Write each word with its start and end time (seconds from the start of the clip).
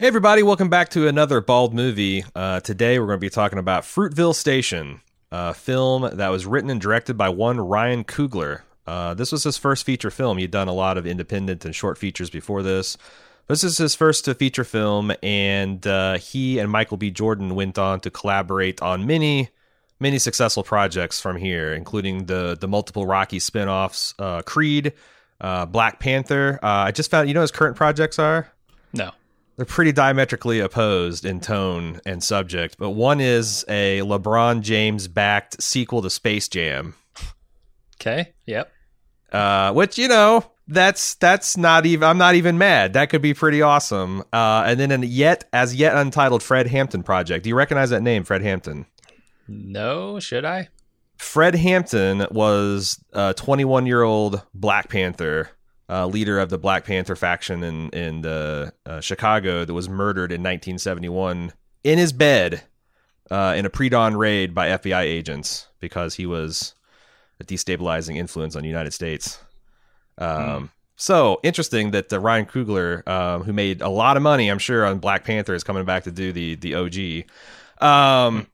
Hey, 0.00 0.06
everybody, 0.06 0.44
welcome 0.44 0.68
back 0.68 0.90
to 0.90 1.08
another 1.08 1.40
Bald 1.40 1.74
movie. 1.74 2.24
Uh, 2.32 2.60
today, 2.60 3.00
we're 3.00 3.06
going 3.06 3.16
to 3.16 3.20
be 3.20 3.28
talking 3.28 3.58
about 3.58 3.82
Fruitvale 3.82 4.32
Station, 4.32 5.00
a 5.32 5.52
film 5.52 6.08
that 6.12 6.28
was 6.28 6.46
written 6.46 6.70
and 6.70 6.80
directed 6.80 7.14
by 7.14 7.30
one 7.30 7.58
Ryan 7.58 8.04
Coogler. 8.04 8.60
Uh, 8.86 9.14
this 9.14 9.32
was 9.32 9.42
his 9.42 9.58
first 9.58 9.84
feature 9.84 10.12
film. 10.12 10.38
He'd 10.38 10.52
done 10.52 10.68
a 10.68 10.72
lot 10.72 10.98
of 10.98 11.04
independent 11.04 11.64
and 11.64 11.74
short 11.74 11.98
features 11.98 12.30
before 12.30 12.62
this. 12.62 12.96
This 13.48 13.64
is 13.64 13.76
his 13.78 13.96
first 13.96 14.24
feature 14.36 14.62
film, 14.62 15.10
and 15.20 15.84
uh, 15.84 16.18
he 16.18 16.60
and 16.60 16.70
Michael 16.70 16.96
B. 16.96 17.10
Jordan 17.10 17.56
went 17.56 17.76
on 17.76 17.98
to 18.02 18.10
collaborate 18.10 18.80
on 18.80 19.04
many, 19.04 19.48
many 19.98 20.20
successful 20.20 20.62
projects 20.62 21.20
from 21.20 21.38
here, 21.38 21.74
including 21.74 22.26
the 22.26 22.56
the 22.60 22.68
multiple 22.68 23.04
Rocky 23.04 23.40
spinoffs, 23.40 24.14
uh, 24.20 24.42
Creed, 24.42 24.92
uh, 25.40 25.66
Black 25.66 25.98
Panther. 25.98 26.60
Uh, 26.62 26.86
I 26.86 26.92
just 26.92 27.10
found, 27.10 27.26
you 27.26 27.34
know, 27.34 27.40
his 27.40 27.50
current 27.50 27.74
projects 27.76 28.20
are 28.20 28.52
No. 28.92 29.10
They're 29.58 29.66
pretty 29.66 29.92
diametrically 29.92 30.60
opposed 30.60 31.26
in 31.26 31.40
tone 31.40 32.00
and 32.06 32.22
subject, 32.24 32.76
but 32.78 32.90
one 32.90 33.20
is 33.20 33.64
a 33.68 33.98
LeBron 34.00 34.62
James 34.62 35.06
backed 35.08 35.62
sequel 35.62 36.00
to 36.00 36.08
Space 36.08 36.48
Jam, 36.48 36.94
Okay. 38.00 38.32
Yep. 38.46 38.72
uh, 39.32 39.72
which 39.74 39.98
you 39.98 40.08
know 40.08 40.44
that's 40.68 41.14
that's 41.16 41.56
not 41.56 41.84
even 41.86 42.08
I'm 42.08 42.18
not 42.18 42.36
even 42.36 42.56
mad. 42.56 42.92
That 42.92 43.10
could 43.10 43.20
be 43.22 43.34
pretty 43.34 43.60
awesome. 43.60 44.20
Uh, 44.32 44.62
and 44.66 44.78
then 44.78 44.92
a 44.92 45.04
yet 45.04 45.44
as 45.52 45.74
yet 45.74 45.96
untitled 45.96 46.42
Fred 46.42 46.68
Hampton 46.68 47.02
project. 47.02 47.42
Do 47.42 47.48
you 47.50 47.56
recognize 47.56 47.90
that 47.90 48.02
name, 48.02 48.22
Fred 48.24 48.42
Hampton? 48.42 48.86
No. 49.48 50.20
Should 50.20 50.44
I? 50.44 50.68
Fred 51.16 51.56
Hampton 51.56 52.26
was 52.30 53.02
a 53.12 53.34
21 53.34 53.86
year 53.86 54.02
old 54.02 54.42
Black 54.54 54.88
Panther, 54.88 55.50
uh, 55.88 56.06
leader 56.06 56.38
of 56.38 56.50
the 56.50 56.58
Black 56.58 56.84
Panther 56.84 57.16
faction 57.16 57.62
in 57.62 57.90
in 57.90 58.26
uh, 58.26 58.70
uh, 58.86 59.00
Chicago 59.00 59.64
that 59.64 59.74
was 59.74 59.88
murdered 59.88 60.30
in 60.30 60.40
1971 60.42 61.52
in 61.84 61.98
his 61.98 62.12
bed 62.12 62.62
uh, 63.30 63.54
in 63.56 63.64
a 63.66 63.70
pre-dawn 63.70 64.16
raid 64.16 64.54
by 64.54 64.68
FBI 64.68 65.02
agents 65.02 65.68
because 65.80 66.14
he 66.14 66.26
was 66.26 66.74
a 67.40 67.44
destabilizing 67.44 68.16
influence 68.16 68.56
on 68.56 68.62
the 68.62 68.68
United 68.68 68.92
States. 68.92 69.38
Um, 70.18 70.70
So 70.96 71.38
interesting 71.44 71.92
that 71.92 72.12
uh, 72.12 72.18
Ryan 72.18 72.46
Coogler, 72.46 73.06
um, 73.06 73.44
who 73.44 73.52
made 73.52 73.80
a 73.80 73.88
lot 73.88 74.16
of 74.16 74.22
money, 74.22 74.48
I'm 74.48 74.58
sure, 74.58 74.84
on 74.84 74.98
Black 74.98 75.24
Panther, 75.24 75.54
is 75.54 75.62
coming 75.62 75.84
back 75.84 76.04
to 76.04 76.10
do 76.10 76.32
the 76.32 76.56
the 76.56 76.74
OG. 76.74 77.30
Um, 77.80 78.48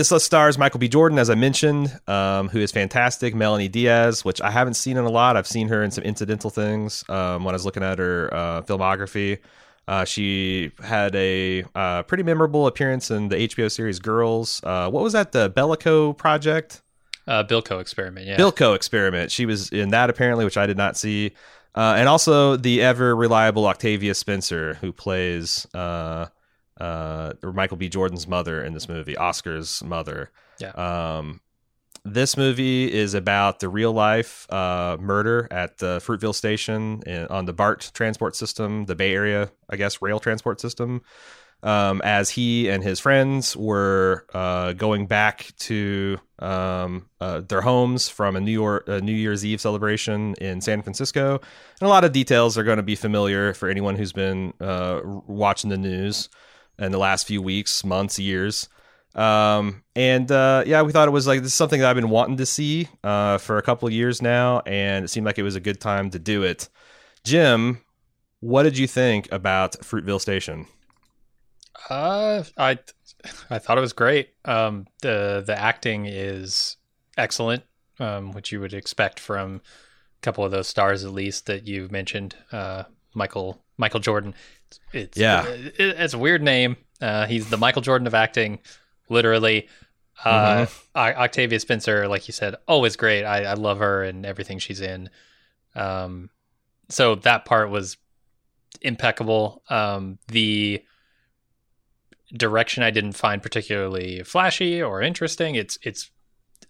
this 0.00 0.10
list 0.10 0.24
stars 0.24 0.56
Michael 0.56 0.80
B. 0.80 0.88
Jordan, 0.88 1.18
as 1.18 1.28
I 1.28 1.34
mentioned, 1.34 2.00
um, 2.08 2.48
who 2.48 2.58
is 2.58 2.72
fantastic. 2.72 3.34
Melonie 3.34 3.70
Diaz, 3.70 4.24
which 4.24 4.40
I 4.40 4.50
haven't 4.50 4.72
seen 4.72 4.96
in 4.96 5.04
a 5.04 5.10
lot. 5.10 5.36
I've 5.36 5.46
seen 5.46 5.68
her 5.68 5.82
in 5.82 5.90
some 5.90 6.04
incidental 6.04 6.48
things 6.48 7.04
um, 7.10 7.44
when 7.44 7.54
I 7.54 7.56
was 7.56 7.66
looking 7.66 7.82
at 7.82 7.98
her 7.98 8.32
uh, 8.32 8.62
filmography. 8.62 9.40
Uh, 9.86 10.06
she 10.06 10.72
had 10.82 11.14
a 11.14 11.64
uh, 11.74 12.02
pretty 12.04 12.22
memorable 12.22 12.66
appearance 12.66 13.10
in 13.10 13.28
the 13.28 13.36
HBO 13.36 13.70
series 13.70 13.98
Girls. 13.98 14.62
Uh, 14.64 14.88
what 14.88 15.02
was 15.02 15.12
that? 15.12 15.32
The 15.32 15.50
Bellico 15.50 16.16
project? 16.16 16.80
Uh, 17.26 17.44
Bilko 17.44 17.78
experiment. 17.78 18.26
Yeah. 18.26 18.38
Bilko 18.38 18.74
experiment. 18.74 19.30
She 19.30 19.44
was 19.44 19.68
in 19.68 19.90
that 19.90 20.08
apparently, 20.08 20.46
which 20.46 20.56
I 20.56 20.64
did 20.64 20.78
not 20.78 20.96
see. 20.96 21.32
Uh, 21.74 21.96
and 21.98 22.08
also 22.08 22.56
the 22.56 22.80
ever 22.80 23.14
reliable 23.14 23.66
Octavia 23.66 24.14
Spencer, 24.14 24.78
who 24.80 24.92
plays 24.94 25.66
uh, 26.80 27.32
uh, 27.42 27.52
Michael 27.52 27.76
B. 27.76 27.88
Jordan's 27.88 28.26
mother 28.26 28.64
in 28.64 28.74
this 28.74 28.88
movie, 28.88 29.16
Oscar's 29.16 29.82
mother. 29.84 30.30
Yeah. 30.58 30.70
Um, 30.70 31.40
this 32.04 32.36
movie 32.36 32.92
is 32.92 33.14
about 33.14 33.60
the 33.60 33.68
real 33.68 33.92
life 33.92 34.50
uh, 34.50 34.96
murder 34.98 35.46
at 35.50 35.78
the 35.78 35.98
Fruitvale 35.98 36.34
Station 36.34 37.02
in, 37.06 37.26
on 37.26 37.44
the 37.44 37.52
BART 37.52 37.90
transport 37.92 38.34
system, 38.36 38.86
the 38.86 38.94
Bay 38.94 39.14
Area, 39.14 39.50
I 39.68 39.76
guess, 39.76 40.00
rail 40.00 40.18
transport 40.18 40.60
system. 40.60 41.02
Um, 41.62 42.00
as 42.02 42.30
he 42.30 42.70
and 42.70 42.82
his 42.82 43.00
friends 43.00 43.54
were 43.54 44.24
uh, 44.32 44.72
going 44.72 45.06
back 45.06 45.52
to 45.58 46.18
um, 46.38 47.10
uh, 47.20 47.40
their 47.40 47.60
homes 47.60 48.08
from 48.08 48.34
a 48.34 48.40
New 48.40 48.50
York 48.50 48.88
a 48.88 49.02
New 49.02 49.12
Year's 49.12 49.44
Eve 49.44 49.60
celebration 49.60 50.34
in 50.40 50.62
San 50.62 50.80
Francisco, 50.80 51.34
and 51.34 51.86
a 51.86 51.88
lot 51.88 52.04
of 52.04 52.12
details 52.12 52.56
are 52.56 52.64
going 52.64 52.78
to 52.78 52.82
be 52.82 52.94
familiar 52.94 53.52
for 53.52 53.68
anyone 53.68 53.96
who's 53.96 54.14
been 54.14 54.54
uh, 54.58 55.02
watching 55.04 55.68
the 55.68 55.76
news 55.76 56.30
in 56.80 56.92
the 56.92 56.98
last 56.98 57.26
few 57.26 57.40
weeks, 57.42 57.84
months, 57.84 58.18
years. 58.18 58.68
Um, 59.14 59.82
and 59.96 60.30
uh, 60.30 60.64
yeah, 60.66 60.82
we 60.82 60.92
thought 60.92 61.08
it 61.08 61.12
was 61.12 61.26
like 61.26 61.40
this 61.42 61.52
is 61.52 61.54
something 61.54 61.80
that 61.80 61.88
I've 61.88 61.96
been 61.96 62.10
wanting 62.10 62.36
to 62.38 62.46
see 62.46 62.88
uh, 63.02 63.38
for 63.38 63.58
a 63.58 63.62
couple 63.62 63.86
of 63.88 63.94
years 63.94 64.22
now, 64.22 64.60
and 64.66 65.04
it 65.04 65.08
seemed 65.08 65.26
like 65.26 65.38
it 65.38 65.42
was 65.42 65.56
a 65.56 65.60
good 65.60 65.80
time 65.80 66.10
to 66.10 66.18
do 66.18 66.42
it. 66.42 66.68
Jim, 67.24 67.80
what 68.40 68.62
did 68.62 68.78
you 68.78 68.86
think 68.86 69.30
about 69.32 69.72
Fruitvale 69.80 70.20
Station? 70.20 70.66
Uh, 71.88 72.44
I 72.56 72.78
I 73.50 73.58
thought 73.58 73.78
it 73.78 73.82
was 73.82 73.92
great. 73.92 74.30
Um, 74.44 74.86
the 75.02 75.42
the 75.44 75.58
acting 75.58 76.06
is 76.06 76.76
excellent, 77.16 77.64
um, 77.98 78.32
which 78.32 78.52
you 78.52 78.60
would 78.60 78.74
expect 78.74 79.18
from 79.18 79.56
a 79.56 80.20
couple 80.22 80.44
of 80.44 80.52
those 80.52 80.68
stars 80.68 81.04
at 81.04 81.12
least 81.12 81.46
that 81.46 81.66
you 81.66 81.88
mentioned. 81.90 82.36
Uh, 82.52 82.84
Michael 83.14 83.62
Michael 83.76 84.00
Jordan. 84.00 84.34
It's 84.92 85.16
Yeah. 85.18 85.46
it- 85.48 85.74
it's 85.78 86.14
a 86.14 86.18
weird 86.18 86.42
name. 86.42 86.76
Uh, 87.00 87.26
he's 87.26 87.48
the 87.50 87.56
Michael 87.56 87.82
Jordan 87.82 88.06
of 88.06 88.14
acting, 88.14 88.58
literally. 89.08 89.68
Uh, 90.24 90.66
O- 90.94 91.00
Octavia 91.00 91.58
Spencer, 91.58 92.06
like 92.06 92.28
you 92.28 92.32
said, 92.32 92.54
always 92.68 92.94
great. 92.96 93.24
I, 93.24 93.44
I 93.44 93.54
love 93.54 93.78
her 93.78 94.02
and 94.04 94.26
everything 94.26 94.58
she's 94.58 94.80
in. 94.82 95.08
Um, 95.74 96.28
so 96.90 97.14
that 97.14 97.46
part 97.46 97.70
was 97.70 97.96
impeccable. 98.82 99.62
Um, 99.70 100.18
the 100.28 100.84
direction 102.36 102.82
I 102.82 102.90
didn't 102.90 103.12
find 103.12 103.42
particularly 103.42 104.22
flashy 104.22 104.82
or 104.82 105.00
interesting. 105.02 105.54
It's 105.54 105.78
it's 105.82 106.10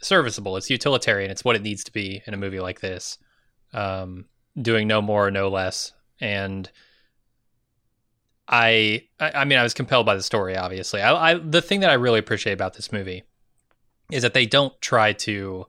serviceable. 0.01 0.57
It's 0.57 0.71
utilitarian. 0.71 1.31
It's 1.31 1.45
what 1.45 1.57
it 1.57 1.63
needs 1.63 1.85
to 1.85 1.93
be 1.93 2.23
in 2.27 2.35
a 2.35 2.37
movie 2.39 2.61
like 2.61 2.81
this. 2.81 3.19
Um, 3.73 4.27
doing 4.61 4.87
no 4.89 5.03
more, 5.03 5.31
no 5.31 5.49
less. 5.49 5.93
And 6.21 6.71
I, 8.49 9.05
I, 9.19 9.31
I 9.33 9.45
mean, 9.45 9.59
I 9.59 9.63
was 9.63 9.75
compelled 9.75 10.07
by 10.07 10.17
the 10.17 10.23
story. 10.23 10.57
Obviously, 10.57 11.01
I, 11.01 11.33
I 11.33 11.35
the 11.35 11.63
thing 11.63 11.81
that 11.81 11.91
I 11.91 11.95
really 11.95 12.19
appreciate 12.19 12.53
about 12.53 12.75
this 12.75 12.93
movie 12.93 13.23
is 14.11 14.23
that 14.23 14.35
they 14.35 14.47
don't 14.47 14.79
try 14.81 15.13
to. 15.13 15.67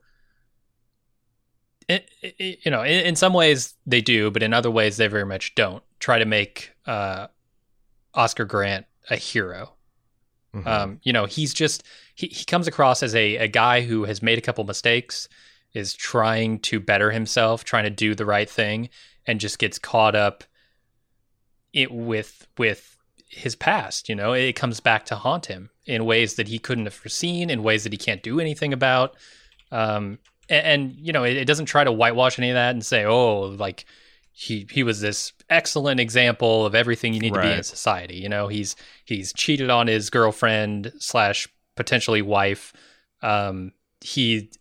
It, 1.88 2.10
it, 2.22 2.60
you 2.64 2.72
know, 2.72 2.84
in, 2.84 3.06
in 3.06 3.16
some 3.16 3.34
ways 3.34 3.74
they 3.86 4.02
do, 4.02 4.32
but 4.32 4.44
in 4.44 4.54
other 4.54 4.72
ways 4.72 4.98
they 4.98 5.08
very 5.08 5.26
much 5.26 5.56
don't 5.56 5.84
try 6.00 6.20
to 6.20 6.26
make 6.26 6.72
uh, 6.86 7.28
Oscar 8.14 8.46
Grant 8.46 8.86
a 9.10 9.16
hero. 9.16 9.74
Mhm. 10.56 10.68
Um, 10.68 11.00
you 11.04 11.14
know, 11.14 11.26
he's 11.26 11.54
just 11.54 11.84
he, 12.16 12.28
he 12.28 12.46
comes 12.46 12.68
across 12.68 13.04
as 13.04 13.16
a, 13.16 13.38
a 13.38 13.48
guy 13.48 13.82
who 13.82 14.06
has 14.06 14.22
made 14.22 14.38
a 14.38 14.42
couple 14.42 14.64
mistakes, 14.64 15.28
is 15.74 15.94
trying 15.94 16.60
to 16.60 16.80
better 16.80 17.12
himself, 17.12 17.64
trying 17.64 17.86
to 17.86 17.90
do 17.90 18.16
the 18.16 18.26
right 18.26 18.50
thing, 18.50 18.90
and 19.28 19.40
just 19.40 19.60
gets 19.60 19.80
caught 19.80 20.16
up 20.16 20.44
it 21.74 21.92
with 21.92 22.48
with 22.58 22.98
his 23.28 23.56
past. 23.56 24.10
You 24.10 24.16
know, 24.16 24.34
it 24.34 24.56
comes 24.56 24.80
back 24.80 25.06
to 25.06 25.16
haunt 25.16 25.46
him 25.46 25.70
in 25.86 26.06
ways 26.06 26.36
that 26.36 26.48
he 26.48 26.60
couldn't 26.60 26.86
have 26.86 26.94
foreseen, 26.94 27.50
in 27.50 27.64
ways 27.64 27.84
that 27.84 27.94
he 27.94 27.98
can't 27.98 28.24
do 28.24 28.40
anything 28.40 28.74
about. 28.74 29.16
Um, 29.72 30.20
and, 30.50 30.66
and 30.66 30.96
you 30.96 31.14
know, 31.14 31.24
it, 31.24 31.38
it 31.38 31.46
doesn't 31.46 31.66
try 31.66 31.84
to 31.84 31.92
whitewash 31.92 32.38
any 32.38 32.50
of 32.50 32.56
that 32.56 32.72
and 32.72 32.86
say, 32.86 33.06
oh, 33.06 33.42
like 33.42 33.86
he 34.34 34.68
he 34.72 34.84
was 34.84 35.02
this 35.02 35.34
excellent 35.50 36.00
example 36.00 36.66
of 36.66 36.76
everything 36.76 37.14
you 37.14 37.20
need 37.20 37.34
to 37.34 37.42
be 37.42 37.52
in 37.52 37.64
society. 37.64 38.16
You 38.16 38.30
know, 38.30 38.48
he's 38.48 38.76
he's 39.06 39.34
cheated 39.34 39.70
on 39.70 39.88
his 39.88 40.10
girlfriend 40.10 40.94
slash 41.00 41.48
potentially 41.76 42.22
wife. 42.22 42.74
Um, 43.22 43.74
he 44.02 44.52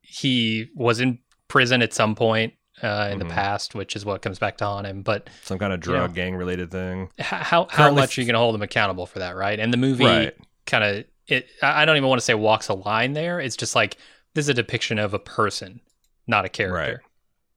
he 0.00 0.68
was 0.74 1.00
in 1.00 1.18
prison 1.48 1.82
at 1.82 1.92
some 1.92 2.14
point 2.14 2.54
uh, 2.82 3.08
in 3.12 3.18
Mhm. 3.18 3.28
the 3.28 3.34
past, 3.34 3.74
which 3.74 3.94
is 3.96 4.04
what 4.04 4.22
comes 4.22 4.38
back 4.38 4.56
to 4.58 4.64
haunt 4.64 4.86
him. 4.86 5.02
But 5.02 5.28
Some 5.44 5.58
kind 5.58 5.72
of 5.72 5.84
you 5.86 5.92
know. 5.92 5.98
drug 6.00 6.14
gang 6.14 6.34
related 6.36 6.70
thing. 6.70 7.10
how 7.18 7.36
how 7.46 7.64
Currently 7.64 8.00
much 8.02 8.18
are 8.18 8.20
you 8.22 8.26
going 8.26 8.34
to 8.34 8.38
hold 8.40 8.54
him 8.54 8.62
accountable 8.62 9.06
for 9.06 9.20
that, 9.20 9.36
right? 9.36 9.58
And 9.58 9.72
the 9.72 9.76
movie 9.78 10.04
Right. 10.04 10.34
kind 10.66 10.84
of 10.84 11.04
it. 11.28 11.46
I 11.62 11.84
don't 11.84 11.96
even 11.96 12.08
want 12.08 12.20
to 12.20 12.24
say 12.24 12.34
walks 12.34 12.68
a 12.68 12.74
line 12.74 13.12
there. 13.12 13.40
It's 13.40 13.56
just 13.56 13.74
like 13.74 13.96
this 14.34 14.46
is 14.46 14.48
a 14.48 14.54
depiction 14.54 14.98
of 14.98 15.14
a 15.14 15.18
person, 15.18 15.80
not 16.26 16.44
a 16.44 16.48
character. 16.48 17.02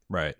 Right. 0.09 0.25
Right. 0.25 0.35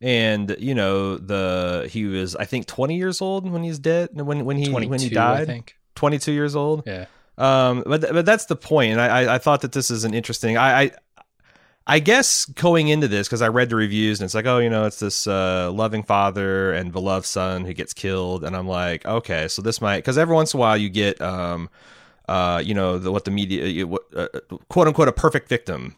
And 0.00 0.54
you 0.60 0.74
know 0.74 1.16
the 1.16 1.88
he 1.90 2.04
was 2.04 2.36
I 2.36 2.44
think 2.44 2.66
20 2.66 2.96
years 2.96 3.20
old 3.20 3.50
when 3.50 3.64
he's 3.64 3.80
dead 3.80 4.10
when 4.12 4.44
when 4.44 4.56
he 4.56 4.70
when 4.70 4.82
he 4.84 4.88
22, 4.88 5.18
I 5.18 5.36
died 5.38 5.46
think. 5.48 5.74
22 5.96 6.30
years 6.32 6.54
old. 6.54 6.84
Yeah. 6.86 7.06
Um, 7.36 7.82
but 7.84 8.02
but 8.12 8.24
that's 8.24 8.44
the 8.46 8.54
point. 8.56 8.92
and 8.92 9.00
I 9.00 9.22
I- 9.22 9.34
I 9.34 9.38
thought 9.38 9.62
that 9.62 9.72
this 9.72 9.90
is 9.90 10.04
an 10.04 10.14
interesting. 10.14 10.56
I 10.56 10.82
I, 10.82 10.90
I 11.88 12.00
guess 12.00 12.44
going 12.44 12.88
into 12.88 13.08
this 13.08 13.26
because 13.26 13.40
I 13.40 13.48
read 13.48 13.70
the 13.70 13.76
reviews 13.76 14.20
and 14.20 14.26
it's 14.26 14.34
like, 14.34 14.44
oh, 14.44 14.58
you 14.58 14.68
know, 14.68 14.84
it's 14.84 15.00
this 15.00 15.26
uh, 15.26 15.72
loving 15.72 16.02
father 16.02 16.72
and 16.72 16.92
beloved 16.92 17.24
son 17.26 17.64
who 17.64 17.72
gets 17.72 17.94
killed, 17.94 18.44
and 18.44 18.54
I'm 18.54 18.68
like, 18.68 19.06
okay, 19.06 19.48
so 19.48 19.62
this 19.62 19.80
might 19.80 19.96
because 19.96 20.18
every 20.18 20.34
once 20.34 20.52
in 20.52 20.58
a 20.58 20.60
while 20.60 20.76
you 20.76 20.90
get 20.90 21.20
um, 21.22 21.70
uh, 22.28 22.62
you 22.64 22.74
know, 22.74 22.98
the, 22.98 23.10
what 23.10 23.24
the 23.24 23.30
media, 23.30 23.86
what, 23.86 24.02
uh, 24.14 24.28
quote 24.68 24.86
unquote, 24.86 25.08
a 25.08 25.12
perfect 25.12 25.48
victim. 25.48 25.96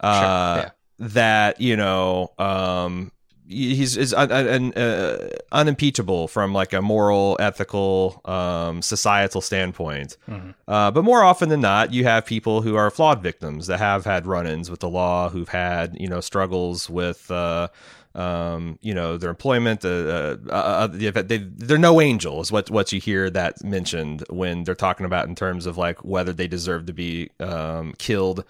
Uh, 0.00 0.62
yeah. 0.62 0.70
that 1.00 1.60
you 1.60 1.76
know 1.76 2.32
um 2.38 3.10
he's 3.48 3.96
is 3.96 4.12
un, 4.14 4.30
un, 4.30 4.72
uh, 4.74 5.28
unimpeachable 5.52 6.28
from 6.28 6.52
like 6.52 6.72
a 6.72 6.82
moral 6.82 7.36
ethical 7.40 8.20
um 8.24 8.82
societal 8.82 9.40
standpoint 9.40 10.16
Mhm. 10.28 10.54
uh, 10.66 10.90
but 10.90 11.02
more 11.04 11.22
often 11.24 11.48
than 11.48 11.60
not 11.60 11.92
you 11.92 12.04
have 12.04 12.26
people 12.26 12.62
who 12.62 12.76
are 12.76 12.90
flawed 12.90 13.22
victims 13.22 13.66
that 13.66 13.78
have 13.78 14.04
had 14.04 14.26
run-ins 14.26 14.70
with 14.70 14.80
the 14.80 14.88
law 14.88 15.28
who've 15.30 15.48
had 15.48 15.96
you 15.98 16.08
know 16.08 16.20
struggles 16.20 16.88
with 16.90 17.30
uh 17.30 17.68
um, 18.14 18.78
you 18.82 18.94
know 18.94 19.16
their 19.16 19.30
employment. 19.30 19.84
Uh, 19.84 20.36
uh, 20.48 20.50
uh, 20.50 20.86
they, 20.88 21.38
they're 21.38 21.78
no 21.78 22.00
angel, 22.00 22.40
is 22.40 22.50
what 22.50 22.68
what 22.68 22.90
you 22.92 23.00
hear 23.00 23.30
that 23.30 23.62
mentioned 23.62 24.24
when 24.30 24.64
they're 24.64 24.74
talking 24.74 25.06
about 25.06 25.28
in 25.28 25.36
terms 25.36 25.66
of 25.66 25.76
like 25.76 26.04
whether 26.04 26.32
they 26.32 26.48
deserve 26.48 26.86
to 26.86 26.92
be 26.92 27.30
um, 27.38 27.94
killed 27.98 28.44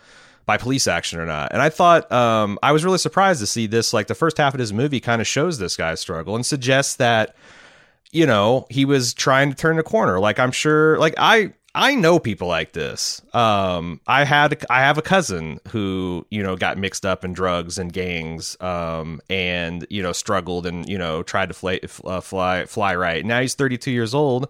by 0.49 0.57
police 0.57 0.89
action 0.89 1.21
or 1.21 1.27
not. 1.27 1.53
And 1.53 1.61
I 1.61 1.69
thought 1.69 2.11
um, 2.11 2.59
I 2.63 2.73
was 2.73 2.83
really 2.83 2.97
surprised 2.97 3.41
to 3.41 3.47
see 3.47 3.67
this. 3.67 3.93
Like 3.93 4.07
the 4.07 4.15
first 4.15 4.39
half 4.39 4.55
of 4.55 4.59
this 4.59 4.73
movie 4.73 4.99
kind 4.99 5.21
of 5.21 5.27
shows 5.27 5.59
this 5.59 5.77
guy's 5.77 6.01
struggle 6.01 6.35
and 6.35 6.45
suggests 6.45 6.97
that 6.97 7.37
you 8.13 8.25
know 8.25 8.67
he 8.71 8.87
was 8.87 9.13
trying 9.13 9.51
to 9.51 9.55
turn 9.55 9.77
the 9.77 9.83
corner. 9.83 10.19
Like 10.19 10.39
I'm 10.39 10.51
sure, 10.51 10.99
like 10.99 11.13
I 11.19 11.53
I 11.75 11.95
know 11.95 12.19
people 12.19 12.49
like 12.49 12.73
this. 12.73 13.21
Um, 13.35 14.01
I 14.07 14.25
had 14.25 14.65
I 14.71 14.81
have 14.81 14.97
a 14.97 15.03
cousin 15.03 15.61
who 15.69 16.27
you 16.31 16.43
know 16.43 16.57
got 16.57 16.79
mixed 16.79 17.05
up 17.05 17.27
in 17.27 17.35
drugs 17.35 17.77
and 17.77 17.93
gangs, 17.93 18.57
um, 18.63 19.21
and 19.29 19.87
you 19.91 20.03
know 20.03 20.13
struggled 20.13 20.65
and 20.65 20.89
you 20.89 20.97
know 20.97 21.23
tried 21.23 21.51
to 21.51 21.55
fly 21.55 21.79
uh, 22.05 22.23
fly 22.23 22.65
fly 22.65 22.97
right. 22.97 23.23
Now 23.23 23.43
he's 23.43 23.55
32 23.55 23.91
years 23.91 24.15
old. 24.15 24.49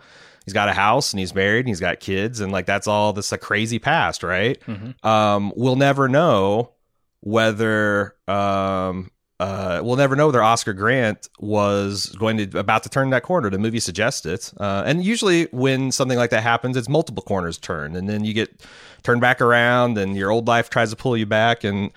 He's 0.49 0.55
got 0.55 0.69
a 0.69 0.73
house 0.73 1.13
and 1.13 1.21
he's 1.21 1.35
married 1.35 1.61
and 1.61 1.69
he's 1.69 1.81
got 1.81 2.01
kids 2.01 2.41
and 2.41 2.51
like 2.51 2.67
that's 2.67 2.87
all 2.87 3.13
this 3.13 3.33
a 3.33 3.39
crazy 3.39 3.79
past, 3.79 4.23
right? 4.23 4.59
Um, 5.05 5.53
we'll 5.57 5.77
never 5.77 6.09
know 6.09 6.73
whether 7.21 8.15
um 8.27 9.11
uh, 9.41 9.81
we'll 9.85 9.97
never 9.97 10.17
know 10.17 10.27
whether 10.27 10.43
Oscar 10.43 10.73
Grant 10.73 11.29
was 11.39 12.07
going 12.19 12.39
to 12.39 12.59
about 12.59 12.83
to 12.83 12.89
turn 12.89 13.11
that 13.11 13.23
corner. 13.23 13.51
The 13.51 13.59
movie 13.59 13.79
suggests 13.79 14.27
it, 14.27 14.53
uh, 14.59 14.83
and 14.85 15.05
usually 15.05 15.45
when 15.53 15.93
something 15.93 16.19
like 16.19 16.31
that 16.31 16.43
happens, 16.43 16.77
it's 16.77 16.89
multiple 16.89 17.23
corners 17.23 17.57
turn, 17.57 17.95
and 17.95 18.09
then 18.09 18.25
you 18.25 18.35
get 18.35 18.67
turned 19.05 19.21
back 19.21 19.41
around, 19.41 19.97
and 19.97 20.17
your 20.17 20.33
old 20.33 20.49
life 20.49 20.71
tries 20.71 20.91
to 20.91 20.97
pull 20.97 21.17
you 21.17 21.25
back. 21.25 21.63
And 21.63 21.93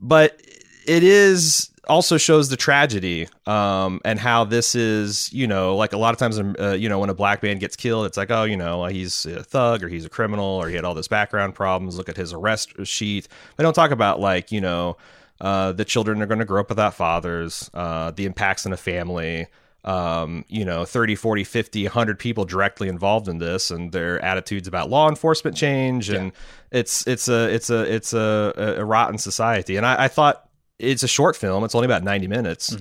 but 0.00 0.40
it 0.86 1.02
is 1.02 1.70
also 1.88 2.16
shows 2.16 2.48
the 2.48 2.56
tragedy 2.56 3.28
um, 3.46 4.00
and 4.04 4.18
how 4.18 4.44
this 4.44 4.74
is, 4.74 5.32
you 5.32 5.46
know, 5.46 5.76
like 5.76 5.92
a 5.92 5.98
lot 5.98 6.12
of 6.12 6.18
times, 6.18 6.38
uh, 6.38 6.76
you 6.78 6.88
know, 6.88 6.98
when 6.98 7.10
a 7.10 7.14
black 7.14 7.42
man 7.42 7.58
gets 7.58 7.76
killed, 7.76 8.06
it's 8.06 8.16
like, 8.16 8.30
oh, 8.30 8.44
you 8.44 8.56
know, 8.56 8.84
he's 8.86 9.26
a 9.26 9.42
thug 9.42 9.82
or 9.82 9.88
he's 9.88 10.04
a 10.04 10.08
criminal 10.08 10.44
or 10.44 10.68
he 10.68 10.74
had 10.74 10.84
all 10.84 10.94
this 10.94 11.08
background 11.08 11.54
problems. 11.54 11.96
Look 11.96 12.08
at 12.08 12.16
his 12.16 12.32
arrest 12.32 12.86
sheet. 12.86 13.28
They 13.56 13.64
don't 13.64 13.74
talk 13.74 13.90
about 13.90 14.20
like, 14.20 14.52
you 14.52 14.60
know 14.60 14.96
uh, 15.40 15.72
the 15.72 15.84
children 15.84 16.20
are 16.22 16.26
going 16.26 16.40
to 16.40 16.44
grow 16.44 16.60
up 16.60 16.68
without 16.68 16.94
fathers, 16.94 17.70
uh, 17.74 18.10
the 18.10 18.24
impacts 18.26 18.66
in 18.66 18.72
a 18.72 18.76
family, 18.76 19.46
um, 19.84 20.44
you 20.48 20.64
know, 20.64 20.84
30, 20.84 21.14
40, 21.14 21.44
50, 21.44 21.84
100 21.84 22.18
people 22.18 22.44
directly 22.44 22.88
involved 22.88 23.28
in 23.28 23.38
this 23.38 23.70
and 23.70 23.92
their 23.92 24.20
attitudes 24.20 24.66
about 24.66 24.90
law 24.90 25.08
enforcement 25.08 25.56
change. 25.56 26.10
And 26.10 26.32
it's, 26.72 27.06
it's 27.06 27.28
a, 27.28 27.54
it's 27.54 27.70
a, 27.70 27.94
it's 27.94 28.12
a, 28.12 28.74
a 28.78 28.84
rotten 28.84 29.18
society. 29.18 29.76
And 29.76 29.86
I, 29.86 30.04
I 30.04 30.08
thought 30.08 30.47
it's 30.78 31.02
a 31.02 31.08
short 31.08 31.36
film. 31.36 31.64
It's 31.64 31.74
only 31.74 31.86
about 31.86 32.02
90 32.04 32.26
minutes. 32.26 32.76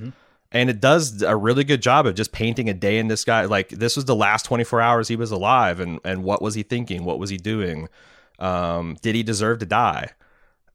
And 0.52 0.70
it 0.70 0.80
does 0.80 1.22
a 1.24 1.36
really 1.36 1.64
good 1.66 1.82
job 1.82 2.06
of 2.06 2.16
just 2.16 2.32
painting 2.32 2.70
a 2.70 2.74
day 2.74 3.00
in 3.00 3.08
this 3.08 3.26
guy. 3.26 3.46
Like 3.46 3.70
this 3.70 3.96
was 3.96 4.06
the 4.06 4.16
last 4.16 4.44
24 4.46 4.80
hours 4.80 5.08
he 5.08 5.16
was 5.16 5.32
alive. 5.32 5.80
And, 5.80 6.00
and 6.06 6.24
what 6.24 6.42
was 6.42 6.56
he 6.56 6.64
thinking? 6.64 7.04
What 7.04 7.20
was 7.20 7.30
he 7.30 7.38
doing? 7.38 7.90
Um, 8.40 8.98
did 9.02 9.16
he 9.16 9.24
deserve 9.24 9.60
to 9.60 9.66
die? 9.66 10.12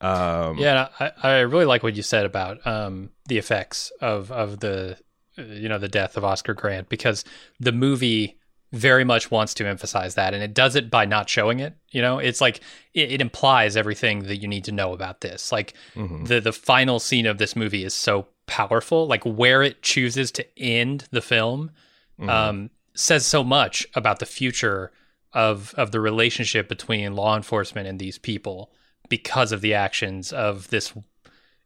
Um, 0.03 0.59
Yeah, 0.59 0.89
I, 0.99 1.13
I 1.23 1.39
really 1.41 1.65
like 1.65 1.83
what 1.83 1.95
you 1.95 2.03
said 2.03 2.27
about 2.27 2.67
um, 2.67 3.11
the 3.27 3.39
effects 3.39 3.93
of 4.01 4.33
of 4.33 4.59
the 4.61 4.99
uh, 5.39 5.43
you 5.43 5.69
know 5.69 5.79
the 5.79 5.89
death 5.89 6.17
of 6.17 6.25
Oscar 6.25 6.55
Grant 6.55 6.89
because 6.89 7.25
the 7.61 7.73
movie 7.73 8.37
very 8.73 9.05
much 9.05 9.31
wants 9.31 9.53
to 9.55 9.67
emphasize 9.67 10.15
that 10.15 10.33
and 10.35 10.43
it 10.43 10.55
does 10.55 10.75
it 10.77 10.91
by 10.91 11.05
not 11.05 11.29
showing 11.29 11.61
it 11.61 11.75
you 11.91 12.01
know 12.01 12.19
it's 12.19 12.41
like 12.41 12.61
it, 12.95 13.13
it 13.13 13.21
implies 13.21 13.77
everything 13.77 14.21
that 14.25 14.39
you 14.39 14.49
need 14.49 14.65
to 14.65 14.73
know 14.73 14.93
about 14.95 15.21
this 15.21 15.53
like 15.53 15.75
mhm. 15.95 16.27
the 16.27 16.41
the 16.41 16.53
final 16.53 16.99
scene 16.99 17.27
of 17.27 17.37
this 17.39 17.55
movie 17.55 17.85
is 17.85 17.93
so 17.95 18.27
powerful 18.47 19.07
like 19.07 19.23
where 19.25 19.63
it 19.63 19.83
chooses 19.83 20.31
to 20.33 20.45
end 20.59 21.07
the 21.11 21.21
film 21.23 21.71
Mhm. 22.19 22.29
um, 22.29 22.71
says 22.95 23.25
so 23.27 23.43
much 23.43 23.87
about 23.95 24.19
the 24.19 24.27
future 24.27 24.91
of 25.33 25.75
of 25.77 25.93
the 25.93 26.01
relationship 26.01 26.69
between 26.69 27.15
law 27.15 27.37
enforcement 27.37 27.87
and 27.89 27.99
these 27.99 28.19
people 28.19 28.71
because 29.09 29.51
of 29.53 29.61
the 29.63 29.75
actions 29.75 30.33
of 30.33 30.69
this 30.69 30.93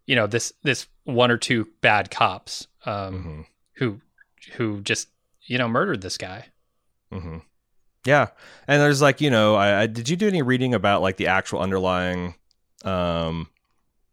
you 0.06 0.14
know 0.16 0.26
this 0.26 0.52
this 0.62 0.86
one 1.04 1.30
or 1.30 1.36
two 1.36 1.68
bad 1.80 2.10
cops 2.10 2.66
um, 2.84 3.14
Mhm. 3.24 3.46
who 3.74 4.00
who 4.54 4.80
just 4.82 5.08
you 5.46 5.58
know 5.58 5.68
murdered 5.68 6.00
this 6.00 6.16
guy 6.18 6.46
hmm 7.20 7.38
Yeah, 8.04 8.28
and 8.68 8.80
there's 8.80 9.02
like 9.02 9.20
you 9.20 9.30
know, 9.30 9.54
I, 9.54 9.82
I 9.82 9.86
did 9.86 10.08
you 10.08 10.16
do 10.16 10.28
any 10.28 10.42
reading 10.42 10.74
about 10.74 11.02
like 11.02 11.16
the 11.16 11.26
actual 11.28 11.60
underlying 11.60 12.34
um, 12.84 13.48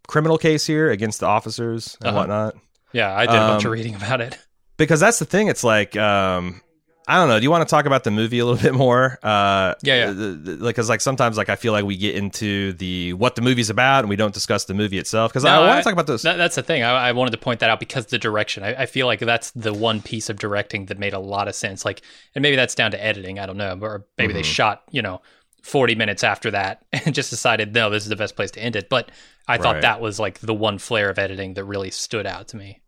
criminal 0.07 0.38
case 0.38 0.65
here 0.65 0.89
against 0.91 1.19
the 1.19 1.27
officers 1.27 1.97
and 2.01 2.09
Uh-huh. 2.09 2.17
whatnot? 2.19 2.55
yeah 2.94 3.13
i 3.15 3.25
did 3.25 3.35
a 3.35 3.47
bunch 3.47 3.63
of 3.65 3.69
Um, 3.69 3.73
reading 3.73 3.95
about 3.95 4.21
it 4.21 4.38
Because 4.77 5.00
that's 5.00 5.17
the 5.19 5.25
thing. 5.25 5.47
It's 5.47 5.63
like 5.63 5.95
um, 5.97 6.61
I 7.07 7.15
don't 7.17 7.27
know. 7.27 7.38
Do 7.39 7.44
you 7.44 7.51
want 7.51 7.67
to 7.67 7.69
talk 7.69 7.85
about 7.85 8.03
the 8.05 8.11
movie 8.11 8.39
a 8.39 8.45
little 8.45 8.61
bit 8.71 8.73
more? 8.73 9.19
Uh, 9.21 9.75
Yeah, 9.81 10.11
yeah. 10.11 10.35
Like, 10.59 10.75
because 10.75 10.89
like 10.89 11.01
sometimes 11.01 11.38
like 11.38 11.50
I 11.50 11.55
feel 11.55 11.73
like 11.73 11.83
we 11.85 11.97
get 11.97 12.15
into 12.15 12.73
the 12.73 13.13
what 13.13 13.35
the 13.35 13.41
movie's 13.41 13.69
about 13.69 14.00
and 14.00 14.09
we 14.09 14.15
don't 14.15 14.33
discuss 14.33 14.65
the 14.65 14.73
movie 14.73 14.97
itself. 14.97 15.31
Because 15.31 15.44
I 15.45 15.55
No, 15.55 15.67
want 15.67 15.79
to 15.79 15.83
talk 15.83 15.94
about 15.94 16.07
this. 16.07 16.21
That, 16.21 16.38
that's 16.38 16.55
the 16.55 16.63
thing. 16.63 16.83
I, 16.83 17.09
I 17.09 17.11
wanted 17.11 17.31
to 17.31 17.38
point 17.38 17.59
that 17.59 17.69
out 17.69 17.79
because 17.79 18.05
the 18.07 18.17
direction. 18.17 18.63
I, 18.63 18.83
I 18.83 18.85
feel 18.85 19.05
like 19.07 19.19
that's 19.19 19.51
the 19.51 19.73
one 19.73 20.01
piece 20.01 20.29
of 20.29 20.38
directing 20.39 20.85
that 20.85 20.97
made 20.97 21.13
a 21.13 21.19
lot 21.19 21.47
of 21.47 21.55
sense. 21.55 21.83
Like, 21.85 22.01
and 22.35 22.41
maybe 22.41 22.55
that's 22.55 22.75
down 22.75 22.91
to 22.91 23.03
editing. 23.03 23.39
I 23.39 23.45
don't 23.45 23.57
know, 23.57 23.77
or 23.81 24.05
maybe 24.17 24.33
they 24.33 24.41
Mhm. 24.41 24.45
shot 24.45 24.83
you 24.91 25.01
know 25.01 25.21
forty 25.61 25.95
minutes 25.95 26.24
after 26.24 26.51
that 26.51 26.86
and 26.93 27.13
just 27.13 27.29
decided 27.29 27.74
no, 27.74 27.89
this 27.89 28.03
is 28.03 28.10
the 28.10 28.15
best 28.15 28.36
place 28.36 28.51
to 28.51 28.60
end 28.62 28.75
it. 28.75 28.88
But 28.89 29.12
I 29.48 29.57
thought 29.57 29.74
Right. 29.75 29.81
that 29.81 30.00
was 30.01 30.19
like 30.19 30.39
the 30.39 30.53
one 30.53 30.77
flare 30.77 31.10
of 31.10 31.19
editing 31.19 31.55
that 31.55 31.65
really 31.65 31.91
stood 31.91 32.25
out 32.25 32.48
to 32.50 32.57
me. 32.57 32.79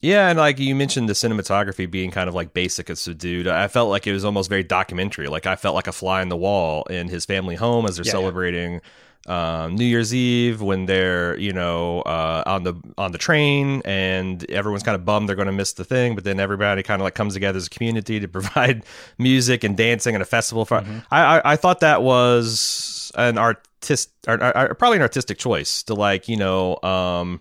Yeah, 0.00 0.28
and 0.28 0.38
like 0.38 0.58
you 0.60 0.74
mentioned 0.76 1.08
the 1.08 1.12
cinematography 1.14 1.90
being 1.90 2.10
kind 2.12 2.28
of 2.28 2.34
like 2.34 2.54
basic 2.54 2.88
and 2.88 2.96
subdued. 2.98 3.48
I 3.48 3.66
felt 3.68 3.90
like 3.90 4.06
it 4.06 4.12
was 4.12 4.24
almost 4.24 4.48
very 4.48 4.62
documentary. 4.62 5.26
Like 5.28 5.46
I 5.46 5.56
felt 5.56 5.74
like 5.74 5.88
a 5.88 5.92
fly 5.92 6.22
in 6.22 6.28
the 6.28 6.36
wall 6.36 6.84
in 6.84 7.08
his 7.08 7.24
family 7.24 7.56
home 7.56 7.84
as 7.86 7.96
they're 7.96 8.04
Yeah, 8.04 8.10
yeah. 8.10 8.18
celebrating 8.20 8.80
um, 9.26 9.74
New 9.74 9.84
Year's 9.84 10.14
Eve 10.14 10.62
when 10.62 10.86
they're 10.86 11.36
you 11.38 11.52
know 11.52 12.02
uh, 12.02 12.44
on 12.46 12.62
the 12.62 12.74
on 12.96 13.10
the 13.10 13.18
train 13.18 13.82
and 13.84 14.48
everyone's 14.50 14.84
kind 14.84 14.94
of 14.94 15.04
bummed 15.04 15.28
they're 15.28 15.36
going 15.36 15.46
to 15.46 15.52
miss 15.52 15.72
the 15.72 15.84
thing, 15.84 16.14
but 16.14 16.22
then 16.22 16.38
everybody 16.38 16.82
kind 16.84 17.02
of 17.02 17.04
like 17.04 17.14
comes 17.16 17.34
together 17.34 17.56
as 17.56 17.66
a 17.66 17.70
community 17.70 18.20
to 18.20 18.28
provide 18.38 18.84
music 19.18 19.64
and 19.64 19.76
dancing 19.76 20.14
and 20.14 20.22
a 20.22 20.26
festival. 20.26 20.64
For 20.64 20.78
Mm-hmm. 20.80 20.98
I, 21.10 21.38
I 21.38 21.52
I 21.52 21.56
thought 21.56 21.80
that 21.80 22.02
was 22.02 23.10
an 23.16 23.36
artist 23.36 24.10
or, 24.28 24.34
or- 24.42 24.70
or 24.70 24.74
probably 24.76 24.96
an 24.98 25.02
artistic 25.02 25.38
choice 25.38 25.82
to 25.84 25.94
like 25.94 26.28
you 26.28 26.36
know. 26.36 26.78
Um, 26.82 27.40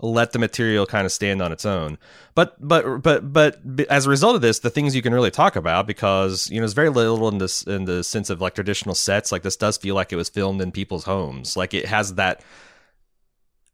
let 0.00 0.32
the 0.32 0.38
material 0.38 0.86
kind 0.86 1.06
of 1.06 1.12
stand 1.12 1.40
on 1.40 1.52
its 1.52 1.64
own. 1.64 1.98
But 2.34 2.56
but 2.60 3.02
but 3.02 3.32
but 3.32 3.60
as 3.88 4.06
a 4.06 4.10
result 4.10 4.34
of 4.34 4.42
this, 4.42 4.58
the 4.58 4.70
things 4.70 4.96
you 4.96 5.02
can 5.02 5.14
really 5.14 5.30
talk 5.30 5.56
about 5.56 5.86
because 5.86 6.50
you 6.50 6.56
know 6.56 6.62
there's 6.62 6.72
very 6.72 6.90
little 6.90 7.28
in 7.28 7.38
this 7.38 7.62
in 7.62 7.84
the 7.84 8.02
sense 8.02 8.30
of 8.30 8.40
like 8.40 8.54
traditional 8.54 8.94
sets. 8.94 9.30
Like 9.30 9.42
this 9.42 9.56
does 9.56 9.76
feel 9.76 9.94
like 9.94 10.12
it 10.12 10.16
was 10.16 10.28
filmed 10.28 10.60
in 10.60 10.72
people's 10.72 11.04
homes. 11.04 11.56
Like 11.56 11.74
it 11.74 11.86
has 11.86 12.14
that 12.14 12.42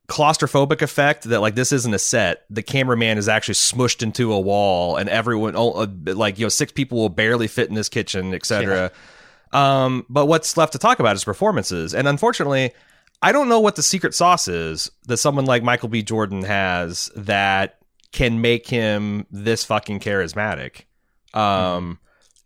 claustrophobic 0.09 0.83
effect 0.83 1.25
that 1.25 1.41
like 1.41 1.55
this 1.55 1.73
isn't 1.73 1.95
a 1.95 1.99
set. 1.99 2.45
The 2.51 2.63
cameraman 2.63 3.17
is 3.17 3.29
actually 3.29 3.55
smushed 3.55 4.03
into 4.03 4.33
a 4.33 4.41
wall, 4.41 4.97
and 4.97 5.09
everyone 5.09 5.57
uh, 5.57 5.87
like 6.15 6.39
you 6.39 6.45
know 6.45 6.51
six 6.51 6.73
people 6.73 6.99
will 6.99 7.09
barely 7.09 7.47
fit 7.47 7.69
in 7.69 7.75
this 7.75 7.89
kitchen, 7.89 8.35
etc. 8.35 8.91
Um, 9.53 10.07
but 10.09 10.27
what's 10.27 10.57
left 10.57 10.73
to 10.73 10.79
talk 10.79 11.01
about 11.01 11.17
is 11.17 11.25
performances, 11.25 11.95
and 11.95 12.07
unfortunately, 12.07 12.73
I 13.23 13.33
don't 13.33 13.49
know 13.49 13.61
what 13.61 13.77
the 13.77 13.83
secret 13.83 14.15
sauce 14.15 14.49
is 14.49 14.91
that 15.07 15.19
someone 15.19 15.45
like 15.45 15.63
Michael 15.63 15.89
B. 15.89 16.03
Jordan 16.03 16.43
has 16.43 17.11
that 17.15 17.79
can 18.13 18.41
make 18.41 18.67
him 18.67 19.27
this 19.31 19.65
fucking 19.65 20.01
charismatic. 20.01 20.83
Um, 21.35 21.99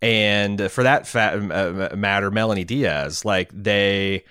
and 0.02 0.70
for 0.70 0.82
that 0.82 1.14
uh, 1.14 1.96
matter, 1.96 2.30
Melonie 2.30 2.66
Diaz, 2.66 3.24
like 3.24 3.50
they, 3.54 4.24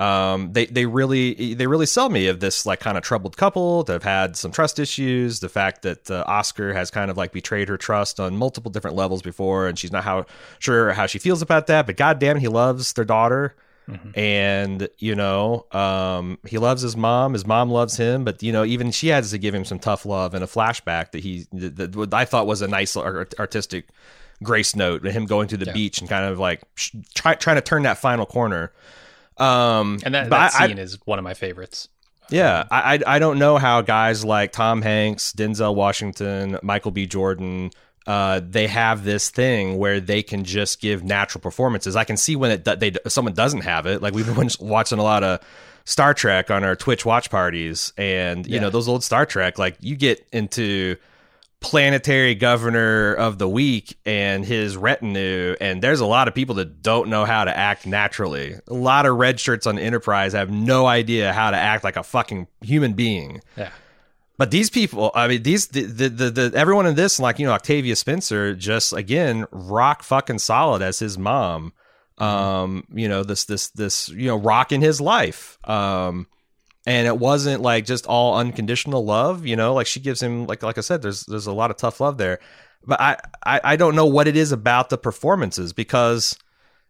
um, 0.00 0.52
they 0.54 0.64
they 0.66 0.86
really 0.86 1.54
they 1.54 1.66
really 1.66 1.84
sell 1.84 2.08
me 2.08 2.26
of 2.26 2.40
this 2.40 2.64
like 2.64 2.80
kind 2.80 2.96
of 2.96 3.04
troubled 3.04 3.36
couple 3.36 3.84
that 3.84 3.92
have 3.92 4.02
had 4.02 4.34
some 4.34 4.50
trust 4.50 4.78
issues. 4.78 5.40
The 5.40 5.50
fact 5.50 5.82
that 5.82 6.10
uh, 6.10 6.24
Oscar 6.26 6.72
has 6.72 6.90
kind 6.90 7.10
of 7.10 7.18
like 7.18 7.32
betrayed 7.32 7.68
her 7.68 7.76
trust 7.76 8.18
on 8.18 8.36
multiple 8.36 8.70
different 8.70 8.96
levels 8.96 9.20
before, 9.20 9.68
and 9.68 9.78
she's 9.78 9.92
not 9.92 10.02
how 10.02 10.24
sure 10.58 10.92
how 10.94 11.06
she 11.06 11.18
feels 11.18 11.42
about 11.42 11.66
that. 11.66 11.84
But 11.86 11.98
goddamn, 11.98 12.38
he 12.38 12.48
loves 12.48 12.94
their 12.94 13.04
daughter, 13.04 13.54
mm-hmm. 13.88 14.18
and 14.18 14.88
you 14.98 15.14
know 15.14 15.66
um, 15.72 16.38
he 16.46 16.58
loves 16.58 16.82
his 16.82 16.96
mom. 16.96 17.32
His 17.32 17.46
mom 17.46 17.70
loves 17.70 17.96
him, 17.96 18.24
but 18.24 18.42
you 18.42 18.52
know 18.52 18.64
even 18.64 18.90
she 18.90 19.08
has 19.08 19.30
to 19.30 19.38
give 19.38 19.54
him 19.54 19.64
some 19.64 19.78
tough 19.78 20.04
love 20.06 20.34
and 20.34 20.44
a 20.44 20.46
flashback 20.46 21.12
that 21.12 21.22
he 21.22 21.46
that, 21.52 21.92
that 21.92 22.14
I 22.14 22.24
thought 22.24 22.46
was 22.46 22.62
a 22.62 22.68
nice 22.68 22.96
artistic 22.96 23.88
grace 24.42 24.74
note. 24.74 25.04
Him 25.04 25.26
going 25.26 25.48
to 25.48 25.56
the 25.56 25.66
yeah. 25.66 25.72
beach 25.72 26.00
and 26.00 26.08
kind 26.08 26.24
of 26.24 26.38
like 26.38 26.62
try, 27.14 27.34
trying 27.34 27.56
to 27.56 27.62
turn 27.62 27.82
that 27.82 27.98
final 27.98 28.26
corner. 28.26 28.72
Um, 29.36 29.98
and 30.04 30.14
that, 30.14 30.28
that 30.30 30.52
scene 30.52 30.78
I, 30.78 30.82
is 30.82 30.98
one 31.06 31.18
of 31.18 31.22
my 31.22 31.34
favorites. 31.34 31.88
Yeah, 32.30 32.64
I, 32.70 32.94
I, 32.94 33.16
I 33.16 33.18
don't 33.18 33.38
know 33.38 33.58
how 33.58 33.80
guys 33.80 34.24
like 34.24 34.52
Tom 34.52 34.82
Hanks, 34.82 35.32
Denzel 35.32 35.74
Washington, 35.74 36.58
Michael 36.62 36.92
B. 36.92 37.06
Jordan, 37.06 37.70
uh, 38.06 38.40
they 38.42 38.66
have 38.66 39.04
this 39.04 39.30
thing 39.30 39.78
where 39.78 40.00
they 40.00 40.22
can 40.22 40.44
just 40.44 40.80
give 40.80 41.04
natural 41.04 41.40
performances. 41.40 41.96
I 41.96 42.04
can 42.04 42.16
see 42.16 42.36
when 42.36 42.50
it 42.50 42.64
they 42.64 42.92
someone 43.08 43.34
doesn't 43.34 43.62
have 43.62 43.86
it. 43.86 44.02
Like 44.02 44.14
we've 44.14 44.26
been 44.26 44.50
watching 44.60 44.98
a 44.98 45.02
lot 45.02 45.22
of 45.22 45.40
Star 45.84 46.14
Trek 46.14 46.50
on 46.50 46.64
our 46.64 46.76
Twitch 46.76 47.04
watch 47.04 47.30
parties, 47.30 47.92
and 47.96 48.46
you 48.46 48.54
yeah. 48.54 48.60
know 48.60 48.70
those 48.70 48.88
old 48.88 49.04
Star 49.04 49.26
Trek. 49.26 49.58
Like 49.58 49.76
you 49.80 49.96
get 49.96 50.26
into 50.32 50.96
planetary 51.60 52.34
governor 52.34 53.12
of 53.12 53.38
the 53.38 53.48
week 53.48 53.98
and 54.06 54.46
his 54.46 54.78
retinue 54.78 55.54
and 55.60 55.82
there's 55.82 56.00
a 56.00 56.06
lot 56.06 56.26
of 56.26 56.34
people 56.34 56.54
that 56.54 56.82
don't 56.82 57.10
know 57.10 57.26
how 57.26 57.44
to 57.44 57.54
act 57.54 57.86
naturally 57.86 58.54
a 58.66 58.72
lot 58.72 59.04
of 59.04 59.14
red 59.14 59.38
shirts 59.38 59.66
on 59.66 59.78
enterprise 59.78 60.32
have 60.32 60.50
no 60.50 60.86
idea 60.86 61.34
how 61.34 61.50
to 61.50 61.58
act 61.58 61.84
like 61.84 61.96
a 61.96 62.02
fucking 62.02 62.46
human 62.62 62.94
being 62.94 63.42
yeah 63.58 63.68
but 64.40 64.50
these 64.50 64.70
people 64.70 65.10
i 65.14 65.28
mean 65.28 65.42
these 65.42 65.66
the 65.66 65.82
the, 65.82 66.08
the, 66.08 66.30
the 66.30 66.52
everyone 66.56 66.86
in 66.86 66.94
this 66.94 67.20
like 67.20 67.38
you 67.38 67.44
know 67.44 67.52
octavia 67.52 67.94
spencer 67.94 68.54
just 68.54 68.94
again 68.94 69.44
rock 69.52 70.02
fucking 70.02 70.38
solid 70.38 70.80
as 70.80 70.98
his 70.98 71.18
mom. 71.18 71.74
Mm-hmm. 72.18 72.24
um 72.24 72.84
you 72.90 73.06
know 73.06 73.22
this 73.22 73.44
this 73.44 73.68
this 73.68 74.08
you 74.08 74.28
know 74.28 74.36
rock 74.36 74.72
in 74.72 74.80
his 74.80 74.98
life. 74.98 75.58
Um 75.68 76.26
and 76.86 77.06
it 77.06 77.18
wasn't 77.18 77.60
like 77.60 77.84
just 77.84 78.06
all 78.06 78.38
unconditional 78.38 79.04
love 79.04 79.44
you 79.44 79.56
know 79.56 79.74
like 79.74 79.86
she 79.86 80.00
gives 80.00 80.22
him 80.22 80.46
like 80.46 80.62
like 80.62 80.78
i 80.78 80.80
said 80.80 81.02
there's 81.02 81.26
there's 81.26 81.46
a 81.46 81.52
lot 81.52 81.70
of 81.70 81.76
tough 81.76 82.00
love 82.00 82.16
there. 82.16 82.40
But 82.86 82.98
I, 82.98 83.18
I 83.44 83.60
i 83.62 83.76
don't 83.76 83.94
know 83.94 84.06
what 84.06 84.26
it 84.26 84.36
is 84.38 84.52
about 84.52 84.88
the 84.88 84.96
performances 84.96 85.74
because 85.74 86.34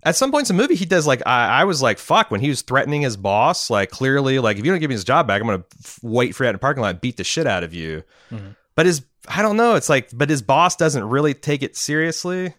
at 0.02 0.16
some 0.16 0.30
points 0.30 0.50
in 0.50 0.56
the 0.56 0.62
movie 0.62 0.74
he 0.74 0.84
does 0.84 1.06
like 1.06 1.22
I, 1.26 1.60
I 1.60 1.64
was 1.64 1.82
like 1.82 1.98
fuck 1.98 2.30
when 2.30 2.40
he 2.40 2.48
was 2.48 2.62
threatening 2.62 3.02
his 3.02 3.16
boss 3.16 3.70
like 3.70 3.90
clearly 3.90 4.38
like 4.38 4.58
if 4.58 4.64
you 4.64 4.70
don't 4.70 4.80
give 4.80 4.88
me 4.88 4.94
his 4.94 5.04
job 5.04 5.26
back 5.26 5.40
i'm 5.40 5.46
gonna 5.46 5.64
f- 5.78 5.98
wait 6.02 6.34
for 6.34 6.44
you 6.44 6.48
at 6.48 6.52
the 6.52 6.58
parking 6.58 6.82
lot 6.82 6.90
and 6.90 7.00
beat 7.00 7.16
the 7.16 7.24
shit 7.24 7.46
out 7.46 7.62
of 7.64 7.74
you. 7.74 8.02
Mm-hmm. 8.30 8.50
but 8.74 8.86
his 8.86 9.02
i 9.28 9.42
don't 9.42 9.56
know 9.56 9.74
it's 9.74 9.88
like 9.88 10.10
but 10.12 10.30
his 10.30 10.42
boss 10.42 10.76
doesn't 10.76 11.04
really 11.04 11.34
take 11.34 11.62
it 11.62 11.76
seriously. 11.76 12.54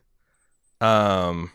Um 0.79 1.51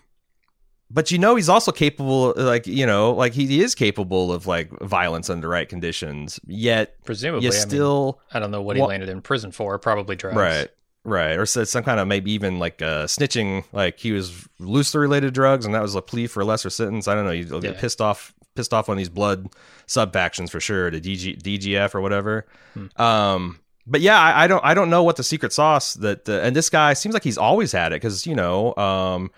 but 0.91 1.11
you 1.11 1.19
know 1.19 1.35
he's 1.35 1.49
also 1.49 1.73
capable 1.73 2.33
like 2.37 2.67
you 2.67 2.87
know 2.87 3.13
like 3.13 3.33
he 3.33 3.61
is 3.61 3.75
capable 3.75 4.33
of 4.33 4.47
like 4.47 4.71
violence 4.81 5.29
under 5.29 5.49
right 5.49 5.69
conditions 5.69 6.39
yet 6.47 6.95
presumably 7.05 7.47
you 7.47 7.53
still 7.53 8.21
I, 8.31 8.35
mean, 8.35 8.37
I 8.37 8.39
don't 8.41 8.51
know 8.53 8.63
what 8.63 8.77
he 8.77 8.83
landed 8.83 9.09
in 9.09 9.21
prison 9.21 9.51
for 9.51 9.79
probably 9.79 10.15
drugs. 10.17 10.37
Right 10.37 10.69
right 11.07 11.39
or 11.39 11.47
some 11.47 11.83
kind 11.83 12.01
of 12.01 12.07
maybe 12.07 12.33
even 12.33 12.59
like 12.59 12.83
uh 12.83 13.05
snitching 13.05 13.65
like 13.73 13.99
he 13.99 14.13
was 14.13 14.49
loosely 14.59 15.01
related 15.01 15.33
drugs 15.33 15.65
and 15.65 15.75
that 15.75 15.83
was 15.83 15.95
a 15.95 16.03
plea 16.03 16.27
for 16.27 16.41
a 16.41 16.45
lesser 16.45 16.71
sentence 16.71 17.09
i 17.09 17.15
don't 17.15 17.25
know 17.25 17.31
you 17.31 17.47
yeah. 17.47 17.61
get 17.61 17.79
pissed 17.79 18.01
off 18.01 18.35
pissed 18.55 18.75
off 18.75 18.89
on 18.89 18.97
these 18.97 19.09
blood 19.09 19.49
sub 19.87 20.13
factions 20.13 20.51
for 20.51 20.61
sure 20.61 20.91
the 20.91 21.01
DG, 21.01 21.41
dgf 21.41 21.95
or 21.95 22.01
whatever 22.01 22.47
hmm. 22.75 22.87
um 23.01 23.59
but 23.87 24.01
yeah, 24.01 24.21
I, 24.21 24.45
I, 24.45 24.47
don't 24.49 24.65
I 24.65 24.75
don't 24.75 24.91
know 24.91 25.05
what 25.05 25.17
the 25.17 25.23
secret 25.23 25.53
sauce 25.53 25.95
that 25.95 26.29
uh, 26.29 26.41
and 26.41 26.57
this 26.57 26.69
guy 26.69 26.93
seems 26.95 27.13
like 27.13 27.23
he's 27.23 27.39
always 27.39 27.71
had 27.71 27.93
it 27.93 27.97
because 27.97 28.27
you 28.27 28.35
know 28.35 28.75
um, 28.77 29.31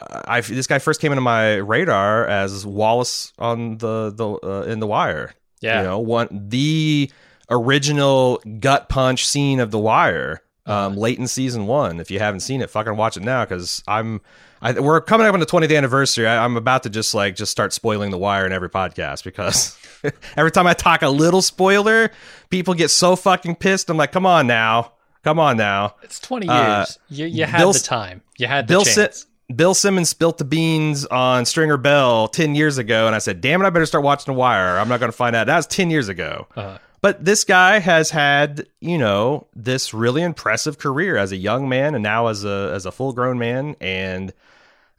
I 0.00 0.40
this 0.40 0.66
guy 0.66 0.78
first 0.78 1.00
came 1.00 1.12
into 1.12 1.20
my 1.20 1.56
radar 1.56 2.26
as 2.26 2.64
Wallace 2.64 3.32
on 3.38 3.78
the 3.78 4.12
the 4.14 4.28
uh, 4.42 4.62
in 4.62 4.80
the 4.80 4.86
Wire. 4.86 5.34
Yeah, 5.60 5.78
you 5.78 5.86
know, 5.86 5.98
one 5.98 6.28
the 6.48 7.10
original 7.50 8.42
gut 8.60 8.88
punch 8.88 9.26
scene 9.26 9.60
of 9.60 9.70
the 9.70 9.78
Wire, 9.78 10.42
um, 10.66 10.96
late 10.96 11.18
in 11.18 11.26
season 11.26 11.66
one. 11.66 12.00
If 12.00 12.10
you 12.10 12.18
haven't 12.18 12.40
seen 12.40 12.60
it, 12.60 12.70
fucking 12.70 12.96
watch 12.96 13.16
it 13.16 13.22
now 13.22 13.44
because 13.44 13.82
I'm. 13.86 14.20
I, 14.64 14.78
we're 14.78 15.00
coming 15.00 15.26
up 15.26 15.34
on 15.34 15.40
the 15.40 15.46
20th 15.46 15.76
anniversary. 15.76 16.26
I, 16.26 16.44
I'm 16.44 16.56
about 16.56 16.84
to 16.84 16.90
just 16.90 17.14
like 17.14 17.34
just 17.34 17.50
start 17.50 17.72
spoiling 17.72 18.12
the 18.12 18.18
Wire 18.18 18.46
in 18.46 18.52
every 18.52 18.70
podcast 18.70 19.24
because 19.24 19.76
every 20.36 20.52
time 20.52 20.68
I 20.68 20.72
talk 20.72 21.02
a 21.02 21.08
little 21.08 21.42
spoiler, 21.42 22.12
people 22.48 22.74
get 22.74 22.90
so 22.90 23.16
fucking 23.16 23.56
pissed. 23.56 23.90
I'm 23.90 23.96
like, 23.96 24.12
come 24.12 24.24
on 24.24 24.46
now, 24.46 24.92
come 25.24 25.40
on 25.40 25.56
now. 25.56 25.96
It's 26.02 26.20
20 26.20 26.46
years. 26.46 26.56
Uh, 26.56 26.86
you 27.08 27.26
you 27.26 27.44
had 27.44 27.58
Bill, 27.58 27.72
the 27.72 27.80
time. 27.80 28.22
You 28.38 28.46
had 28.46 28.68
the 28.68 28.74
Bill 28.74 28.84
chance. 28.84 29.26
Bill 29.54 29.74
Simmons 29.74 30.08
spilt 30.08 30.38
the 30.38 30.44
beans 30.44 31.04
on 31.06 31.44
Stringer 31.44 31.76
Bell 31.76 32.28
10 32.28 32.54
years 32.54 32.78
ago, 32.78 33.06
and 33.06 33.14
I 33.14 33.18
said, 33.18 33.40
damn 33.40 33.60
it, 33.62 33.66
I 33.66 33.70
better 33.70 33.86
start 33.86 34.04
watching 34.04 34.32
The 34.32 34.38
Wire. 34.38 34.78
I'm 34.78 34.88
not 34.88 35.00
going 35.00 35.10
to 35.10 35.16
find 35.16 35.36
out. 35.36 35.46
That 35.46 35.56
was 35.56 35.66
10 35.66 35.90
years 35.90 36.08
ago. 36.08 36.46
Uh-huh. 36.56 36.78
But 37.02 37.24
this 37.24 37.42
guy 37.42 37.80
has 37.80 38.10
had, 38.10 38.68
you 38.80 38.96
know, 38.96 39.48
this 39.56 39.92
really 39.92 40.22
impressive 40.22 40.78
career 40.78 41.16
as 41.16 41.32
a 41.32 41.36
young 41.36 41.68
man 41.68 41.94
and 41.94 42.02
now 42.02 42.28
as 42.28 42.44
a 42.44 42.70
as 42.72 42.86
a 42.86 42.92
full 42.92 43.12
grown 43.12 43.38
man. 43.38 43.74
And 43.80 44.32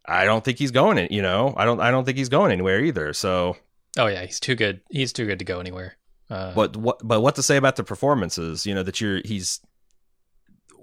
I 0.06 0.26
don't 0.26 0.44
think 0.44 0.60
he's 0.60 0.72
going 0.72 0.98
in, 0.98 1.08
you 1.12 1.22
know, 1.22 1.54
I 1.56 1.64
don't 1.64 1.80
I 1.80 1.92
don't 1.92 2.04
think 2.04 2.18
he's 2.18 2.30
going 2.30 2.52
anywhere 2.52 2.82
either. 2.82 3.14
So 3.14 3.56
Oh 3.98 4.08
yeah, 4.08 4.26
he's 4.26 4.42
too 4.42 4.56
good. 4.56 4.82
He's 4.90 5.14
too 5.14 5.26
good 5.26 5.40
to 5.40 5.46
go 5.46 5.60
anywhere. 5.62 5.96
Uh, 6.30 6.54
but 6.54 6.76
what 6.76 7.00
but 7.08 7.22
what 7.22 7.36
to 7.36 7.44
say 7.44 7.56
about 7.56 7.78
the 7.78 7.84
performances, 7.86 8.66
you 8.66 8.76
know, 8.76 8.84
that 8.84 9.00
you're 9.00 9.22
he's 9.24 9.62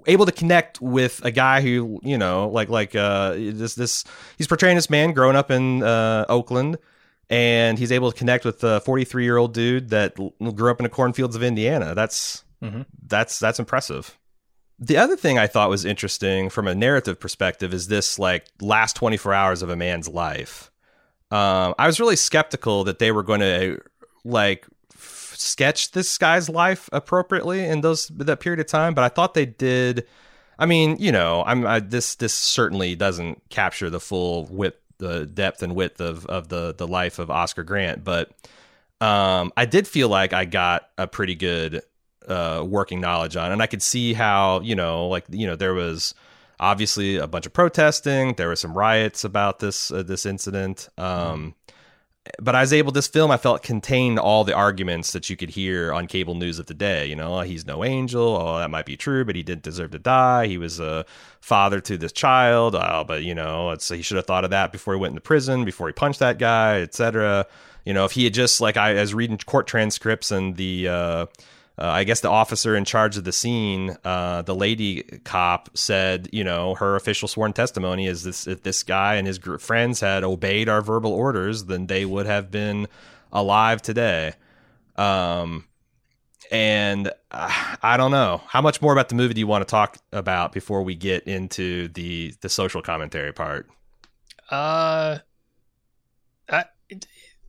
able 0.07 0.25
to 0.25 0.31
connect 0.31 0.81
with 0.81 1.23
a 1.23 1.29
guy 1.29 1.61
who 1.61 1.99
you 2.01 2.17
know 2.17 2.49
like 2.49 2.69
like 2.69 2.95
uh 2.95 3.33
this 3.33 3.75
this 3.75 4.03
he's 4.39 4.47
portraying 4.47 4.75
this 4.75 4.89
man 4.89 5.13
growing 5.13 5.35
up 5.35 5.51
in 5.51 5.83
uh 5.83 6.25
Oakland 6.29 6.79
and 7.31 7.79
he's 7.79 7.91
able 7.91 8.11
to 8.11 8.17
connect 8.17 8.45
with 8.45 8.63
a 8.63 8.81
43 8.81 9.23
year 9.23 9.37
old 9.37 9.53
dude 9.53 9.89
that 9.89 10.15
grew 10.15 10.69
up 10.69 10.79
in 10.79 10.83
the 10.83 10.89
cornfields 10.89 11.35
of 11.35 11.41
Indiana 11.41 11.95
that's 11.95 12.43
mm-hmm. 12.61 12.81
that's 13.07 13.39
that's 13.39 13.59
impressive 13.59 14.17
the 14.77 14.97
other 14.97 15.15
thing 15.15 15.37
I 15.39 15.47
thought 15.47 15.69
was 15.69 15.85
interesting 15.85 16.49
from 16.49 16.67
a 16.67 16.75
narrative 16.75 17.19
perspective 17.19 17.73
is 17.73 17.87
this 17.87 18.19
like 18.19 18.45
last 18.61 18.95
24 18.95 19.33
hours 19.33 19.61
of 19.61 19.69
a 19.69 19.75
man's 19.75 20.07
life 20.07 20.69
um 21.31 21.73
I 21.79 21.87
was 21.87 21.99
really 21.99 22.15
skeptical 22.15 22.83
that 22.83 22.99
they 22.99 23.11
were 23.11 23.23
going 23.23 23.39
to 23.39 23.79
like 24.23 24.67
sketch 25.41 25.91
this 25.91 26.17
guy's 26.17 26.49
life 26.49 26.89
appropriately 26.91 27.65
in 27.65 27.81
those 27.81 28.07
that 28.07 28.39
period 28.39 28.59
of 28.59 28.67
time, 28.67 28.93
but 28.93 29.03
I 29.03 29.09
thought 29.09 29.33
they 29.33 29.45
did. 29.45 30.07
I 30.59 30.65
mean, 30.65 30.97
you 30.99 31.11
know, 31.11 31.43
I'm 31.45 31.65
I, 31.65 31.79
this 31.79 32.15
this 32.15 32.33
certainly 32.33 32.95
doesn't 32.95 33.41
capture 33.49 33.89
the 33.89 33.99
full 33.99 34.45
width, 34.45 34.79
the 35.01 35.25
depth 35.25 35.63
and 35.63 35.75
width 35.75 35.99
of 35.99 36.25
of 36.27 36.47
the 36.47 36.73
the 36.73 36.87
life 36.87 37.19
of 37.19 37.29
Oscar 37.29 37.63
Grant, 37.63 38.03
but 38.03 38.31
um, 39.01 39.51
I 39.57 39.65
did 39.65 39.87
feel 39.87 40.07
like 40.07 40.31
I 40.31 40.45
got 40.45 40.89
a 40.97 41.07
pretty 41.07 41.35
good 41.35 41.81
uh, 42.27 42.63
working 42.65 43.01
knowledge 43.01 43.35
on, 43.35 43.51
and 43.51 43.61
I 43.61 43.65
could 43.65 43.81
see 43.81 44.13
how 44.13 44.61
you 44.61 44.75
know, 44.75 45.07
like 45.07 45.25
you 45.29 45.47
know, 45.47 45.55
there 45.55 45.73
was 45.73 46.13
obviously 46.59 47.17
a 47.17 47.25
bunch 47.25 47.47
of 47.47 47.53
protesting, 47.53 48.35
there 48.35 48.47
were 48.47 48.55
some 48.55 48.77
riots 48.77 49.23
about 49.23 49.59
this 49.59 49.91
uh, 49.91 50.03
this 50.03 50.25
incident. 50.25 50.87
Um, 50.97 51.55
but 52.39 52.55
I 52.55 52.61
was 52.61 52.71
able. 52.71 52.91
This 52.91 53.07
film 53.07 53.31
I 53.31 53.37
felt 53.37 53.63
contained 53.63 54.19
all 54.19 54.43
the 54.43 54.53
arguments 54.53 55.11
that 55.13 55.29
you 55.29 55.35
could 55.35 55.49
hear 55.49 55.91
on 55.91 56.05
cable 56.05 56.35
news 56.35 56.59
of 56.59 56.67
the 56.67 56.73
day. 56.73 57.07
You 57.07 57.15
know, 57.15 57.39
he's 57.41 57.65
no 57.65 57.83
angel. 57.83 58.37
Oh, 58.39 58.59
that 58.59 58.69
might 58.69 58.85
be 58.85 58.95
true, 58.95 59.25
but 59.25 59.35
he 59.35 59.41
didn't 59.41 59.63
deserve 59.63 59.91
to 59.91 59.99
die. 59.99 60.45
He 60.47 60.57
was 60.57 60.79
a 60.79 61.05
father 61.39 61.81
to 61.81 61.97
this 61.97 62.11
child. 62.11 62.75
Oh, 62.75 63.03
but 63.07 63.23
you 63.23 63.33
know, 63.33 63.71
it's 63.71 63.89
he 63.89 64.03
should 64.03 64.17
have 64.17 64.27
thought 64.27 64.43
of 64.43 64.51
that 64.51 64.71
before 64.71 64.93
he 64.93 64.99
went 64.99 65.11
into 65.11 65.21
prison, 65.21 65.65
before 65.65 65.87
he 65.87 65.93
punched 65.93 66.19
that 66.19 66.37
guy, 66.37 66.81
etc. 66.81 67.47
You 67.85 67.93
know, 67.93 68.05
if 68.05 68.11
he 68.11 68.25
had 68.25 68.35
just 68.35 68.61
like 68.61 68.77
I 68.77 68.93
was 68.93 69.13
reading 69.13 69.37
court 69.37 69.67
transcripts 69.67 70.31
and 70.31 70.55
the. 70.55 70.87
Uh, 70.87 71.25
uh, 71.81 71.89
I 71.89 72.03
guess 72.03 72.19
the 72.19 72.29
officer 72.29 72.75
in 72.75 72.85
charge 72.85 73.17
of 73.17 73.23
the 73.23 73.31
scene, 73.31 73.97
uh, 74.05 74.43
the 74.43 74.53
lady 74.53 75.01
cop, 75.23 75.75
said, 75.75 76.29
you 76.31 76.43
know, 76.43 76.75
her 76.75 76.95
official 76.95 77.27
sworn 77.27 77.53
testimony 77.53 78.05
is 78.05 78.23
this: 78.23 78.45
if 78.45 78.61
this 78.61 78.83
guy 78.83 79.15
and 79.15 79.25
his 79.25 79.39
friends 79.59 79.99
had 79.99 80.23
obeyed 80.23 80.69
our 80.69 80.83
verbal 80.83 81.11
orders, 81.11 81.65
then 81.65 81.87
they 81.87 82.05
would 82.05 82.27
have 82.27 82.51
been 82.51 82.87
alive 83.33 83.81
today. 83.81 84.33
Um, 84.95 85.65
and 86.51 87.07
uh, 87.31 87.75
I 87.81 87.97
don't 87.97 88.11
know 88.11 88.43
how 88.45 88.61
much 88.61 88.79
more 88.79 88.93
about 88.93 89.09
the 89.09 89.15
movie 89.15 89.33
do 89.33 89.39
you 89.39 89.47
want 89.47 89.67
to 89.67 89.71
talk 89.71 89.97
about 90.11 90.51
before 90.51 90.83
we 90.83 90.93
get 90.93 91.23
into 91.23 91.87
the 91.87 92.35
the 92.41 92.49
social 92.49 92.83
commentary 92.83 93.33
part. 93.33 93.67
Uh, 94.51 95.17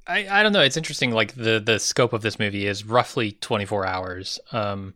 I, 0.06 0.26
I 0.28 0.42
don't 0.42 0.52
know. 0.52 0.60
It's 0.60 0.76
interesting. 0.76 1.12
Like 1.12 1.34
the 1.34 1.60
the 1.64 1.78
scope 1.78 2.12
of 2.12 2.22
this 2.22 2.38
movie 2.38 2.66
is 2.66 2.84
roughly 2.84 3.32
24 3.32 3.86
hours. 3.86 4.40
Um, 4.52 4.94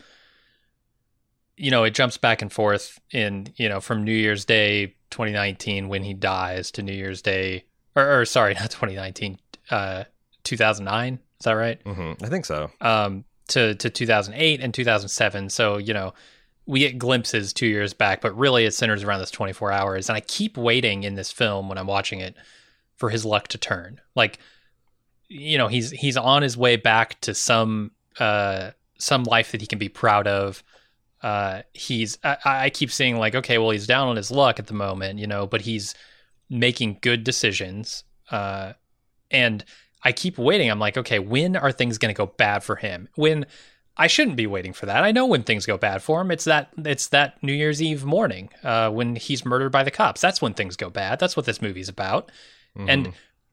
you 1.57 1.71
know, 1.71 1.85
it 1.85 1.95
jumps 1.95 2.17
back 2.17 2.43
and 2.43 2.53
forth 2.53 2.99
in 3.13 3.53
you 3.57 3.69
know 3.69 3.81
from 3.81 4.05
New 4.05 4.15
Year's 4.15 4.45
Day 4.45 4.95
2019 5.11 5.89
when 5.89 6.03
he 6.03 6.15
dies 6.15 6.71
to 6.73 6.83
New 6.83 6.93
Year's 6.93 7.23
Day, 7.23 7.65
or, 7.95 8.21
or 8.21 8.25
sorry, 8.25 8.55
not 8.61 8.71
2019, 8.71 9.39
uh, 9.71 10.05
2009. 10.45 11.15
Is 11.39 11.45
that 11.45 11.53
right? 11.53 11.83
Mm-hmm. 11.85 12.25
I 12.25 12.29
think 12.29 12.45
so. 12.45 12.71
Um, 12.81 13.25
to 13.49 13.75
to 13.77 13.91
2008 13.91 14.61
and 14.61 14.75
2007. 14.75 15.51
So 15.51 15.79
you 15.79 15.95
know, 15.95 16.15
we 16.67 16.81
get 16.81 16.99
glimpses 16.99 17.53
two 17.53 17.67
years 17.67 17.95
back, 17.95 18.21
but 18.21 18.37
really 18.37 18.65
it 18.65 18.75
centers 18.75 19.05
around 19.05 19.21
this 19.21 19.31
24 19.31 19.71
hours. 19.71 20.09
And 20.09 20.17
I 20.17 20.21
keep 20.21 20.57
waiting 20.57 21.05
in 21.05 21.15
this 21.15 21.31
film 21.31 21.69
when 21.69 21.79
I'm 21.79 21.87
watching 21.87 22.21
it 22.21 22.35
for 22.97 23.11
his 23.11 23.25
luck 23.25 23.49
to 23.49 23.59
turn. 23.59 24.01
Like, 24.15 24.39
you 25.29 25.59
know, 25.59 25.69
he's 25.69 25.91
he's 25.91 26.17
on 26.17 26.43
his 26.43 26.57
way 26.57 26.77
back 26.77 27.21
to 27.23 27.35
some 27.35 27.93
uh 28.19 28.71
some 28.99 29.25
life 29.25 29.53
that 29.53 29.61
he 29.61 29.67
can 29.67 29.79
be 29.79 29.89
proud 29.89 30.27
of. 30.27 30.63
Uh, 31.23 31.63
he's 31.73 32.19
I, 32.23 32.37
I 32.45 32.71
keep 32.71 32.91
seeing 32.91 33.19
like, 33.19 33.35
okay, 33.35 33.59
well, 33.59 33.71
he's 33.71 33.87
down 33.87 34.09
on 34.09 34.17
his 34.17 34.31
luck 34.31 34.59
at 34.59 34.67
the 34.67 34.75
moment, 34.75 35.19
you 35.19 35.27
know, 35.27 35.47
but 35.47 35.63
he's 35.63 35.95
making 36.49 36.99
good 37.01 37.25
decisions. 37.25 38.05
Uh, 38.31 38.75
and 39.31 39.65
I 40.03 40.13
keep 40.13 40.39
waiting. 40.39 40.71
I'm 40.71 40.79
like, 40.79 40.97
okay, 40.97 41.19
when 41.19 41.57
are 41.57 41.73
things 41.73 41.99
going 41.99 42.15
to 42.15 42.17
go 42.17 42.27
bad 42.27 42.63
for 42.63 42.77
him? 42.77 43.09
When 43.17 43.47
I 43.97 44.07
shouldn't 44.07 44.37
be 44.37 44.47
waiting 44.47 44.73
for 44.73 44.87
that. 44.87 45.05
I 45.05 45.11
know 45.11 45.27
when 45.27 45.43
things 45.43 45.65
go 45.65 45.79
bad 45.79 46.03
for 46.03 46.21
him. 46.21 46.31
It's 46.31 46.45
that 46.45 46.69
it's 46.85 47.09
that 47.09 47.43
New 47.43 47.55
Year's 47.55 47.83
Eve 47.83 48.05
morning 48.05 48.51
uh, 48.63 48.91
when 48.91 49.17
he's 49.17 49.45
murdered 49.45 49.73
by 49.73 49.85
the 49.85 49.91
cops. 49.91 50.21
That's 50.21 50.43
when 50.43 50.53
things 50.53 50.77
go 50.77 50.91
bad. 50.91 51.19
That's 51.19 51.37
what 51.37 51.47
this 51.47 51.63
movie's 51.63 51.89
about. 51.89 52.31
Mm-hmm. 52.77 52.91
And 52.91 53.13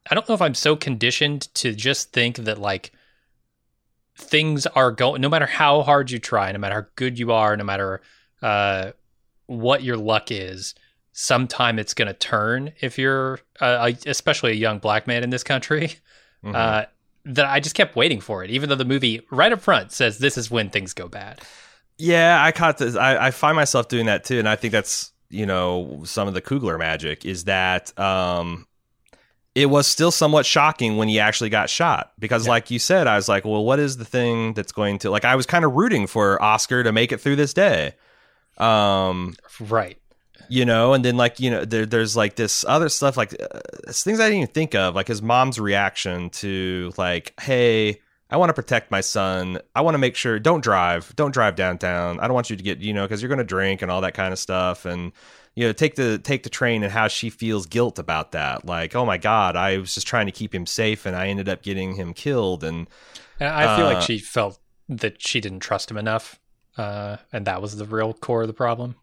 I 0.09 0.15
don't 0.15 0.27
know 0.27 0.35
if 0.35 0.41
I'm 0.41 0.53
so 0.53 0.75
conditioned 0.75 1.53
to 1.55 1.73
just 1.73 2.11
think 2.11 2.37
that 2.37 2.57
like 2.57 2.91
things 4.17 4.65
are 4.67 4.91
going. 4.91 5.21
No 5.21 5.29
matter 5.29 5.45
how 5.45 5.81
hard 5.81 6.11
you 6.11 6.19
try, 6.19 6.51
no 6.51 6.59
matter 6.59 6.75
how 6.75 6.87
good 6.95 7.17
you 7.17 7.31
are, 7.31 7.55
no 7.55 7.63
matter 7.63 8.01
uh, 8.41 8.91
what 9.47 9.83
your 9.83 9.97
luck 9.97 10.31
is, 10.31 10.75
sometime 11.13 11.79
it's 11.79 11.93
going 11.93 12.07
to 12.07 12.13
turn. 12.13 12.73
If 12.81 12.97
you're 12.97 13.39
uh, 13.59 13.91
especially 14.05 14.51
a 14.51 14.55
young 14.55 14.79
black 14.79 15.07
man 15.07 15.23
in 15.23 15.29
this 15.29 15.43
country. 15.43 15.95
Mm-hmm. 16.43 16.55
Uh, 16.57 16.83
that 17.25 17.45
I 17.45 17.59
just 17.59 17.75
kept 17.75 17.95
waiting 17.95 18.19
for 18.19 18.43
it, 18.43 18.49
even 18.49 18.69
though 18.69 18.75
the 18.75 18.85
movie 18.85 19.21
right 19.31 19.51
up 19.51 19.61
front 19.61 19.91
says 19.91 20.17
this 20.17 20.37
is 20.37 20.51
when 20.51 20.69
things 20.69 20.93
go 20.93 21.07
bad. 21.07 21.39
Yeah, 21.97 22.43
I 22.43 22.51
caught 22.51 22.77
this. 22.77 22.95
I, 22.95 23.27
I 23.27 23.31
find 23.31 23.55
myself 23.55 23.87
doing 23.87 24.07
that 24.07 24.23
too, 24.23 24.39
and 24.39 24.49
I 24.49 24.55
think 24.55 24.71
that's 24.71 25.11
you 25.29 25.45
know 25.45 26.01
some 26.05 26.27
of 26.27 26.33
the 26.33 26.41
Coogler 26.41 26.77
magic 26.77 27.25
is 27.25 27.45
that 27.45 27.97
um, 27.97 28.67
it 29.55 29.67
was 29.67 29.87
still 29.87 30.11
somewhat 30.11 30.45
shocking 30.45 30.97
when 30.97 31.07
he 31.07 31.19
actually 31.19 31.49
got 31.49 31.69
shot 31.69 32.11
because, 32.19 32.45
yeah. 32.45 32.51
like 32.51 32.71
you 32.71 32.79
said, 32.79 33.07
I 33.07 33.15
was 33.15 33.29
like, 33.29 33.45
well, 33.45 33.63
what 33.63 33.79
is 33.79 33.97
the 33.97 34.05
thing 34.05 34.53
that's 34.53 34.71
going 34.71 34.99
to 34.99 35.11
like? 35.11 35.25
I 35.25 35.35
was 35.35 35.45
kind 35.45 35.63
of 35.63 35.73
rooting 35.73 36.07
for 36.07 36.41
Oscar 36.41 36.83
to 36.83 36.91
make 36.91 37.11
it 37.11 37.21
through 37.21 37.35
this 37.35 37.53
day. 37.53 37.93
Um, 38.57 39.35
right 39.59 39.97
you 40.49 40.65
know 40.65 40.93
and 40.93 41.03
then 41.03 41.17
like 41.17 41.39
you 41.39 41.49
know 41.49 41.65
there, 41.65 41.85
there's 41.85 42.15
like 42.15 42.35
this 42.35 42.65
other 42.67 42.89
stuff 42.89 43.17
like 43.17 43.33
uh, 43.41 43.59
things 43.89 44.19
i 44.19 44.23
didn't 44.23 44.37
even 44.37 44.47
think 44.47 44.75
of 44.75 44.95
like 44.95 45.07
his 45.07 45.21
mom's 45.21 45.59
reaction 45.59 46.29
to 46.29 46.91
like 46.97 47.33
hey 47.41 47.99
i 48.29 48.37
want 48.37 48.49
to 48.49 48.53
protect 48.53 48.91
my 48.91 49.01
son 49.01 49.59
i 49.75 49.81
want 49.81 49.95
to 49.95 49.99
make 49.99 50.15
sure 50.15 50.39
don't 50.39 50.63
drive 50.63 51.13
don't 51.15 51.33
drive 51.33 51.55
downtown 51.55 52.19
i 52.19 52.27
don't 52.27 52.33
want 52.33 52.49
you 52.49 52.55
to 52.55 52.63
get 52.63 52.79
you 52.79 52.93
know 52.93 53.03
because 53.03 53.21
you're 53.21 53.29
going 53.29 53.37
to 53.39 53.43
drink 53.43 53.81
and 53.81 53.89
all 53.89 54.01
that 54.01 54.13
kind 54.13 54.33
of 54.33 54.39
stuff 54.39 54.85
and 54.85 55.11
you 55.55 55.65
know 55.65 55.73
take 55.73 55.95
the 55.95 56.17
take 56.17 56.43
the 56.43 56.49
train 56.49 56.83
and 56.83 56.91
how 56.91 57.07
she 57.07 57.29
feels 57.29 57.65
guilt 57.65 57.99
about 57.99 58.31
that 58.31 58.65
like 58.65 58.95
oh 58.95 59.05
my 59.05 59.17
god 59.17 59.55
i 59.55 59.77
was 59.77 59.93
just 59.93 60.07
trying 60.07 60.25
to 60.25 60.31
keep 60.31 60.53
him 60.53 60.65
safe 60.65 61.05
and 61.05 61.15
i 61.15 61.27
ended 61.27 61.49
up 61.49 61.61
getting 61.61 61.95
him 61.95 62.13
killed 62.13 62.63
and, 62.63 62.87
and 63.39 63.49
i 63.49 63.75
feel 63.75 63.87
uh, 63.87 63.93
like 63.93 64.01
she 64.01 64.17
felt 64.17 64.59
that 64.89 65.21
she 65.21 65.39
didn't 65.39 65.59
trust 65.59 65.89
him 65.89 65.97
enough 65.97 66.39
uh, 66.75 67.17
and 67.31 67.45
that 67.45 67.61
was 67.61 67.77
the 67.77 67.85
real 67.85 68.13
core 68.13 68.41
of 68.41 68.47
the 68.47 68.53
problem 68.53 68.95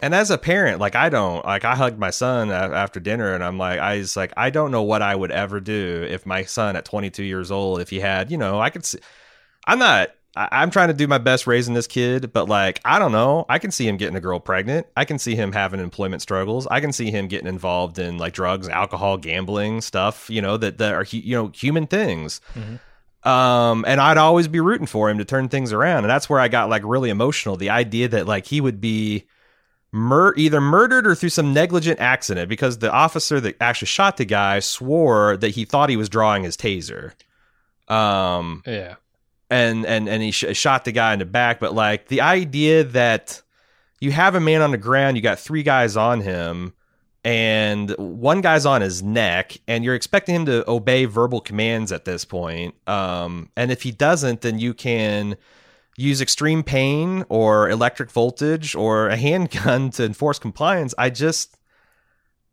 and 0.00 0.14
as 0.14 0.30
a 0.30 0.38
parent, 0.38 0.80
like 0.80 0.96
I 0.96 1.10
don't 1.10 1.44
like 1.44 1.64
I 1.64 1.76
hugged 1.76 1.98
my 1.98 2.10
son 2.10 2.50
after 2.50 2.98
dinner, 2.98 3.34
and 3.34 3.44
I'm 3.44 3.58
like 3.58 3.78
I 3.78 3.98
was 3.98 4.16
like 4.16 4.32
I 4.36 4.50
don't 4.50 4.70
know 4.70 4.82
what 4.82 5.02
I 5.02 5.14
would 5.14 5.30
ever 5.30 5.60
do 5.60 6.06
if 6.08 6.24
my 6.24 6.44
son 6.44 6.76
at 6.76 6.84
22 6.84 7.22
years 7.22 7.50
old, 7.50 7.80
if 7.80 7.90
he 7.90 8.00
had, 8.00 8.30
you 8.30 8.38
know, 8.38 8.60
I 8.60 8.70
could 8.70 8.84
see. 8.84 8.98
I'm 9.66 9.78
not. 9.78 10.10
I, 10.34 10.62
am 10.62 10.70
trying 10.70 10.88
to 10.88 10.94
do 10.94 11.06
my 11.06 11.18
best 11.18 11.46
raising 11.46 11.74
this 11.74 11.86
kid, 11.86 12.32
but 12.32 12.48
like 12.48 12.80
I 12.84 12.98
don't 12.98 13.12
know. 13.12 13.44
I 13.48 13.58
can 13.58 13.70
see 13.70 13.86
him 13.86 13.96
getting 13.96 14.16
a 14.16 14.20
girl 14.20 14.40
pregnant. 14.40 14.86
I 14.96 15.04
can 15.04 15.18
see 15.18 15.34
him 15.34 15.52
having 15.52 15.80
employment 15.80 16.22
struggles. 16.22 16.66
I 16.70 16.80
can 16.80 16.92
see 16.92 17.10
him 17.10 17.28
getting 17.28 17.48
involved 17.48 17.98
in 17.98 18.18
like 18.18 18.32
drugs, 18.32 18.68
alcohol, 18.68 19.18
gambling 19.18 19.80
stuff. 19.82 20.30
You 20.30 20.40
know 20.40 20.56
that 20.56 20.78
that 20.78 20.94
are 20.94 21.04
you 21.10 21.36
know 21.36 21.48
human 21.48 21.86
things. 21.86 22.40
Mm-hmm. 22.54 23.28
Um, 23.28 23.84
and 23.86 24.00
I'd 24.00 24.18
always 24.18 24.48
be 24.48 24.58
rooting 24.58 24.86
for 24.86 25.08
him 25.08 25.18
to 25.18 25.24
turn 25.24 25.48
things 25.48 25.72
around, 25.72 26.04
and 26.04 26.10
that's 26.10 26.28
where 26.28 26.40
I 26.40 26.48
got 26.48 26.70
like 26.70 26.82
really 26.84 27.10
emotional. 27.10 27.56
The 27.56 27.70
idea 27.70 28.08
that 28.08 28.26
like 28.26 28.46
he 28.46 28.60
would 28.60 28.80
be 28.80 29.26
mur- 29.92 30.34
either 30.36 30.60
murdered 30.60 31.06
or 31.06 31.14
through 31.14 31.28
some 31.28 31.52
negligent 31.52 32.00
accident 32.00 32.48
because 32.48 32.78
the 32.78 32.90
officer 32.90 33.38
that 33.40 33.56
actually 33.60 33.86
shot 33.86 34.16
the 34.16 34.24
guy 34.24 34.60
swore 34.60 35.36
that 35.36 35.50
he 35.50 35.64
thought 35.64 35.90
he 35.90 35.96
was 35.96 36.08
drawing 36.08 36.42
his 36.42 36.56
taser. 36.56 37.12
Um, 37.86 38.62
yeah. 38.66 38.96
And 39.52 39.84
and 39.84 40.08
and 40.08 40.22
he 40.22 40.30
sh- 40.30 40.56
shot 40.56 40.84
the 40.84 40.92
guy 40.92 41.12
in 41.12 41.18
the 41.18 41.26
back, 41.26 41.60
but 41.60 41.74
like 41.74 42.08
the 42.08 42.22
idea 42.22 42.84
that 42.84 43.42
you 44.00 44.10
have 44.10 44.34
a 44.34 44.40
man 44.40 44.62
on 44.62 44.70
the 44.70 44.78
ground, 44.78 45.16
you 45.16 45.22
got 45.22 45.38
three 45.38 45.62
guys 45.62 45.96
on 45.96 46.22
him, 46.22 46.72
and 47.24 47.90
one 47.98 48.40
guy's 48.40 48.66
on 48.66 48.80
his 48.80 49.02
neck, 49.02 49.58
and 49.68 49.84
you're 49.84 49.94
expecting 49.94 50.34
him 50.34 50.46
to 50.46 50.68
obey 50.68 51.04
verbal 51.04 51.40
commands 51.40 51.92
at 51.92 52.04
this 52.04 52.24
point. 52.24 52.74
Um, 52.88 53.50
and 53.56 53.70
if 53.70 53.82
he 53.82 53.92
doesn't, 53.92 54.40
then 54.40 54.58
you 54.58 54.74
can 54.74 55.36
use 55.96 56.20
extreme 56.20 56.62
pain 56.62 57.24
or 57.28 57.68
electric 57.68 58.10
voltage 58.10 58.74
or 58.74 59.08
a 59.08 59.16
handgun 59.28 59.90
to 59.90 60.04
enforce 60.04 60.38
compliance. 60.38 60.94
I 60.98 61.10
just 61.10 61.58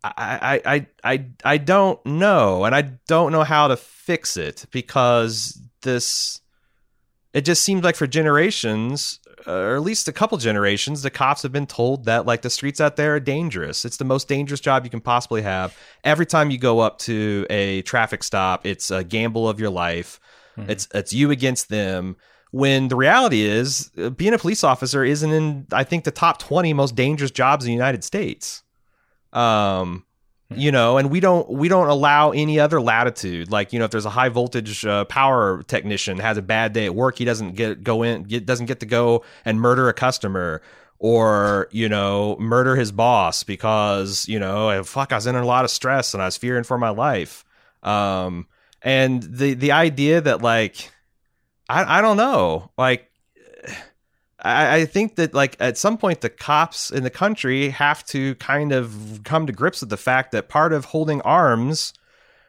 I, 0.03 0.61
I 0.65 0.75
I 0.75 0.87
I 1.03 1.25
I 1.43 1.57
don't 1.57 2.03
know 2.05 2.63
and 2.65 2.73
I 2.75 2.81
don't 3.07 3.31
know 3.31 3.43
how 3.43 3.67
to 3.67 3.77
fix 3.77 4.37
it 4.37 4.65
because 4.71 5.61
this 5.81 6.41
it 7.33 7.41
just 7.41 7.63
seems 7.63 7.83
like 7.83 7.95
for 7.95 8.07
generations 8.07 9.19
uh, 9.47 9.51
or 9.51 9.75
at 9.75 9.81
least 9.81 10.07
a 10.07 10.11
couple 10.13 10.37
generations 10.37 11.01
the 11.01 11.09
cops 11.09 11.43
have 11.43 11.51
been 11.51 11.67
told 11.67 12.05
that 12.05 12.25
like 12.25 12.41
the 12.41 12.49
streets 12.49 12.81
out 12.81 12.95
there 12.95 13.15
are 13.15 13.19
dangerous 13.19 13.85
it's 13.85 13.97
the 13.97 14.05
most 14.05 14.27
dangerous 14.27 14.59
job 14.59 14.83
you 14.83 14.89
can 14.89 15.01
possibly 15.01 15.41
have 15.41 15.77
every 16.03 16.25
time 16.25 16.51
you 16.51 16.57
go 16.57 16.79
up 16.79 16.97
to 16.99 17.45
a 17.49 17.81
traffic 17.83 18.23
stop 18.23 18.65
it's 18.65 18.91
a 18.91 19.03
gamble 19.03 19.47
of 19.47 19.59
your 19.59 19.69
life 19.69 20.19
mm-hmm. 20.57 20.69
it's 20.69 20.87
it's 20.93 21.13
you 21.13 21.31
against 21.31 21.69
them 21.69 22.15
when 22.51 22.87
the 22.87 22.95
reality 22.95 23.41
is 23.41 23.91
uh, 23.97 24.09
being 24.09 24.33
a 24.33 24.37
police 24.37 24.63
officer 24.63 25.03
isn't 25.03 25.31
in 25.31 25.65
i 25.71 25.83
think 25.83 26.03
the 26.03 26.11
top 26.11 26.39
20 26.39 26.73
most 26.73 26.95
dangerous 26.95 27.31
jobs 27.31 27.65
in 27.65 27.69
the 27.69 27.73
united 27.73 28.03
states 28.03 28.63
um. 29.33 30.03
You 30.55 30.71
know 30.71 30.97
and 30.97 31.11
we 31.11 31.19
don't 31.19 31.47
we 31.49 31.67
don't 31.67 31.89
allow 31.89 32.31
any 32.31 32.59
other 32.59 32.81
latitude 32.81 33.51
like 33.51 33.71
you 33.71 33.77
know 33.77 33.85
if 33.85 33.91
there's 33.91 34.05
a 34.05 34.09
high 34.09 34.29
voltage 34.29 34.83
uh, 34.85 35.05
power 35.05 35.61
technician 35.63 36.17
has 36.17 36.37
a 36.37 36.41
bad 36.41 36.73
day 36.73 36.85
at 36.85 36.95
work 36.95 37.17
he 37.17 37.25
doesn't 37.25 37.55
get 37.55 37.83
go 37.83 38.01
in 38.01 38.23
get, 38.23 38.45
doesn't 38.45 38.65
get 38.65 38.79
to 38.79 38.85
go 38.85 39.23
and 39.45 39.61
murder 39.61 39.89
a 39.89 39.93
customer 39.93 40.61
or 40.97 41.67
you 41.71 41.87
know 41.87 42.35
murder 42.39 42.75
his 42.75 42.91
boss 42.91 43.43
because 43.43 44.27
you 44.27 44.39
know 44.39 44.83
fuck 44.83 45.13
i 45.13 45.15
was 45.15 45.27
in 45.27 45.35
a 45.35 45.45
lot 45.45 45.65
of 45.65 45.71
stress 45.71 46.15
and 46.15 46.23
i 46.23 46.25
was 46.25 46.35
fearing 46.35 46.63
for 46.63 46.79
my 46.79 46.89
life 46.89 47.45
um 47.83 48.47
and 48.81 49.21
the 49.23 49.53
the 49.53 49.71
idea 49.71 50.19
that 50.19 50.41
like 50.41 50.91
I 51.69 51.99
I 51.99 52.01
don't 52.01 52.17
know. 52.17 52.71
Like 52.77 53.08
I, 54.41 54.77
I 54.77 54.85
think 54.85 55.15
that 55.15 55.33
like 55.33 55.55
at 55.59 55.77
some 55.77 55.97
point 55.97 56.21
the 56.21 56.29
cops 56.29 56.91
in 56.91 57.03
the 57.03 57.09
country 57.09 57.69
have 57.69 58.05
to 58.07 58.35
kind 58.35 58.71
of 58.71 59.21
come 59.23 59.47
to 59.47 59.53
grips 59.53 59.81
with 59.81 59.89
the 59.89 59.97
fact 59.97 60.31
that 60.31 60.49
part 60.49 60.73
of 60.73 60.85
holding 60.85 61.21
arms 61.21 61.93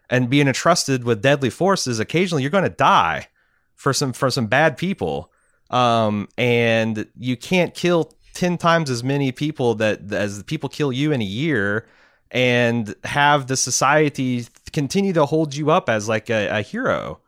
and 0.09 0.31
being 0.31 0.49
entrusted 0.49 1.05
with 1.05 1.23
deadly 1.23 1.51
forces 1.51 1.99
occasionally 1.99 2.43
you're 2.43 2.51
going 2.51 2.65
to 2.65 2.71
die 2.71 3.29
for 3.75 3.93
some 3.93 4.13
for 4.13 4.31
some 4.31 4.47
bad 4.47 4.77
people. 4.77 5.33
Um, 5.71 6.29
and 6.37 7.07
you 7.17 7.37
can't 7.37 7.75
kill 7.75 8.13
10 8.35 8.59
times 8.59 8.91
as 8.91 9.05
many 9.05 9.33
people 9.33 9.77
that 9.77 10.13
as 10.13 10.39
the 10.39 10.45
people 10.45 10.69
kill 10.69 10.93
you 10.93 11.13
in 11.13 11.21
a 11.21 11.25
year 11.25 11.87
and 12.31 12.95
have 13.05 13.47
the 13.47 13.57
society 13.57 14.47
continue 14.73 15.13
to 15.13 15.27
hold 15.27 15.55
you 15.55 15.71
up 15.71 15.89
as 15.89 16.09
like 16.09 16.29
a, 16.31 16.49
a 16.49 16.63
hero 16.63 17.21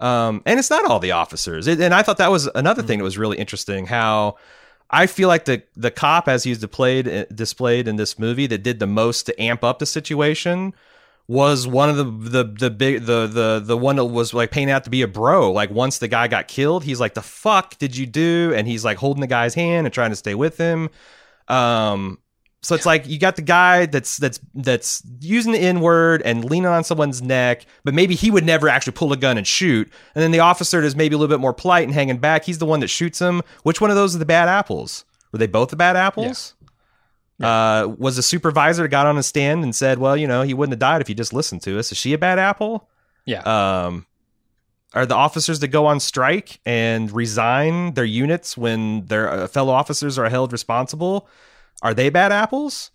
um, 0.00 0.42
and 0.46 0.58
it's 0.58 0.70
not 0.70 0.84
all 0.84 0.98
the 0.98 1.12
officers. 1.12 1.66
It, 1.66 1.80
and 1.80 1.94
I 1.94 2.02
thought 2.02 2.18
that 2.18 2.30
was 2.30 2.48
another 2.54 2.82
thing 2.82 2.98
that 2.98 3.04
was 3.04 3.18
really 3.18 3.38
interesting. 3.38 3.86
How 3.86 4.36
I 4.90 5.06
feel 5.06 5.28
like 5.28 5.44
the 5.44 5.62
the 5.76 5.90
cop, 5.90 6.26
as 6.26 6.44
he's 6.44 6.58
displayed 6.58 7.06
uh, 7.06 7.26
displayed 7.26 7.86
in 7.86 7.96
this 7.96 8.18
movie, 8.18 8.46
that 8.46 8.62
did 8.62 8.78
the 8.78 8.86
most 8.86 9.24
to 9.26 9.40
amp 9.40 9.62
up 9.62 9.78
the 9.78 9.86
situation 9.86 10.74
was 11.28 11.64
one 11.64 11.88
of 11.88 11.96
the 11.96 12.04
the 12.04 12.44
the 12.44 12.70
big 12.70 13.02
the 13.04 13.26
the 13.28 13.62
the 13.64 13.76
one 13.76 13.96
that 13.96 14.06
was 14.06 14.34
like 14.34 14.50
painted 14.50 14.72
out 14.72 14.82
to 14.84 14.90
be 14.90 15.02
a 15.02 15.06
bro. 15.06 15.52
Like 15.52 15.70
once 15.70 15.98
the 15.98 16.08
guy 16.08 16.26
got 16.26 16.48
killed, 16.48 16.82
he's 16.82 16.98
like, 16.98 17.14
"The 17.14 17.22
fuck 17.22 17.78
did 17.78 17.96
you 17.96 18.04
do?" 18.04 18.52
And 18.56 18.66
he's 18.66 18.84
like 18.84 18.96
holding 18.96 19.20
the 19.20 19.28
guy's 19.28 19.54
hand 19.54 19.86
and 19.86 19.94
trying 19.94 20.10
to 20.10 20.16
stay 20.16 20.34
with 20.34 20.58
him. 20.58 20.90
Um, 21.46 22.18
so 22.62 22.74
it's 22.74 22.84
like 22.84 23.06
you 23.06 23.18
got 23.18 23.36
the 23.36 23.42
guy 23.42 23.86
that's 23.86 24.18
that's 24.18 24.38
that's 24.54 25.02
using 25.20 25.52
the 25.52 25.58
N 25.58 25.80
word 25.80 26.20
and 26.22 26.44
leaning 26.44 26.66
on 26.66 26.84
someone's 26.84 27.22
neck, 27.22 27.64
but 27.84 27.94
maybe 27.94 28.14
he 28.14 28.30
would 28.30 28.44
never 28.44 28.68
actually 28.68 28.92
pull 28.92 29.12
a 29.14 29.16
gun 29.16 29.38
and 29.38 29.46
shoot. 29.46 29.90
And 30.14 30.22
then 30.22 30.30
the 30.30 30.40
officer 30.40 30.82
is 30.82 30.94
maybe 30.94 31.14
a 31.14 31.18
little 31.18 31.34
bit 31.34 31.40
more 31.40 31.54
polite 31.54 31.84
and 31.84 31.94
hanging 31.94 32.18
back. 32.18 32.44
He's 32.44 32.58
the 32.58 32.66
one 32.66 32.80
that 32.80 32.88
shoots 32.88 33.18
him. 33.18 33.40
Which 33.62 33.80
one 33.80 33.88
of 33.88 33.96
those 33.96 34.14
are 34.14 34.18
the 34.18 34.26
bad 34.26 34.48
apples? 34.48 35.06
Were 35.32 35.38
they 35.38 35.46
both 35.46 35.70
the 35.70 35.76
bad 35.76 35.96
apples? 35.96 36.54
Yeah. 36.60 36.66
Yeah. 37.38 37.46
Uh, 37.48 37.88
was 37.96 38.16
the 38.16 38.22
supervisor 38.22 38.86
got 38.88 39.06
on 39.06 39.16
a 39.16 39.22
stand 39.22 39.64
and 39.64 39.74
said, 39.74 39.98
"Well, 39.98 40.14
you 40.14 40.26
know, 40.26 40.42
he 40.42 40.52
wouldn't 40.52 40.74
have 40.74 40.80
died 40.80 41.00
if 41.00 41.08
he 41.08 41.14
just 41.14 41.32
listened 41.32 41.62
to 41.62 41.78
us." 41.78 41.90
Is 41.90 41.96
she 41.96 42.12
a 42.12 42.18
bad 42.18 42.38
apple? 42.38 42.90
Yeah. 43.24 43.40
Um, 43.40 44.06
are 44.92 45.06
the 45.06 45.14
officers 45.14 45.60
that 45.60 45.68
go 45.68 45.86
on 45.86 46.00
strike 46.00 46.60
and 46.66 47.10
resign 47.10 47.94
their 47.94 48.04
units 48.04 48.58
when 48.58 49.06
their 49.06 49.30
uh, 49.30 49.46
fellow 49.46 49.72
officers 49.72 50.18
are 50.18 50.28
held 50.28 50.52
responsible 50.52 51.26
are 51.82 51.94
they 51.94 52.10
bad 52.10 52.32
apples? 52.32 52.90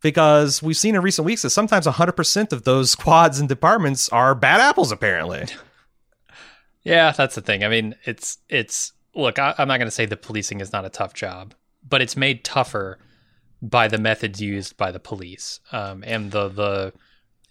Because 0.00 0.62
we've 0.62 0.76
seen 0.76 0.94
in 0.94 1.02
recent 1.02 1.24
weeks 1.24 1.42
that 1.42 1.50
sometimes 1.50 1.86
100% 1.86 2.52
of 2.52 2.64
those 2.64 2.90
squads 2.96 3.38
and 3.38 3.48
departments 3.48 4.08
are 4.08 4.34
bad 4.34 4.60
apples 4.60 4.92
apparently. 4.92 5.46
Yeah 6.84 7.12
that's 7.12 7.36
the 7.36 7.40
thing. 7.40 7.62
I 7.62 7.68
mean 7.68 7.94
it's 8.04 8.38
it's 8.48 8.92
look 9.14 9.38
I, 9.38 9.54
i'm 9.56 9.68
not 9.68 9.76
going 9.76 9.86
to 9.86 9.92
say 9.92 10.04
the 10.04 10.16
policing 10.16 10.60
is 10.60 10.72
not 10.72 10.84
a 10.84 10.90
tough 10.90 11.14
job 11.14 11.54
but 11.88 12.02
it's 12.02 12.16
made 12.16 12.42
tougher 12.42 12.98
by 13.62 13.86
the 13.86 13.98
methods 13.98 14.42
used 14.42 14.76
by 14.76 14.90
the 14.90 14.98
police 14.98 15.60
um, 15.70 16.02
and 16.04 16.32
the 16.32 16.48
the 16.48 16.92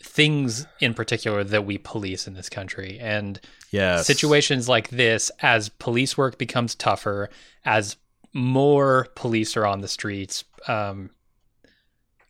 things 0.04 0.66
in 0.80 0.94
particular 0.94 1.44
that 1.44 1.66
we 1.66 1.78
police 1.78 2.28
in 2.28 2.34
this 2.34 2.50
country. 2.50 2.98
And 3.00 3.40
yes. 3.72 4.08
situations 4.08 4.68
like 4.68 4.90
this 4.90 5.32
as 5.42 5.70
police 5.70 6.18
work 6.18 6.38
becomes 6.38 6.76
tougher 6.76 7.30
as 7.66 7.98
more 8.34 9.08
police 9.16 9.56
are 9.56 9.66
on 9.66 9.82
the 9.82 9.88
streets 9.88 10.44
um, 10.68 11.10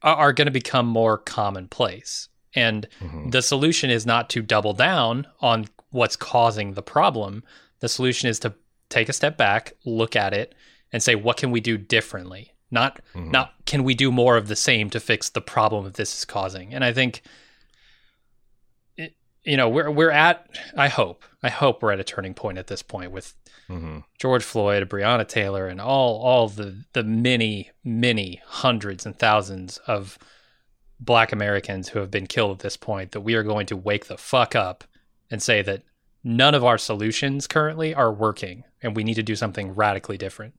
are, 0.02 0.34
going 0.34 0.48
to 0.48 0.52
become 0.52 0.88
more 0.88 1.18
commonplace 1.18 2.30
and 2.56 2.88
mm-hmm. 3.00 3.30
the 3.30 3.42
solution 3.42 3.90
is 3.90 4.06
not 4.06 4.30
to 4.30 4.42
double 4.42 4.74
down 4.74 5.28
on 5.40 5.66
what's 5.92 6.16
causing 6.16 6.74
the 6.74 6.82
problem 6.82 7.44
the 7.80 7.90
solution 7.90 8.30
is 8.30 8.40
to 8.40 8.54
take 8.90 9.10
a 9.10 9.14
step 9.14 9.38
back 9.38 9.74
look 9.86 10.16
at 10.16 10.34
it 10.34 10.56
and 10.92 11.04
say 11.04 11.16
what 11.16 11.38
can 11.38 11.52
we 11.52 11.62
do 11.62 11.78
differently 11.78 12.54
not 12.72 13.00
mm-hmm. 13.14 13.32
not 13.32 13.54
can 13.66 13.84
we 13.84 13.94
do 13.94 14.12
more 14.12 14.38
of 14.38 14.48
the 14.48 14.56
same 14.56 14.90
to 14.90 15.00
fix 15.00 15.30
the 15.30 15.42
problem 15.42 15.84
that 15.84 15.94
this 15.96 16.18
is 16.18 16.26
causing 16.26 16.74
and 16.74 16.84
i 16.84 16.92
think 16.92 17.22
you 19.44 19.58
know 19.58 19.70
we're 19.70 19.90
we're 19.90 20.12
at 20.12 20.48
I 20.78 20.88
hope 20.88 21.24
I 21.44 21.50
hope 21.50 21.82
we're 21.82 21.92
at 21.92 22.00
a 22.00 22.04
turning 22.04 22.34
point 22.34 22.58
at 22.58 22.68
this 22.68 22.84
point 22.84 23.12
with 23.12 23.34
mm-hmm. 23.68 24.00
George 24.20 24.44
Floyd, 24.44 24.88
Breonna 24.88 25.28
Taylor, 25.28 25.68
and 25.68 25.82
all 25.82 26.22
all 26.22 26.48
the 26.48 26.84
the 26.94 27.04
many 27.04 27.72
many 27.84 28.42
hundreds 28.46 29.06
and 29.06 29.18
thousands 29.18 29.78
of 29.88 30.18
Black 31.00 31.32
Americans 31.32 31.90
who 31.90 32.00
have 32.00 32.12
been 32.12 32.28
killed 32.28 32.52
at 32.52 32.60
this 32.60 32.78
point 32.78 33.12
that 33.12 33.22
we 33.22 33.34
are 33.34 33.44
going 33.44 33.66
to 33.68 33.78
wake 33.78 34.06
the 34.06 34.18
fuck 34.18 34.56
up 34.56 34.84
and 35.32 35.42
say 35.42 35.64
that 35.64 35.82
none 36.24 36.54
of 36.54 36.64
our 36.64 36.78
solutions 36.78 37.48
currently 37.48 37.94
are 37.96 38.14
working 38.14 38.64
and 38.84 38.96
we 38.96 39.04
need 39.04 39.16
to 39.16 39.24
do 39.24 39.36
something 39.36 39.74
radically 39.74 40.18
different. 40.18 40.54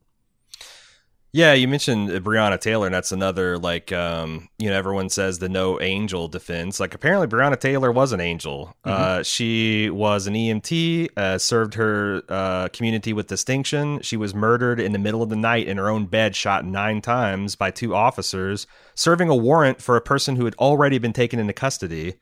Yeah, 1.35 1.53
you 1.53 1.67
mentioned 1.67 2.09
Breonna 2.09 2.59
Taylor, 2.59 2.85
and 2.85 2.93
that's 2.93 3.11
another 3.11 3.57
like 3.57 3.91
um, 3.91 4.49
you 4.59 4.69
know 4.69 4.75
everyone 4.75 5.09
says 5.09 5.39
the 5.39 5.49
no 5.49 5.81
angel 5.81 6.27
defense. 6.27 6.79
Like 6.79 6.93
apparently 6.93 7.25
Breonna 7.25 7.59
Taylor 7.59 7.91
was 7.91 8.11
an 8.11 8.21
angel. 8.21 8.77
Mm-hmm. 8.85 9.01
Uh, 9.01 9.23
she 9.23 9.89
was 9.89 10.27
an 10.27 10.35
EMT, 10.35 11.09
uh, 11.17 11.39
served 11.39 11.73
her 11.73 12.21
uh, 12.29 12.67
community 12.67 13.13
with 13.13 13.25
distinction. 13.25 13.99
She 14.01 14.15
was 14.15 14.35
murdered 14.35 14.79
in 14.79 14.91
the 14.91 14.99
middle 14.99 15.23
of 15.23 15.29
the 15.29 15.35
night 15.35 15.67
in 15.67 15.77
her 15.77 15.89
own 15.89 16.05
bed, 16.05 16.35
shot 16.35 16.65
nine 16.65 17.01
times 17.01 17.55
by 17.55 17.71
two 17.71 17.95
officers, 17.95 18.67
serving 18.93 19.29
a 19.29 19.35
warrant 19.35 19.81
for 19.81 19.97
a 19.97 20.01
person 20.01 20.35
who 20.35 20.45
had 20.45 20.53
already 20.55 20.99
been 20.99 21.13
taken 21.13 21.39
into 21.39 21.53
custody, 21.53 22.13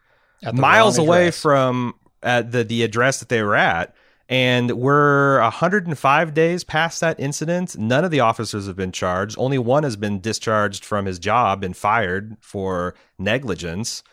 miles 0.54 0.98
away 0.98 1.32
from 1.32 1.96
uh, 2.24 2.44
the 2.44 2.64
the 2.64 2.82
address 2.84 3.20
that 3.20 3.28
they 3.28 3.42
were 3.42 3.58
at. 3.58 3.94
And 4.32 4.72
we're 4.72 5.42
105 5.42 6.34
days 6.34 6.64
past 6.64 7.02
that 7.02 7.20
incident. 7.20 7.78
None 7.78 8.06
of 8.06 8.12
the 8.12 8.22
officers 8.22 8.66
have 8.66 8.78
been 8.78 8.94
charged. 8.94 9.36
Only 9.38 9.58
one 9.58 9.84
has 9.84 9.98
been 9.98 10.22
discharged 10.22 10.86
from 10.86 11.06
his 11.06 11.20
job 11.20 11.66
and 11.66 11.76
fired 11.76 12.38
for 12.40 12.96
negligence. 13.20 14.04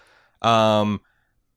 Um, 0.43 1.01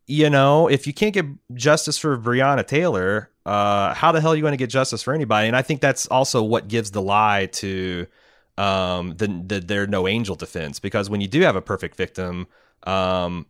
you 0.06 0.30
know, 0.30 0.68
if 0.68 0.86
you 0.86 0.94
can't 0.94 1.16
get 1.16 1.26
justice 1.56 1.98
for 1.98 2.16
Breonna 2.20 2.66
Taylor, 2.66 3.32
uh, 3.48 3.96
how 3.96 4.12
the 4.12 4.22
hell 4.22 4.34
are 4.34 4.36
you 4.36 4.44
going 4.44 4.54
to 4.54 4.58
get 4.58 4.70
justice 4.70 5.02
for 5.02 5.16
anybody? 5.16 5.48
And 5.48 5.58
I 5.58 5.64
think 5.64 5.82
that's 5.82 6.06
also 6.06 6.44
what 6.44 6.68
gives 6.68 6.92
the 6.92 7.02
lie 7.02 7.48
to 7.54 8.06
um, 8.60 9.16
the, 9.16 9.44
the 9.44 9.60
their 9.60 9.88
no 9.88 10.08
angel 10.08 10.36
defense 10.36 10.80
because 10.80 11.10
when 11.10 11.20
you 11.20 11.28
do 11.28 11.42
have 11.42 11.56
a 11.56 11.62
perfect 11.64 11.96
victim, 11.96 12.46
um, 12.84 13.48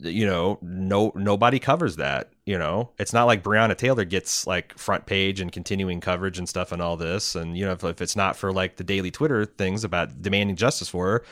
you 0.00 0.26
know, 0.26 0.58
no 0.62 1.12
nobody 1.14 1.58
covers 1.58 1.96
that. 1.96 2.30
You 2.46 2.58
know, 2.58 2.90
it's 2.98 3.12
not 3.12 3.24
like 3.24 3.42
Breonna 3.42 3.76
Taylor 3.76 4.04
gets 4.04 4.46
like 4.46 4.76
front 4.78 5.06
page 5.06 5.40
and 5.40 5.52
continuing 5.52 6.00
coverage 6.00 6.38
and 6.38 6.48
stuff 6.48 6.72
and 6.72 6.80
all 6.80 6.96
this. 6.96 7.34
And 7.34 7.56
you 7.56 7.64
know, 7.64 7.72
if, 7.72 7.84
if 7.84 8.00
it's 8.00 8.16
not 8.16 8.36
for 8.36 8.52
like 8.52 8.76
the 8.76 8.84
daily 8.84 9.10
Twitter 9.10 9.44
things 9.44 9.84
about 9.84 10.22
demanding 10.22 10.56
justice 10.56 10.88
for 10.88 11.06
her, 11.06 11.24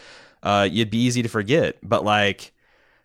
uh, 0.42 0.68
it'd 0.70 0.90
be 0.90 0.98
easy 0.98 1.22
to 1.22 1.28
forget. 1.28 1.76
But 1.82 2.04
like, 2.04 2.52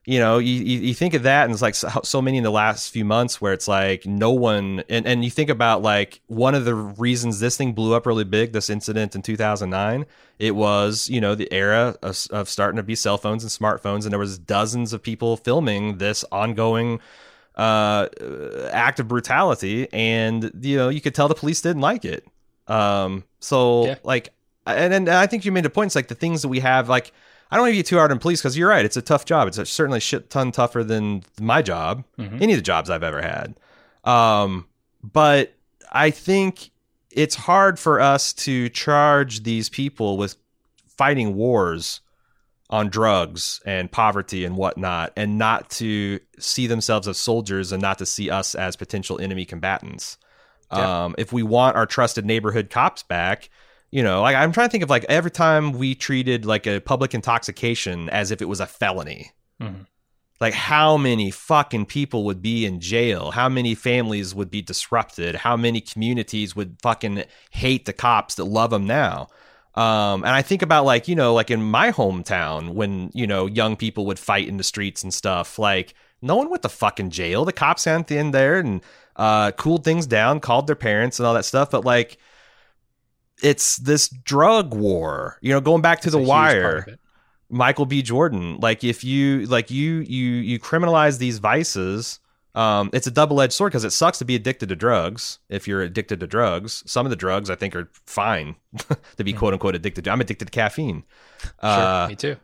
you 0.06 0.20
know, 0.20 0.38
you, 0.38 0.54
you 0.54 0.94
think 0.94 1.16
of 1.16 1.24
that, 1.24 1.46
and 1.46 1.54
it's 1.54 1.64
like 1.64 1.74
so, 1.74 1.90
so, 2.04 2.22
many 2.22 2.38
in 2.38 2.44
the 2.44 2.52
last 2.52 2.92
few 2.92 3.04
months 3.04 3.42
where 3.42 3.54
it's 3.54 3.68
like 3.68 4.06
no 4.06 4.32
one, 4.32 4.84
and, 4.88 5.08
and 5.08 5.26
you 5.26 5.32
think 5.32 5.50
about 5.50 5.82
like 5.82 6.22
one 6.28 6.54
of 6.54 6.64
the 6.64 6.76
reasons 6.76 7.40
this 7.40 7.58
thing 7.58 7.74
blew 7.74 7.96
up 7.96 8.06
really 8.06 8.24
big, 8.24 8.52
this 8.52 8.70
incident 8.70 9.16
in 9.16 9.24
2009, 9.24 10.06
it 10.38 10.56
was, 10.56 11.10
you 11.10 11.20
know, 11.20 11.34
the 11.34 11.52
era 11.52 11.96
of, 12.04 12.28
of 12.30 12.48
starting 12.48 12.78
to 12.78 12.84
be 12.84 12.94
cell 12.94 13.18
phones 13.18 13.44
and 13.44 13.52
smartphones, 13.52 14.04
and 14.04 14.12
there 14.12 14.20
was 14.20 14.38
dozens 14.38 14.94
of 14.94 15.02
people 15.02 15.38
filming 15.38 15.98
this 15.98 16.24
ongoing 16.32 17.00
uh, 17.56 18.08
act 18.72 19.00
of 19.00 19.08
brutality, 19.08 19.88
and, 19.92 20.52
you 20.62 20.78
know, 20.78 20.90
you 20.90 21.02
could 21.02 21.16
tell 21.16 21.28
the 21.28 21.36
police 21.36 21.62
didn't 21.62 21.82
like 21.82 22.06
it. 22.06 22.28
Um, 22.68 23.24
so, 23.40 23.88
yeah. 23.88 23.96
like, 24.04 24.30
and, 24.68 24.94
and 24.94 25.10
I 25.10 25.26
think 25.26 25.46
you 25.46 25.52
made 25.52 25.66
a 25.66 25.70
point, 25.72 25.88
it's 25.88 25.96
like 25.96 26.10
the 26.10 26.16
things 26.16 26.44
that 26.44 26.50
we 26.50 26.60
have, 26.60 26.90
like, 26.90 27.12
I 27.52 27.56
don't 27.56 27.64
want 27.64 27.72
to 27.74 27.78
get 27.78 27.86
too 27.86 27.98
hard 27.98 28.12
on 28.12 28.20
police 28.20 28.42
because 28.42 28.58
you're 28.58 28.70
right. 28.70 28.86
It's 28.86 28.98
a 28.98 29.02
tough 29.02 29.26
job. 29.26 29.48
It's 29.48 29.58
a 29.58 29.66
certainly 29.66 29.98
a 29.98 30.02
shit 30.02 30.30
ton 30.30 30.52
tougher 30.52 30.84
than 30.84 31.24
my 31.40 31.62
job, 31.62 32.04
mm-hmm. 32.18 32.42
any 32.42 32.54
of 32.54 32.58
the 32.58 32.64
jobs 32.64 32.90
I've 32.90 33.04
ever 33.04 33.22
had. 33.22 33.56
Um, 34.04 34.68
but 35.04 35.54
I 35.92 36.10
think 36.10 36.72
it's 37.12 37.36
hard 37.36 37.80
for 37.80 38.02
us 38.02 38.34
to 38.34 38.70
charge 38.70 39.44
these 39.44 39.70
people 39.70 40.18
with 40.18 40.36
fighting 40.88 41.36
wars 41.36 42.02
on 42.70 42.90
drugs 42.90 43.62
and 43.66 43.92
poverty 43.92 44.44
and 44.44 44.58
whatnot, 44.58 45.14
and 45.16 45.38
not 45.38 45.70
to 45.70 46.20
see 46.40 46.66
themselves 46.66 47.08
as 47.08 47.18
soldiers 47.18 47.72
and 47.72 47.82
not 47.82 48.00
to 48.00 48.06
see 48.06 48.30
us 48.30 48.56
as 48.56 48.76
potential 48.76 49.20
enemy 49.22 49.46
combatants. 49.46 50.18
Yeah. 50.74 51.06
Um, 51.06 51.16
if 51.20 51.32
we 51.32 51.44
want 51.44 51.76
our 51.76 51.86
trusted 51.86 52.26
neighborhood 52.26 52.72
cops 52.72 53.04
back, 53.04 53.50
you 53.96 54.04
know, 54.04 54.22
like 54.24 54.36
I'm 54.36 54.52
trying 54.52 54.68
to 54.68 54.72
think 54.72 54.84
of 54.84 54.90
like 54.90 55.06
every 55.08 55.32
time 55.32 55.72
we 55.72 55.96
treated 55.96 56.46
like 56.46 56.68
a 56.68 56.82
public 56.82 57.14
intoxication 57.14 58.10
as 58.10 58.30
if 58.30 58.42
it 58.42 58.50
was 58.50 58.60
a 58.60 58.68
felony. 58.68 59.32
Mm-hmm. 59.62 59.84
Like 60.42 60.54
how 60.54 60.98
many 60.98 61.32
fucking 61.32 61.86
people 61.86 62.26
would 62.26 62.42
be 62.42 62.66
in 62.66 62.82
jail? 62.82 63.32
How 63.32 63.48
many 63.48 63.74
families 63.74 64.36
would 64.36 64.52
be 64.52 64.62
disrupted? 64.62 65.36
How 65.36 65.56
many 65.56 65.80
communities 65.80 66.58
would 66.58 66.76
fucking 66.82 67.24
hate 67.52 67.86
the 67.86 67.94
cops 67.94 68.36
that 68.36 68.44
love 68.44 68.72
them 68.72 68.86
now? 68.86 69.30
Um, 69.76 70.26
and 70.26 70.34
I 70.34 70.42
think 70.42 70.62
about 70.62 70.84
like, 70.84 71.08
you 71.08 71.16
know, 71.16 71.34
like 71.34 71.50
in 71.50 71.64
my 71.64 71.94
hometown 71.94 72.74
when, 72.74 73.12
you 73.14 73.26
know, 73.26 73.46
young 73.46 73.78
people 73.78 74.06
would 74.08 74.20
fight 74.20 74.50
in 74.50 74.58
the 74.58 74.64
streets 74.66 75.04
and 75.04 75.14
stuff, 75.14 75.58
like 75.58 75.94
no 76.22 76.36
one 76.36 76.50
went 76.50 76.64
to 76.64 76.70
fucking 76.70 77.12
jail. 77.12 77.46
The 77.46 77.54
cops 77.54 77.86
went 77.86 78.12
in 78.12 78.32
there 78.32 78.60
and 78.60 78.82
uh, 79.16 79.52
cooled 79.52 79.86
things 79.86 80.06
down, 80.06 80.42
called 80.42 80.68
their 80.68 80.76
parents 80.76 81.18
and 81.18 81.26
all 81.26 81.36
that 81.36 81.46
stuff. 81.46 81.72
But 81.72 81.86
like, 81.86 82.18
it's 83.42 83.78
this 83.78 84.10
drug 84.10 84.74
war. 84.74 85.38
You 85.42 85.54
know, 85.54 85.62
going 85.62 85.82
back 85.82 86.02
to 86.02 86.10
That's 86.10 86.24
the 86.24 86.30
wire. 86.30 86.98
Michael 87.50 87.86
B. 87.86 88.02
Jordan, 88.02 88.58
like 88.60 88.84
if 88.84 89.04
you 89.04 89.46
like 89.46 89.70
you 89.70 90.00
you 90.00 90.32
you 90.32 90.60
criminalize 90.60 91.20
these 91.20 91.38
vices, 91.38 92.20
um, 92.56 92.90
it's 92.94 93.06
a 93.06 93.12
double 93.12 93.40
edged 93.42 93.54
sword 93.54 93.72
because 93.72 93.84
it 93.84 93.92
sucks 93.92 94.18
to 94.20 94.26
be 94.26 94.36
addicted 94.36 94.70
to 94.70 94.76
drugs. 94.76 95.40
If 95.50 95.68
you're 95.68 95.82
addicted 95.82 96.20
to 96.22 96.28
drugs, 96.28 96.84
some 96.88 97.06
of 97.06 97.10
the 97.10 97.16
drugs 97.16 97.50
I 97.50 97.56
think 97.56 97.76
are 97.76 97.90
fine 98.06 98.56
to 99.18 99.24
be 99.24 99.32
mm-hmm. 99.32 99.40
quote 99.40 99.54
unquote 99.54 99.76
addicted 99.76 100.06
to. 100.06 100.12
I'm 100.12 100.22
addicted 100.22 100.46
to 100.46 100.52
caffeine. 100.52 101.04
Sure, 101.42 101.52
uh, 101.62 102.08
me 102.10 102.16
too. 102.16 102.38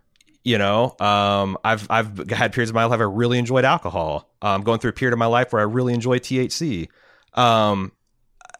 You 0.43 0.57
know, 0.57 0.95
um, 0.99 1.57
I've 1.63 1.89
I've 1.89 2.29
had 2.29 2.51
periods 2.51 2.69
of 2.69 2.75
my 2.75 2.85
life 2.85 2.99
I 2.99 3.03
really 3.03 3.39
enjoyed 3.39 3.65
alcohol. 3.65 4.29
I'm 4.41 4.55
um, 4.55 4.61
going 4.63 4.79
through 4.79 4.89
a 4.89 4.93
period 4.93 5.13
of 5.13 5.19
my 5.19 5.27
life 5.27 5.53
where 5.53 5.61
I 5.61 5.65
really 5.65 5.93
enjoy 5.93 6.19
THC. 6.19 6.89
Um, 7.33 7.91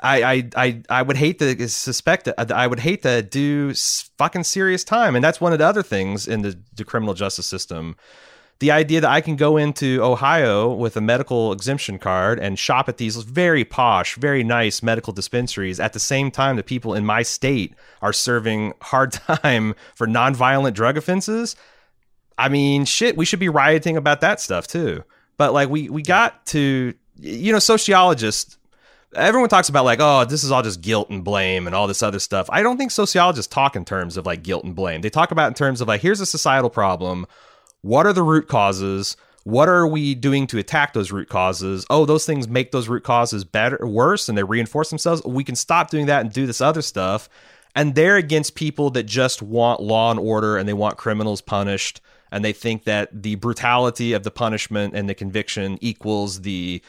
I, 0.02 0.24
I 0.24 0.50
I 0.56 0.84
I 0.90 1.02
would 1.02 1.18
hate 1.18 1.40
to 1.40 1.68
suspect 1.70 2.26
that 2.26 2.52
I 2.52 2.68
would 2.68 2.80
hate 2.80 3.04
to 3.04 3.22
do 3.22 3.74
fucking 4.18 4.44
serious 4.44 4.84
time, 4.84 5.16
and 5.16 5.24
that's 5.24 5.40
one 5.40 5.54
of 5.54 5.60
the 5.60 5.66
other 5.66 5.84
things 5.84 6.28
in 6.28 6.42
the, 6.42 6.60
the 6.76 6.84
criminal 6.84 7.14
justice 7.14 7.46
system. 7.46 7.96
The 8.60 8.72
idea 8.72 9.02
that 9.02 9.10
I 9.10 9.22
can 9.22 9.36
go 9.38 9.58
into 9.58 10.04
Ohio 10.04 10.72
with 10.72 10.96
a 10.96 11.02
medical 11.02 11.52
exemption 11.52 11.98
card 11.98 12.40
and 12.40 12.60
shop 12.60 12.88
at 12.88 12.98
these 12.98 13.16
very 13.18 13.66
posh, 13.66 14.16
very 14.18 14.44
nice 14.44 14.84
medical 14.84 15.14
dispensaries 15.14 15.80
at 15.80 15.94
the 15.94 16.00
same 16.00 16.30
time 16.30 16.58
that 16.58 16.68
people 16.68 16.94
in 16.94 17.04
my 17.04 17.24
state 17.24 17.74
are 18.04 18.14
serving 18.14 18.74
hard 18.82 19.12
time 19.28 19.74
for 19.96 20.06
nonviolent 20.06 20.76
drug 20.76 20.96
offenses. 20.96 21.56
I 22.38 22.50
mean, 22.50 22.86
shit, 22.86 23.18
we 23.18 23.26
should 23.26 23.40
be 23.40 23.50
rioting 23.50 23.98
about 23.98 24.22
that 24.22 24.40
stuff 24.40 24.68
too. 24.68 25.04
But 25.38 25.54
like 25.54 25.70
we 25.70 25.90
we 25.90 26.04
got 26.04 26.46
to 26.48 26.94
you 27.22 27.52
know, 27.52 27.60
sociologists 27.60 28.58
everyone 29.16 29.50
talks 29.50 29.70
about 29.70 29.86
like 29.86 30.00
oh 30.02 30.26
this 30.26 30.44
is 30.44 30.52
all 30.52 30.62
just 30.62 30.82
guilt 30.82 31.10
and 31.10 31.24
blame 31.24 31.68
and 31.68 31.76
all 31.76 31.88
this 31.88 32.04
other 32.04 32.20
stuff 32.20 32.50
i 32.52 32.62
don't 32.64 32.78
think 32.78 32.92
sociologists 32.92 33.54
talk 33.54 33.76
in 33.76 33.86
terms 33.86 34.18
of 34.18 34.26
like 34.26 34.44
guilt 34.44 34.64
and 34.64 34.76
blame 34.76 35.02
they 35.02 35.10
talk 35.10 35.32
about 35.32 35.48
in 35.48 35.54
terms 35.54 35.82
of 35.82 35.88
like 35.88 36.02
here's 36.02 36.22
a 36.22 36.26
societal 36.26 36.70
problem 36.70 37.26
what 37.82 38.06
are 38.06 38.14
the 38.14 38.24
root 38.24 38.48
causes 38.48 39.18
what 39.44 39.70
are 39.70 39.88
we 39.88 40.14
doing 40.14 40.46
to 40.48 40.60
attack 40.60 40.94
those 40.94 41.12
root 41.12 41.28
causes? 41.28 41.86
Oh, 41.90 42.06
those 42.06 42.26
things 42.26 42.48
make 42.48 42.72
those 42.72 42.88
root 42.88 43.04
causes 43.04 43.44
better, 43.44 43.80
worse, 43.86 44.30
and 44.30 44.38
they 44.38 44.44
reinforce 44.44 44.90
themselves. 44.90 45.24
We 45.24 45.44
can 45.44 45.56
stop 45.56 45.90
doing 45.90 46.06
that 46.06 46.22
and 46.22 46.32
do 46.32 46.46
this 46.46 46.62
other 46.62 46.84
stuff. 46.84 47.28
And 47.76 47.96
they're 47.96 48.18
against 48.18 48.54
people 48.54 48.92
that 48.92 49.04
just 49.04 49.42
want 49.42 49.82
law 49.82 50.12
and 50.12 50.20
order 50.20 50.58
and 50.58 50.68
they 50.68 50.74
want 50.74 50.98
criminals 50.98 51.42
punished 51.42 52.02
and 52.32 52.46
they 52.46 52.54
think 52.54 52.84
that 52.86 53.24
the 53.24 53.36
brutality 53.36 54.14
of 54.14 54.24
the 54.24 54.32
punishment 54.32 54.94
and 54.96 55.10
the 55.10 55.16
conviction 55.16 55.78
equals 55.82 56.42
the 56.42 56.82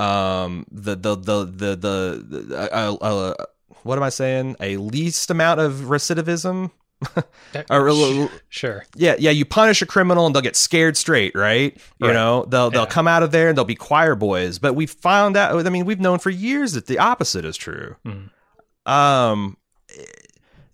um 0.00 0.66
the 0.70 0.94
the 0.96 1.14
the 1.16 1.44
the 1.44 1.76
the, 1.76 2.24
the 2.46 2.72
uh, 2.74 2.94
uh, 2.94 3.34
what 3.82 3.96
am 3.98 4.02
I 4.02 4.08
saying? 4.10 4.56
A 4.60 4.76
least 4.76 5.30
amount 5.30 5.60
of 5.60 5.72
recidivism. 5.88 6.70
or, 7.70 8.28
sure. 8.50 8.84
Yeah, 8.94 9.14
yeah. 9.18 9.30
You 9.30 9.46
punish 9.46 9.80
a 9.80 9.86
criminal 9.86 10.26
and 10.26 10.34
they'll 10.34 10.42
get 10.42 10.54
scared 10.54 10.98
straight, 10.98 11.34
right? 11.34 11.74
You 11.98 12.08
Right. 12.08 12.12
know, 12.12 12.44
they'll 12.44 12.70
they'll 12.70 12.86
come 12.86 13.08
out 13.08 13.22
of 13.22 13.30
there 13.30 13.48
and 13.48 13.56
they'll 13.56 13.64
be 13.64 13.74
choir 13.74 14.14
boys. 14.14 14.58
But 14.58 14.74
we 14.74 14.84
found 14.86 15.36
out. 15.36 15.66
I 15.66 15.70
mean, 15.70 15.86
we've 15.86 16.00
known 16.00 16.18
for 16.18 16.28
years 16.30 16.72
that 16.74 16.86
the 16.86 16.98
opposite 16.98 17.44
is 17.46 17.56
true. 17.56 17.96
Mhm. 18.06 18.28
Um, 18.90 19.56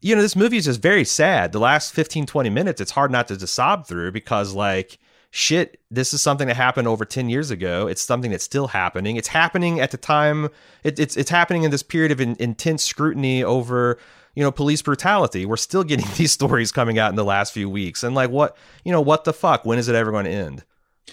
you 0.03 0.15
know, 0.17 0.23
this 0.23 0.37
movie 0.37 0.57
is 0.57 0.65
just 0.67 0.83
very 0.83 1.05
sad. 1.05 1.53
The 1.53 1.59
last 1.61 1.93
15, 1.95 2.27
20 2.27 2.51
minutes, 2.51 2.81
it's 2.81 2.91
hard 2.93 3.11
not 3.11 3.29
to 3.29 3.37
just 3.37 3.55
sob 3.55 3.87
through 3.87 4.13
because, 4.13 4.53
like, 4.53 4.99
shit, 5.31 5.81
this 5.91 6.13
is 6.13 6.23
something 6.23 6.49
that 6.49 6.57
happened 6.57 6.89
over 6.89 7.05
10 7.05 7.29
years 7.29 7.51
ago. 7.51 7.87
It's 7.87 8.03
something 8.03 8.31
that's 8.31 8.45
still 8.45 8.69
happening. 8.69 9.17
It's 9.17 9.29
happening 9.29 9.81
at 9.81 9.91
the 9.91 9.97
time, 9.97 10.49
it, 10.83 10.99
it's, 10.99 11.17
it's 11.17 11.31
happening 11.31 11.63
in 11.63 11.71
this 11.71 11.83
period 11.83 12.13
of 12.13 12.21
in, 12.21 12.37
intense 12.39 12.85
scrutiny 12.85 13.43
over, 13.43 13.99
you 14.35 14.43
know, 14.43 14.51
police 14.51 14.83
brutality. 14.83 15.47
We're 15.47 15.57
still 15.57 15.85
getting 15.85 16.07
these 16.17 16.33
stories 16.33 16.73
coming 16.73 16.99
out 16.99 17.11
in 17.11 17.17
the 17.17 17.25
last 17.25 17.53
few 17.53 17.69
weeks. 17.69 18.03
And, 18.03 18.15
like, 18.15 18.31
what, 18.31 18.57
you 18.85 18.93
know, 18.93 19.01
what 19.01 19.25
the 19.25 19.33
fuck? 19.33 19.65
When 19.65 19.79
is 19.79 19.89
it 19.89 19.95
ever 19.95 20.11
going 20.11 20.25
to 20.27 20.31
end? 20.31 20.65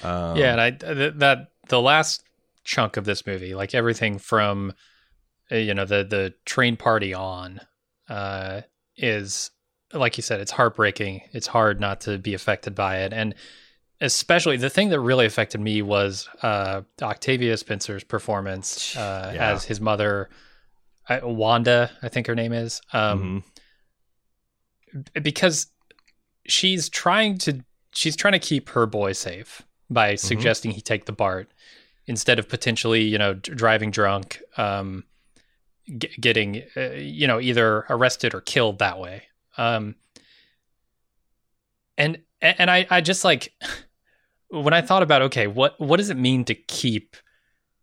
Um, 0.02 0.38
yeah, 0.38 0.52
and 0.52 0.62
I 0.62 0.72
th- 0.72 1.14
that 1.18 1.52
the 1.70 1.82
last 1.82 2.24
chunk 2.64 2.98
of 2.98 3.06
this 3.06 3.28
movie, 3.28 3.54
like 3.54 3.76
everything 3.76 4.18
from 4.18 4.74
uh, 5.52 5.58
you 5.58 5.74
know 5.74 5.86
the 5.86 6.04
the 6.04 6.34
train 6.46 6.78
party 6.78 7.14
on, 7.14 7.62
uh, 8.10 8.62
is 8.98 9.52
like 9.94 10.18
you 10.18 10.24
said, 10.24 10.42
it's 10.42 10.52
heartbreaking. 10.52 11.22
It's 11.32 11.48
hard 11.48 11.80
not 11.80 12.02
to 12.02 12.18
be 12.18 12.34
affected 12.34 12.74
by 12.74 13.00
it, 13.00 13.14
and 13.14 13.36
especially 14.04 14.58
the 14.58 14.70
thing 14.70 14.90
that 14.90 15.00
really 15.00 15.26
affected 15.26 15.62
me 15.62 15.82
was 15.82 16.28
uh, 16.42 16.82
Octavia 17.02 17.56
Spencer's 17.58 18.04
performance 18.04 18.96
uh, 18.98 19.32
Yeah. 19.34 19.52
as 19.54 19.64
his 19.64 19.80
mother, 19.82 20.30
Wanda, 21.22 21.90
I 22.02 22.10
think 22.10 22.28
her 22.28 22.36
name 22.36 22.54
is. 22.54 22.82
Um, 22.92 23.44
mhm. 24.94 25.24
because 25.24 25.68
she's 26.46 26.90
trying 26.90 27.38
to 27.40 27.64
she's 27.94 28.16
trying 28.16 28.34
to 28.34 28.40
keep 28.40 28.70
her 28.70 28.86
boy 28.86 29.14
safe 29.14 29.62
by 29.90 30.16
suggesting 30.16 30.72
he 30.72 30.82
take 30.82 31.06
the 31.06 31.12
BART 31.14 31.50
instead 32.06 32.40
of 32.40 32.50
potentially 32.50 33.02
you 33.04 33.18
know 33.18 33.34
d- 33.36 33.54
driving 33.54 33.92
drunk 33.92 34.42
um 34.58 35.04
g- 35.98 36.10
getting 36.20 36.64
uh, 36.76 36.92
you 36.92 37.28
know 37.28 37.40
either 37.40 37.86
arrested 37.90 38.34
or 38.34 38.42
killed 38.42 38.80
that 38.80 39.00
way 39.00 39.24
um 39.58 39.96
and 41.98 42.18
and 42.42 42.70
I 42.70 42.86
I 42.90 43.02
just 43.02 43.24
like 43.24 43.54
when 44.62 44.74
I 44.74 44.82
thought 44.82 45.04
about 45.04 45.22
okay 45.24 45.48
what 45.48 45.80
what 45.80 45.98
does 45.98 46.10
it 46.10 46.18
mean 46.18 46.46
to 46.46 46.54
keep 46.56 47.16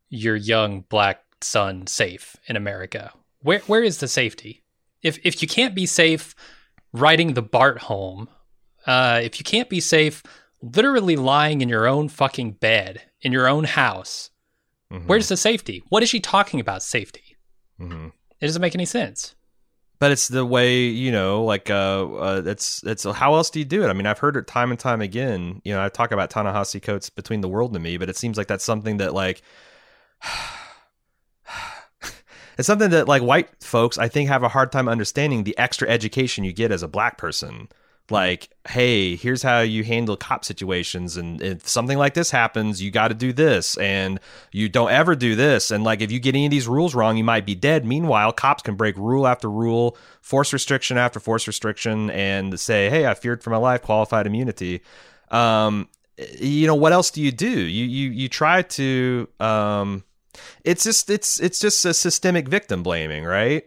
your 0.09 0.37
young 0.37 0.83
black 0.89 1.23
son 1.41 1.87
safe 1.87 2.37
in 2.47 2.57
America 2.57 3.13
where 3.43 3.61
where 3.61 3.83
is 3.83 3.99
the 3.99 4.09
safety 4.09 4.63
if 5.03 5.19
if 5.25 5.43
you 5.43 5.49
can't 5.49 5.75
be 5.75 5.87
safe 5.87 6.35
riding 6.93 7.35
the 7.35 7.43
BART 7.43 7.79
home, 7.83 8.29
uh, 8.87 9.21
if 9.23 9.39
you 9.39 9.45
can't 9.45 9.69
be 9.69 9.81
safe 9.81 10.23
literally 10.61 11.17
lying 11.17 11.61
in 11.61 11.69
your 11.69 11.87
own 11.87 12.09
fucking 12.09 12.53
bed 12.53 13.01
in 13.23 13.31
your 13.33 13.49
own 13.49 13.65
house, 13.65 14.31
Mhm. 14.93 15.07
where's 15.07 15.29
the 15.29 15.37
safety? 15.37 15.83
What 15.89 16.03
is 16.03 16.09
she 16.11 16.21
talking 16.21 16.59
about 16.61 16.83
safety? 16.83 17.37
Mhm. 17.81 18.13
It 18.41 18.47
doesn't 18.47 18.61
make 18.61 18.75
any 18.75 18.85
sense. 18.85 19.35
But 20.01 20.13
it's 20.13 20.29
the 20.29 20.47
way 20.47 20.85
you 20.85 21.13
know 21.13 21.45
like 21.45 21.69
uh, 21.71 22.07
uh 22.11 22.43
it's 22.47 22.83
it's 22.85 23.05
how 23.05 23.35
else 23.35 23.51
do 23.51 23.59
you 23.59 23.67
do 23.67 23.85
it? 23.85 23.89
I 23.89 23.93
mean 23.93 24.07
i've 24.07 24.19
heard 24.19 24.37
it 24.37 24.47
time 24.47 24.71
and 24.71 24.81
time 24.81 25.03
again 25.03 25.61
you 25.63 25.75
know 25.75 25.85
i 25.85 25.91
talk 25.91 26.11
about 26.11 26.31
Ta-Nehisi 26.31 26.83
Coates 26.83 27.11
between 27.11 27.43
the 27.43 27.49
world 27.49 27.75
and 27.75 27.85
me 27.85 27.99
but 27.99 28.09
it 28.09 28.17
seems 28.17 28.39
like 28.39 28.47
that's 28.47 28.65
something 28.65 28.97
that 28.97 29.13
like 29.13 29.43
it's 32.59 32.67
something 32.67 32.91
that 32.91 33.09
like 33.09 33.23
white 33.23 33.51
folks 33.63 33.99
i 33.99 34.09
think 34.09 34.29
have 34.29 34.43
a 34.43 34.49
hard 34.49 34.73
time 34.73 34.89
understanding 34.89 35.45
the 35.45 35.57
extra 35.59 35.87
education 35.89 36.45
you 36.45 36.53
get 36.55 36.73
as 36.73 36.83
a 36.83 36.89
black 36.89 37.19
person 37.19 37.69
like 38.11 38.51
hey 38.68 39.16
here's 39.16 39.42
how 39.42 39.61
you 39.61 39.83
handle 39.85 40.16
cop 40.16 40.44
situations 40.44 41.16
and 41.16 41.40
if 41.40 41.68
something 41.68 41.96
like 41.99 42.14
this 42.14 42.31
happens 42.31 42.83
you 42.83 42.90
got 42.90 43.09
to 43.09 43.14
do 43.14 43.33
this 43.33 43.77
and 43.79 44.20
you 44.53 44.68
don't 44.68 44.90
ever 44.90 45.14
do 45.16 45.35
this 45.35 45.70
and 45.70 45.83
like 45.85 46.01
if 46.01 46.11
you 46.12 46.18
get 46.20 46.35
any 46.35 46.46
of 46.46 46.51
these 46.51 46.68
rules 46.68 46.94
wrong 46.94 47.16
you 47.16 47.25
might 47.25 47.46
be 47.46 47.55
dead. 47.55 47.85
Meanwhile 47.85 48.33
cops 48.33 48.62
can 48.62 48.75
break 48.77 48.96
rule 48.96 49.27
after 49.27 49.51
rule 49.51 49.96
force 50.20 50.53
restriction 50.53 50.99
after 50.99 51.20
force 51.20 51.46
restriction 51.46 52.11
and 52.11 52.59
say 52.61 52.90
hey 52.90 53.07
i 53.07 53.14
feared 53.14 53.42
for 53.42 53.51
my 53.51 53.57
life 53.57 53.83
qualified 53.83 54.27
immunity. 54.27 54.83
Um 55.31 55.88
you 56.38 56.66
know 56.66 56.75
what 56.75 56.92
else 56.92 57.11
do 57.11 57.23
you 57.23 57.33
do? 57.33 57.49
You 57.49 57.85
you 57.87 58.11
you 58.11 58.29
try 58.29 58.62
to 58.62 59.29
um 59.40 60.05
it's 60.64 60.85
just 60.85 61.09
it's 61.11 61.40
it's 61.40 61.59
just 61.59 61.85
a 61.85 61.94
systemic 61.94 62.49
victim 62.49 62.83
blaming 62.83 63.25
right? 63.25 63.66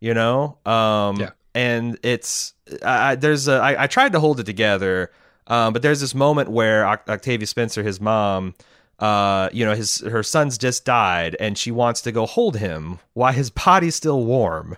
You 0.00 0.14
know? 0.14 0.58
Um 0.64 1.16
Yeah. 1.20 1.30
and 1.54 1.98
it's 2.02 2.54
I, 2.84 3.14
there's 3.14 3.48
a 3.48 3.54
I, 3.54 3.84
I 3.84 3.86
tried 3.86 4.12
to 4.12 4.20
hold 4.20 4.40
it 4.40 4.44
together 4.44 5.10
um 5.46 5.72
but 5.72 5.82
there's 5.82 6.00
this 6.00 6.14
moment 6.14 6.50
where 6.50 6.86
octavia 6.86 7.46
spencer 7.46 7.82
his 7.82 8.00
mom 8.00 8.54
uh 8.98 9.48
you 9.52 9.64
know 9.64 9.74
his 9.74 9.98
her 10.00 10.22
son's 10.22 10.58
just 10.58 10.84
died 10.84 11.36
and 11.40 11.56
she 11.56 11.70
wants 11.70 12.00
to 12.02 12.12
go 12.12 12.26
hold 12.26 12.56
him 12.56 12.98
while 13.14 13.32
his 13.32 13.50
body's 13.50 13.94
still 13.94 14.24
warm 14.24 14.76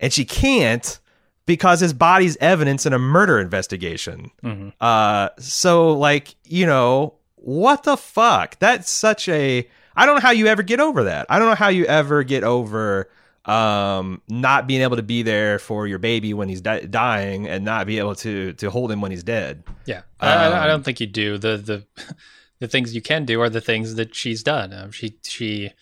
and 0.00 0.12
she 0.12 0.24
can't 0.24 0.98
because 1.46 1.80
his 1.80 1.92
body's 1.92 2.36
evidence 2.38 2.86
in 2.86 2.92
a 2.92 2.98
murder 2.98 3.38
investigation 3.38 4.30
hmm 4.42 4.68
uh, 4.80 5.28
so 5.38 5.92
like, 5.92 6.34
you 6.44 6.66
know, 6.66 7.14
what 7.36 7.82
the 7.84 7.96
fuck? 7.96 8.58
That's 8.58 8.90
such 8.90 9.28
a 9.28 9.68
I 9.96 10.06
don't 10.06 10.16
know 10.16 10.20
how 10.20 10.30
you 10.32 10.46
ever 10.46 10.62
get 10.62 10.80
over 10.80 11.04
that. 11.04 11.26
I 11.28 11.38
don't 11.38 11.48
know 11.48 11.54
how 11.54 11.68
you 11.68 11.84
ever 11.84 12.24
get 12.24 12.42
over 12.42 13.08
um 13.46 14.22
not 14.28 14.66
being 14.66 14.80
able 14.80 14.96
to 14.96 15.02
be 15.02 15.22
there 15.22 15.58
for 15.58 15.86
your 15.86 15.98
baby 15.98 16.32
when 16.32 16.48
he's 16.48 16.62
di- 16.62 16.86
dying 16.86 17.46
and 17.46 17.64
not 17.64 17.86
be 17.86 17.98
able 17.98 18.14
to 18.14 18.52
to 18.54 18.70
hold 18.70 18.90
him 18.90 19.00
when 19.02 19.10
he's 19.10 19.22
dead. 19.22 19.62
Yeah, 19.86 20.02
I, 20.20 20.28
I- 20.32 20.48
I 20.48 20.62
Um, 20.62 20.68
don't 20.68 20.82
think 20.84 21.00
you 21.00 21.06
do. 21.06 21.38
the 21.38 21.56
the 21.56 21.86
The 22.60 22.68
things 22.68 22.94
you 22.94 23.02
can 23.02 23.24
do 23.26 23.42
are 23.42 23.50
the 23.50 23.60
things 23.60 23.96
that 23.96 24.14
she's 24.14 24.42
done. 24.42 24.72
Um, 24.72 24.90
she 24.92 25.16
she, 25.24 25.72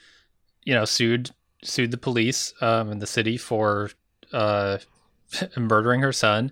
you 0.64 0.74
know, 0.74 0.84
sued 0.86 1.30
sued 1.62 1.90
the 1.92 1.98
police 1.98 2.54
um, 2.60 2.90
in 2.90 2.98
the 2.98 3.06
city 3.06 3.36
for 3.36 3.90
uh, 4.32 4.78
murdering 5.56 6.00
her 6.00 6.12
son, 6.12 6.50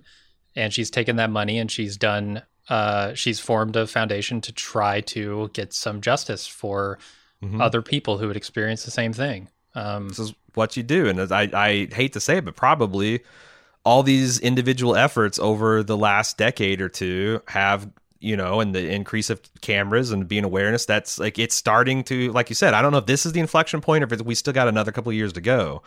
and 0.55 0.71
she's 0.71 0.89
taken 0.91 1.15
that 1.17 1.31
money 1.31 1.57
and 1.59 1.69
she's 1.71 1.97
done. 1.97 2.43
Uh, 2.69 3.13
she's 3.15 3.39
formed 3.39 3.75
a 3.75 3.87
foundation 3.87 4.39
to 4.41 4.53
try 4.53 5.01
to 5.01 5.49
get 5.53 5.73
some 5.73 5.99
justice 5.99 6.47
for 6.47 6.97
Mhm. 7.43 7.59
other 7.59 7.81
people 7.81 8.19
who 8.19 8.27
would 8.27 8.37
experience 8.37 8.85
the 8.85 8.91
same 8.91 9.11
thing. 9.13 9.49
Um, 9.73 10.09
This 10.09 10.19
is 10.19 10.33
what 10.53 10.77
you 10.77 10.83
do, 10.83 11.07
and 11.07 11.19
I 11.31 11.49
I 11.53 11.87
hate 11.93 12.13
to 12.13 12.19
say 12.19 12.37
it, 12.37 12.45
but 12.45 12.55
probably 12.55 13.21
all 13.83 14.03
these 14.03 14.39
individual 14.39 14.95
efforts 14.95 15.39
over 15.39 15.83
the 15.83 15.97
last 15.97 16.37
decade 16.37 16.81
or 16.81 16.89
two 16.89 17.41
have 17.47 17.89
you 18.19 18.37
know 18.37 18.59
and 18.59 18.75
the 18.75 18.93
increase 18.93 19.29
of 19.29 19.41
cameras 19.61 20.11
and 20.11 20.27
being 20.27 20.43
awareness 20.43 20.85
that's 20.85 21.19
like 21.19 21.39
it's 21.39 21.55
starting 21.55 22.03
to 22.03 22.31
like 22.31 22.49
you 22.49 22.55
said 22.55 22.73
i 22.75 22.81
don't 22.81 22.91
know 22.91 22.99
if 22.99 23.07
this 23.07 23.25
is 23.25 23.33
the 23.33 23.39
inflection 23.39 23.81
point 23.81 24.03
or 24.03 24.13
if 24.13 24.21
we 24.21 24.35
still 24.35 24.53
got 24.53 24.67
another 24.67 24.91
couple 24.91 25.09
of 25.09 25.15
years 25.15 25.33
to 25.33 25.41
go. 25.41 25.81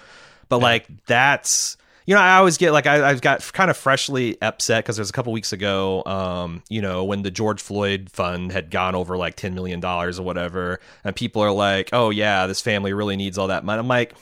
But 0.50 0.58
like 0.58 0.86
that's 1.06 1.78
you 2.06 2.14
know 2.14 2.20
i 2.20 2.36
always 2.36 2.58
get 2.58 2.72
like 2.72 2.86
I, 2.86 3.08
i've 3.08 3.22
got 3.22 3.50
kind 3.54 3.70
of 3.70 3.78
freshly 3.78 4.40
upset 4.42 4.84
because 4.84 4.96
there's 4.96 5.08
a 5.08 5.12
couple 5.12 5.32
weeks 5.32 5.54
ago 5.54 6.04
um 6.04 6.62
you 6.68 6.82
know 6.82 7.04
when 7.04 7.22
the 7.22 7.30
george 7.30 7.62
floyd 7.62 8.10
fund 8.10 8.52
had 8.52 8.70
gone 8.70 8.94
over 8.94 9.16
like 9.16 9.36
10 9.36 9.54
million 9.54 9.80
dollars 9.80 10.18
or 10.18 10.22
whatever 10.22 10.80
and 11.02 11.16
people 11.16 11.40
are 11.40 11.50
like 11.50 11.88
oh 11.94 12.10
yeah 12.10 12.46
this 12.46 12.60
family 12.60 12.92
really 12.92 13.16
needs 13.16 13.38
all 13.38 13.46
that 13.46 13.64
money. 13.64 13.78
I'm 13.78 13.88
like 13.88 14.14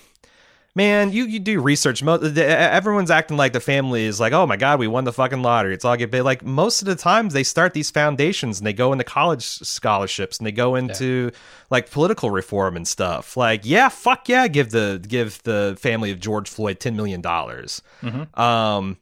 man, 0.74 1.12
you, 1.12 1.24
you 1.24 1.38
do 1.38 1.60
research. 1.60 2.02
Everyone's 2.02 3.10
acting 3.10 3.36
like 3.36 3.52
the 3.52 3.60
family 3.60 4.04
is 4.04 4.18
like, 4.20 4.32
oh 4.32 4.46
my 4.46 4.56
god, 4.56 4.78
we 4.78 4.86
won 4.86 5.04
the 5.04 5.12
fucking 5.12 5.42
lottery. 5.42 5.74
It's 5.74 5.84
all 5.84 5.96
get 5.96 6.10
paid. 6.10 6.22
Like 6.22 6.44
most 6.44 6.80
of 6.82 6.86
the 6.86 6.94
times, 6.96 7.34
they 7.34 7.42
start 7.42 7.74
these 7.74 7.90
foundations 7.90 8.58
and 8.58 8.66
they 8.66 8.72
go 8.72 8.92
into 8.92 9.04
college 9.04 9.44
scholarships 9.44 10.38
and 10.38 10.46
they 10.46 10.52
go 10.52 10.74
into 10.74 11.30
like 11.70 11.90
political 11.90 12.30
reform 12.30 12.76
and 12.76 12.88
stuff. 12.88 13.36
Like, 13.36 13.62
yeah, 13.64 13.88
fuck 13.88 14.28
yeah, 14.28 14.48
give 14.48 14.70
the 14.70 15.02
give 15.06 15.42
the 15.42 15.76
family 15.80 16.10
of 16.10 16.20
George 16.20 16.48
Floyd 16.48 16.80
ten 16.80 16.96
million 16.96 17.20
dollars. 17.20 17.82
Mhm. 18.02 18.36
Um, 18.38 18.96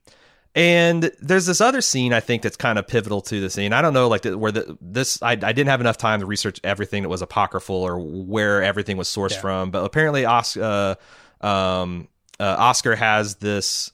and 0.56 1.12
there's 1.20 1.46
this 1.46 1.60
other 1.60 1.80
scene 1.80 2.12
I 2.12 2.18
think 2.18 2.42
that's 2.42 2.56
kind 2.56 2.76
of 2.76 2.88
pivotal 2.88 3.20
to 3.20 3.40
the 3.40 3.48
scene. 3.48 3.72
I 3.72 3.80
don't 3.82 3.94
know, 3.94 4.08
like 4.08 4.22
the, 4.22 4.36
where 4.36 4.50
the 4.50 4.76
this 4.80 5.22
I, 5.22 5.32
I 5.32 5.36
didn't 5.36 5.68
have 5.68 5.80
enough 5.80 5.96
time 5.96 6.18
to 6.18 6.26
research 6.26 6.58
everything 6.64 7.04
that 7.04 7.08
was 7.08 7.22
apocryphal 7.22 7.76
or 7.76 8.00
where 8.00 8.60
everything 8.60 8.96
was 8.96 9.06
sourced 9.08 9.30
Yeah. 9.34 9.40
from, 9.42 9.70
but 9.70 9.84
apparently 9.84 10.24
Oscar, 10.24 10.62
uh, 10.64 10.94
um, 11.40 12.08
uh, 12.38 12.56
Oscar 12.58 12.96
has 12.96 13.36
this 13.36 13.90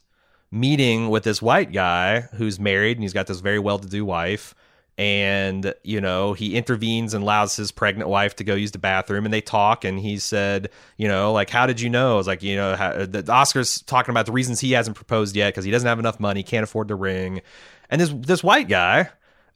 meeting 0.51 1.09
with 1.09 1.23
this 1.23 1.41
white 1.41 1.71
guy 1.71 2.21
who's 2.21 2.59
married 2.59 2.97
and 2.97 3.03
he's 3.03 3.13
got 3.13 3.27
this 3.27 3.39
very 3.39 3.59
well-to-do 3.59 4.05
wife, 4.05 4.55
and 4.97 5.75
you 5.83 6.01
know 6.01 6.33
he 6.33 6.55
intervenes 6.55 7.13
and 7.13 7.23
allows 7.23 7.55
his 7.55 7.71
pregnant 7.71 8.09
wife 8.09 8.35
to 8.35 8.43
go 8.43 8.55
use 8.55 8.71
the 8.71 8.79
bathroom 8.79 9.25
and 9.25 9.33
they 9.33 9.41
talk 9.41 9.85
and 9.85 9.99
he 9.99 10.17
said 10.17 10.69
you 10.97 11.07
know 11.07 11.31
like 11.31 11.49
how 11.51 11.67
did 11.67 11.79
you 11.79 11.89
know? 11.89 12.15
I 12.15 12.17
was 12.17 12.27
like 12.27 12.41
you 12.41 12.55
know 12.55 12.75
how, 12.75 13.05
the 13.05 13.23
oscar's 13.31 13.81
talking 13.83 14.11
about 14.11 14.25
the 14.25 14.31
reasons 14.31 14.59
he 14.59 14.71
hasn't 14.71 14.95
proposed 14.95 15.35
yet 15.35 15.49
because 15.53 15.65
he 15.65 15.71
doesn't 15.71 15.87
have 15.87 15.99
enough 15.99 16.19
money 16.19 16.41
can't 16.41 16.63
afford 16.63 16.87
the 16.87 16.95
ring. 16.95 17.41
And 17.89 18.01
this 18.01 18.09
this 18.11 18.43
white 18.43 18.67
guy 18.67 19.09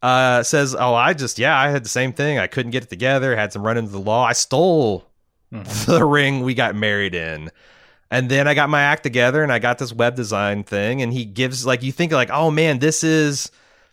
uh, 0.03 0.43
says 0.43 0.75
oh 0.75 0.93
i 0.93 1.13
just 1.13 1.39
yeah 1.39 1.57
i 1.57 1.69
had 1.69 1.83
the 1.83 1.89
same 1.89 2.13
thing. 2.13 2.37
I 2.37 2.47
couldn't 2.47 2.71
get 2.71 2.83
it 2.83 2.89
together. 2.89 3.35
Had 3.35 3.51
some 3.51 3.65
run 3.65 3.77
into 3.77 3.91
the 3.91 3.99
law. 3.99 4.23
I 4.23 4.33
stole 4.33 5.07
mm-hmm. 5.51 5.91
the 5.91 6.05
ring 6.05 6.41
we 6.41 6.53
got 6.53 6.75
married 6.75 7.15
in 7.15 7.49
and 8.11 8.29
then 8.29 8.47
i 8.47 8.53
got 8.53 8.69
my 8.69 8.83
act 8.83 9.01
together 9.01 9.41
and 9.41 9.51
i 9.51 9.57
got 9.57 9.79
this 9.79 9.91
web 9.91 10.15
design 10.15 10.63
thing 10.63 11.01
and 11.01 11.11
he 11.11 11.25
gives 11.25 11.65
like 11.65 11.81
you 11.81 11.91
think 11.91 12.11
like 12.11 12.29
oh 12.29 12.51
man 12.51 12.77
this 12.77 13.03
is 13.03 13.49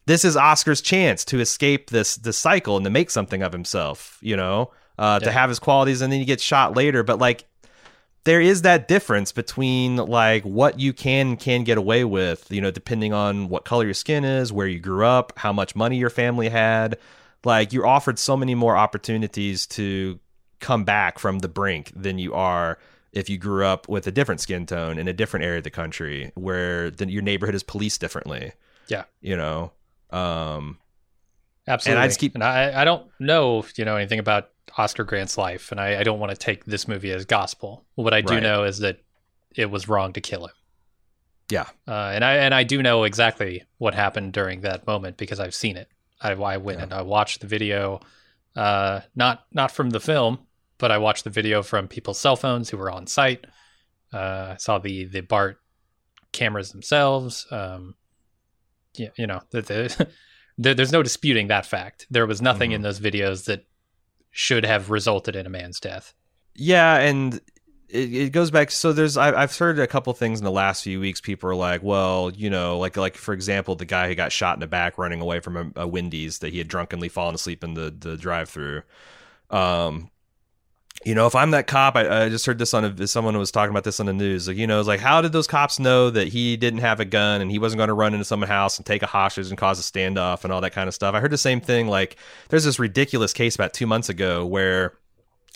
this 0.09 0.25
is 0.25 0.39
Oscar's 0.39 0.81
chance 0.81 1.23
to 1.27 1.39
escape 1.39 1.91
this 1.91 2.17
this 2.17 2.39
cycle 2.39 2.77
and 2.77 2.85
to 2.85 2.91
make 2.91 3.11
something 3.11 3.43
of 3.43 3.53
himself, 3.53 4.19
you 4.23 4.37
know, 4.37 4.73
uh, 4.99 5.19
yeah. 5.21 5.27
to 5.27 5.31
have 5.31 5.51
his 5.51 5.59
qualities, 5.59 6.01
and 6.01 6.11
then 6.11 6.19
he 6.19 6.25
gets 6.25 6.43
shot 6.43 6.75
later. 6.75 7.03
But 7.03 7.19
like, 7.19 7.45
there 8.25 8.41
is 8.41 8.63
that 8.63 8.89
difference 8.89 9.33
between 9.33 9.97
like 9.97 10.45
what 10.45 10.81
you 10.81 10.95
can 10.95 11.37
can 11.37 11.63
get 11.63 11.77
away 11.77 12.05
with, 12.05 12.51
you 12.51 12.63
know, 12.63 12.71
depending 12.71 13.13
on 13.13 13.51
what 13.51 13.67
color 13.67 13.85
your 13.85 13.93
skin 13.93 14.25
is, 14.25 14.51
where 14.51 14.67
you 14.67 14.81
grew 14.81 15.05
up, 15.05 15.35
how 15.37 15.53
much 15.53 15.77
money 15.77 15.99
your 15.99 16.11
family 16.11 16.49
had. 16.49 16.97
Like, 17.45 17.73
you're 17.73 17.87
offered 17.87 18.19
so 18.19 18.37
many 18.37 18.55
more 18.55 18.77
opportunities 18.77 19.67
to 19.69 20.19
come 20.59 20.85
back 20.85 21.19
from 21.19 21.39
the 21.39 21.49
brink 21.49 21.93
than 21.95 22.19
you 22.19 22.33
are 22.33 22.79
if 23.13 23.31
you 23.31 23.39
grew 23.39 23.65
up 23.65 23.89
with 23.89 24.07
a 24.07 24.13
different 24.13 24.41
skin 24.41 24.67
tone 24.67 24.99
in 24.99 25.09
a 25.09 25.13
different 25.13 25.45
area 25.45 25.59
of 25.59 25.65
the 25.65 25.71
country 25.71 26.33
where 26.35 26.91
the, 26.91 27.11
your 27.11 27.23
neighborhood 27.23 27.55
is 27.55 27.63
policed 27.63 28.01
differently. 28.01 28.53
Yeah. 28.89 29.05
You 29.21 29.37
know, 29.37 29.73
um, 30.11 30.79
Absolutely. 31.69 31.97
And 31.97 32.03
I 32.03 32.09
just 32.09 32.19
keep. 32.19 32.35
And 32.35 32.43
I, 32.43 32.81
I 32.81 32.85
don't 32.85 33.07
know, 33.21 33.65
you 33.77 33.85
know, 33.85 33.97
anything 33.97 34.19
about 34.19 34.51
Oscar 34.77 35.05
Grant's 35.05 35.37
life, 35.37 35.71
and 35.71 35.81
I, 35.81 36.01
I 36.01 36.03
don't 36.03 36.19
want 36.19 36.31
to 36.31 36.37
take 36.37 36.65
this 36.65 36.89
movie 36.89 37.13
as 37.13 37.25
gospel. 37.25 37.85
What 37.95 38.15
I 38.15 38.23
do 38.23 38.35
right. 38.35 38.43
know 38.43 38.65
is 38.65 38.79
that 38.79 39.01
it 39.55 39.71
was 39.71 39.89
wrong 39.89 40.13
to 40.15 40.21
kill 40.21 40.47
him. 40.47 40.55
Yeah. 41.51 41.67
Uh, 41.87 42.13
and 42.15 42.25
I 42.25 42.35
and 42.37 42.55
I 42.55 42.65
do 42.65 42.83
know 42.83 43.05
exactly 43.05 43.65
what 43.77 43.95
happened 43.95 44.33
during 44.33 44.63
that 44.63 44.87
moment 44.87 45.19
because 45.19 45.41
I've 45.41 45.55
seen 45.55 45.77
it. 45.77 45.89
I, 46.21 46.33
I 46.33 46.57
went 46.57 46.79
yeah. 46.79 46.85
and 46.85 46.93
I 46.93 47.03
watched 47.03 47.41
the 47.41 47.47
video, 47.47 48.01
uh, 48.57 49.01
not 49.15 49.45
not 49.53 49.71
from 49.71 49.91
the 49.91 50.01
film, 50.01 50.39
but 50.79 50.91
I 50.91 50.99
watched 50.99 51.25
the 51.25 51.31
video 51.31 51.63
from 51.63 51.89
people's 51.89 52.19
cell 52.19 52.37
phones 52.37 52.71
who 52.71 52.77
were 52.77 52.91
on 52.91 53.07
site. 53.07 53.45
Uh, 54.13 54.53
I 54.53 54.57
saw 54.59 54.79
the 54.79 55.05
the 55.05 55.21
BART 55.21 55.61
cameras 56.33 56.71
themselves. 56.71 57.47
Um, 57.51 57.95
you, 58.97 59.11
you 59.17 59.27
know, 59.27 59.41
the, 59.51 59.63
the, 59.63 60.09
there's 60.75 60.93
no 60.93 61.03
disputing 61.03 61.49
that 61.49 61.67
fact. 61.67 62.07
There 62.11 62.27
was 62.27 62.43
nothing 62.43 62.71
mm-hmm. 62.71 62.77
in 62.77 62.83
those 62.83 63.01
videos 63.01 63.45
that 63.45 63.67
should 64.31 64.65
have 64.65 64.91
resulted 64.91 65.37
in 65.37 65.47
a 65.47 65.51
man's 65.51 65.81
death. 65.81 66.15
Yeah, 66.55 66.99
and 66.99 67.41
it, 67.89 68.15
it 68.15 68.33
goes 68.33 68.51
back. 68.51 68.71
So 68.71 68.93
there's 68.93 69.17
I, 69.17 69.39
have 69.39 69.57
heard 69.57 69.79
a 69.79 69.87
couple 69.87 70.13
things 70.13 70.39
in 70.39 70.45
the 70.45 70.51
last 70.51 70.85
few 70.85 71.01
weeks. 71.01 71.21
People 71.21 71.51
are 71.51 71.55
like, 71.55 71.83
well, 71.83 72.31
you 72.31 72.51
know, 72.51 72.79
like 72.79 72.97
like 72.97 73.17
for 73.17 73.33
example, 73.33 73.75
the 73.75 73.85
guy 73.85 74.09
who 74.09 74.15
got 74.15 74.33
shot 74.33 74.57
in 74.57 74.61
the 74.61 74.67
back 74.67 74.99
running 74.99 75.21
away 75.21 75.41
from 75.41 75.57
a, 75.57 75.83
a 75.83 75.87
Wendy's 75.87 76.39
that 76.39 76.53
he 76.53 76.59
had 76.59 76.69
drunkenly 76.69 77.09
fallen 77.09 77.35
asleep 77.35 77.65
in 77.65 77.75
the 77.75 77.95
the 77.97 78.17
drive 78.17 78.49
through. 78.49 78.83
Um, 79.51 80.11
you 81.05 81.15
know, 81.15 81.27
if 81.27 81.35
I'm 81.35 81.53
that 81.53 81.67
cop, 81.67 81.97
I, 81.97 82.25
I 82.25 82.29
just 82.29 82.45
heard 82.45 82.59
this 82.59 82.75
on 82.75 82.85
a, 82.85 83.07
someone 83.07 83.39
was 83.39 83.53
talking 83.53 83.71
about 83.71 83.85
this 83.85 84.01
on 84.01 84.07
the 84.07 84.13
news. 84.13 84.49
Like, 84.49 84.57
you 84.57 84.67
know, 84.67 84.81
it's 84.81 84.89
like, 84.89 85.01
how 85.01 85.21
did 85.21 85.33
those 85.33 85.47
cops 85.47 85.79
know 85.79 86.11
that 86.11 86.29
he 86.29 86.57
didn't 86.57 86.81
have 86.81 86.99
a 86.99 87.05
gun 87.05 87.41
and 87.41 87.51
he 87.51 87.59
wasn't 87.59 87.79
going 87.79 87.89
to 87.89 87.95
run 87.95 88.15
into 88.15 88.25
someone's 88.25 88.51
house 88.51 88.79
and 88.79 88.87
take 88.87 89.03
a 89.03 89.07
hostage 89.07 89.49
and 89.49 89.57
cause 89.57 89.79
a 89.79 89.83
standoff 89.83 90.43
and 90.45 90.53
all 90.53 90.61
that 90.61 90.73
kind 90.73 90.89
of 90.89 90.95
stuff? 90.95 91.15
I 91.15 91.21
heard 91.21 91.31
the 91.31 91.39
same 91.39 91.61
thing. 91.61 91.87
Like, 91.87 92.17
there's 92.49 92.65
this 92.65 92.79
ridiculous 92.79 93.33
case 93.33 93.55
about 93.55 93.73
two 93.75 93.87
months 93.87 94.09
ago 94.09 94.45
where 94.45 94.95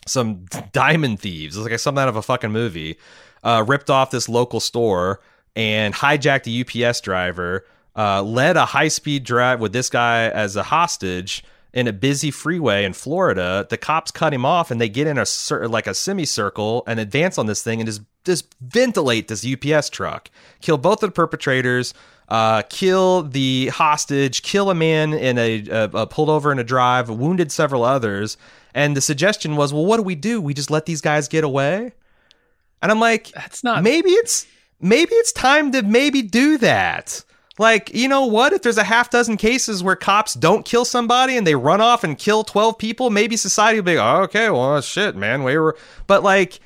some 0.06 0.46
diamond 0.72 1.20
thieves, 1.20 1.56
it's 1.56 1.68
like 1.68 1.78
something 1.78 2.02
out 2.02 2.08
of 2.08 2.16
a 2.16 2.22
fucking 2.22 2.52
movie, 2.52 2.98
uh, 3.42 3.64
ripped 3.66 3.90
off 3.90 4.10
this 4.10 4.28
local 4.28 4.60
store 4.60 5.20
and 5.56 5.92
hijacked 5.92 6.46
a 6.46 6.86
UPS 6.86 7.00
driver, 7.00 7.66
uh, 7.96 8.22
led 8.22 8.56
a 8.56 8.64
high 8.64 8.88
speed 8.88 9.24
drive 9.24 9.60
with 9.60 9.72
this 9.72 9.90
guy 9.90 10.28
as 10.28 10.54
a 10.54 10.62
hostage 10.62 11.44
in 11.72 11.88
a 11.88 11.92
busy 11.92 12.30
freeway 12.30 12.84
in 12.84 12.92
Florida. 12.92 13.66
The 13.68 13.78
cops 13.78 14.10
cut 14.10 14.34
him 14.34 14.44
off 14.44 14.70
and 14.70 14.80
they 14.80 14.88
get 14.88 15.06
in 15.06 15.18
a 15.18 15.24
like 15.68 15.86
a 15.86 15.94
semicircle 15.94 16.84
and 16.86 17.00
advance 17.00 17.38
on 17.38 17.46
this 17.46 17.62
thing 17.62 17.80
and 17.80 17.86
just 17.86 18.02
just 18.24 18.54
ventilate 18.60 19.28
this 19.28 19.46
UPS 19.46 19.90
truck, 19.90 20.30
kill 20.60 20.78
both 20.78 21.02
of 21.02 21.08
the 21.08 21.14
perpetrators. 21.14 21.94
Uh, 22.28 22.62
kill 22.70 23.24
the 23.24 23.66
hostage, 23.68 24.42
kill 24.42 24.70
a 24.70 24.74
man 24.74 25.12
in 25.12 25.36
a, 25.36 25.68
a, 25.68 25.84
a 25.92 26.06
pulled 26.06 26.30
over 26.30 26.50
in 26.50 26.58
a 26.58 26.64
drive, 26.64 27.10
wounded 27.10 27.52
several 27.52 27.84
others. 27.84 28.38
And 28.72 28.96
the 28.96 29.02
suggestion 29.02 29.54
was, 29.54 29.70
well, 29.70 29.84
what 29.84 29.98
do 29.98 30.02
we 30.02 30.14
do? 30.14 30.40
We 30.40 30.54
just 30.54 30.70
let 30.70 30.86
these 30.86 31.02
guys 31.02 31.28
get 31.28 31.44
away? 31.44 31.92
And 32.80 32.90
I'm 32.90 33.00
like, 33.00 33.32
that's 33.32 33.62
not. 33.62 33.82
Maybe 33.82 34.10
it's 34.10 34.46
maybe 34.80 35.12
it's 35.14 35.32
time 35.32 35.72
to 35.72 35.82
maybe 35.82 36.22
do 36.22 36.56
that. 36.58 37.22
Like, 37.62 37.94
you 37.94 38.08
know 38.08 38.26
what? 38.26 38.52
If 38.52 38.62
there's 38.62 38.76
a 38.76 38.82
half 38.82 39.08
dozen 39.08 39.36
cases 39.36 39.84
where 39.84 39.94
cops 39.94 40.34
don't 40.34 40.64
kill 40.64 40.84
somebody 40.84 41.36
and 41.36 41.46
they 41.46 41.54
run 41.54 41.80
off 41.80 42.02
and 42.02 42.18
kill 42.18 42.42
12 42.42 42.76
people, 42.76 43.08
maybe 43.08 43.36
society 43.36 43.78
will 43.78 43.84
be 43.84 43.96
like, 43.96 44.04
oh, 44.04 44.22
okay, 44.22 44.50
well, 44.50 44.80
shit, 44.80 45.14
man. 45.14 45.44
We 45.44 45.56
were, 45.56 45.76
but 46.08 46.24
like, 46.24 46.58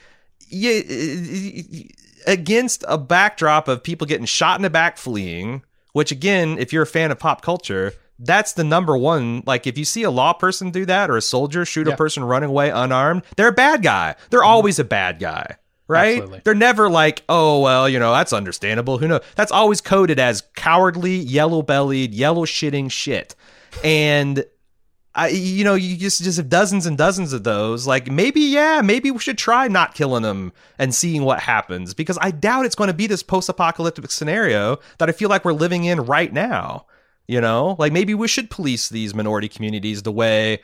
you, 0.48 1.84
against 2.26 2.82
a 2.88 2.96
backdrop 2.96 3.68
of 3.68 3.82
people 3.82 4.06
getting 4.06 4.24
shot 4.24 4.56
in 4.58 4.62
the 4.62 4.70
back 4.70 4.96
fleeing, 4.96 5.62
which 5.92 6.12
again, 6.12 6.56
if 6.58 6.72
you're 6.72 6.84
a 6.84 6.86
fan 6.86 7.10
of 7.10 7.18
pop 7.18 7.42
culture, 7.42 7.92
that's 8.18 8.54
the 8.54 8.64
number 8.64 8.96
one. 8.96 9.42
Like, 9.44 9.66
if 9.66 9.76
you 9.76 9.84
see 9.84 10.02
a 10.02 10.10
law 10.10 10.32
person 10.32 10.70
do 10.70 10.86
that 10.86 11.10
or 11.10 11.18
a 11.18 11.22
soldier 11.22 11.66
shoot 11.66 11.88
yeah. 11.88 11.92
a 11.92 11.96
person 11.98 12.24
running 12.24 12.48
away 12.48 12.70
unarmed, 12.70 13.22
they're 13.36 13.48
a 13.48 13.52
bad 13.52 13.82
guy. 13.82 14.14
They're 14.30 14.40
mm-hmm. 14.40 14.48
always 14.48 14.78
a 14.78 14.84
bad 14.84 15.18
guy 15.18 15.58
right? 15.88 16.16
Absolutely. 16.16 16.40
They're 16.44 16.54
never 16.54 16.88
like, 16.88 17.22
oh 17.28 17.60
well, 17.60 17.88
you 17.88 17.98
know, 17.98 18.12
that's 18.12 18.32
understandable. 18.32 18.98
Who 18.98 19.08
knows? 19.08 19.22
That's 19.34 19.52
always 19.52 19.80
coded 19.80 20.18
as 20.18 20.42
cowardly, 20.54 21.16
yellow 21.16 21.62
bellied, 21.62 22.14
yellow 22.14 22.44
shitting 22.44 22.90
shit. 22.90 23.34
And 23.84 24.44
I, 25.14 25.28
you 25.28 25.64
know, 25.64 25.74
you 25.74 25.96
just 25.96 26.22
just 26.22 26.36
have 26.36 26.50
dozens 26.50 26.84
and 26.84 26.98
dozens 26.98 27.32
of 27.32 27.42
those. 27.42 27.86
Like 27.86 28.10
maybe, 28.10 28.40
yeah, 28.40 28.82
maybe 28.84 29.10
we 29.10 29.18
should 29.18 29.38
try 29.38 29.66
not 29.66 29.94
killing 29.94 30.22
them 30.22 30.52
and 30.78 30.94
seeing 30.94 31.22
what 31.22 31.40
happens 31.40 31.94
because 31.94 32.18
I 32.20 32.30
doubt 32.30 32.66
it's 32.66 32.74
going 32.74 32.88
to 32.88 32.94
be 32.94 33.06
this 33.06 33.22
post-apocalyptic 33.22 34.10
scenario 34.10 34.78
that 34.98 35.08
I 35.08 35.12
feel 35.12 35.30
like 35.30 35.44
we're 35.44 35.52
living 35.52 35.84
in 35.84 36.00
right 36.00 36.32
now. 36.32 36.86
You 37.28 37.40
know, 37.40 37.74
like 37.78 37.92
maybe 37.92 38.14
we 38.14 38.28
should 38.28 38.50
police 38.50 38.88
these 38.88 39.14
minority 39.14 39.48
communities 39.48 40.02
the 40.02 40.12
way 40.12 40.60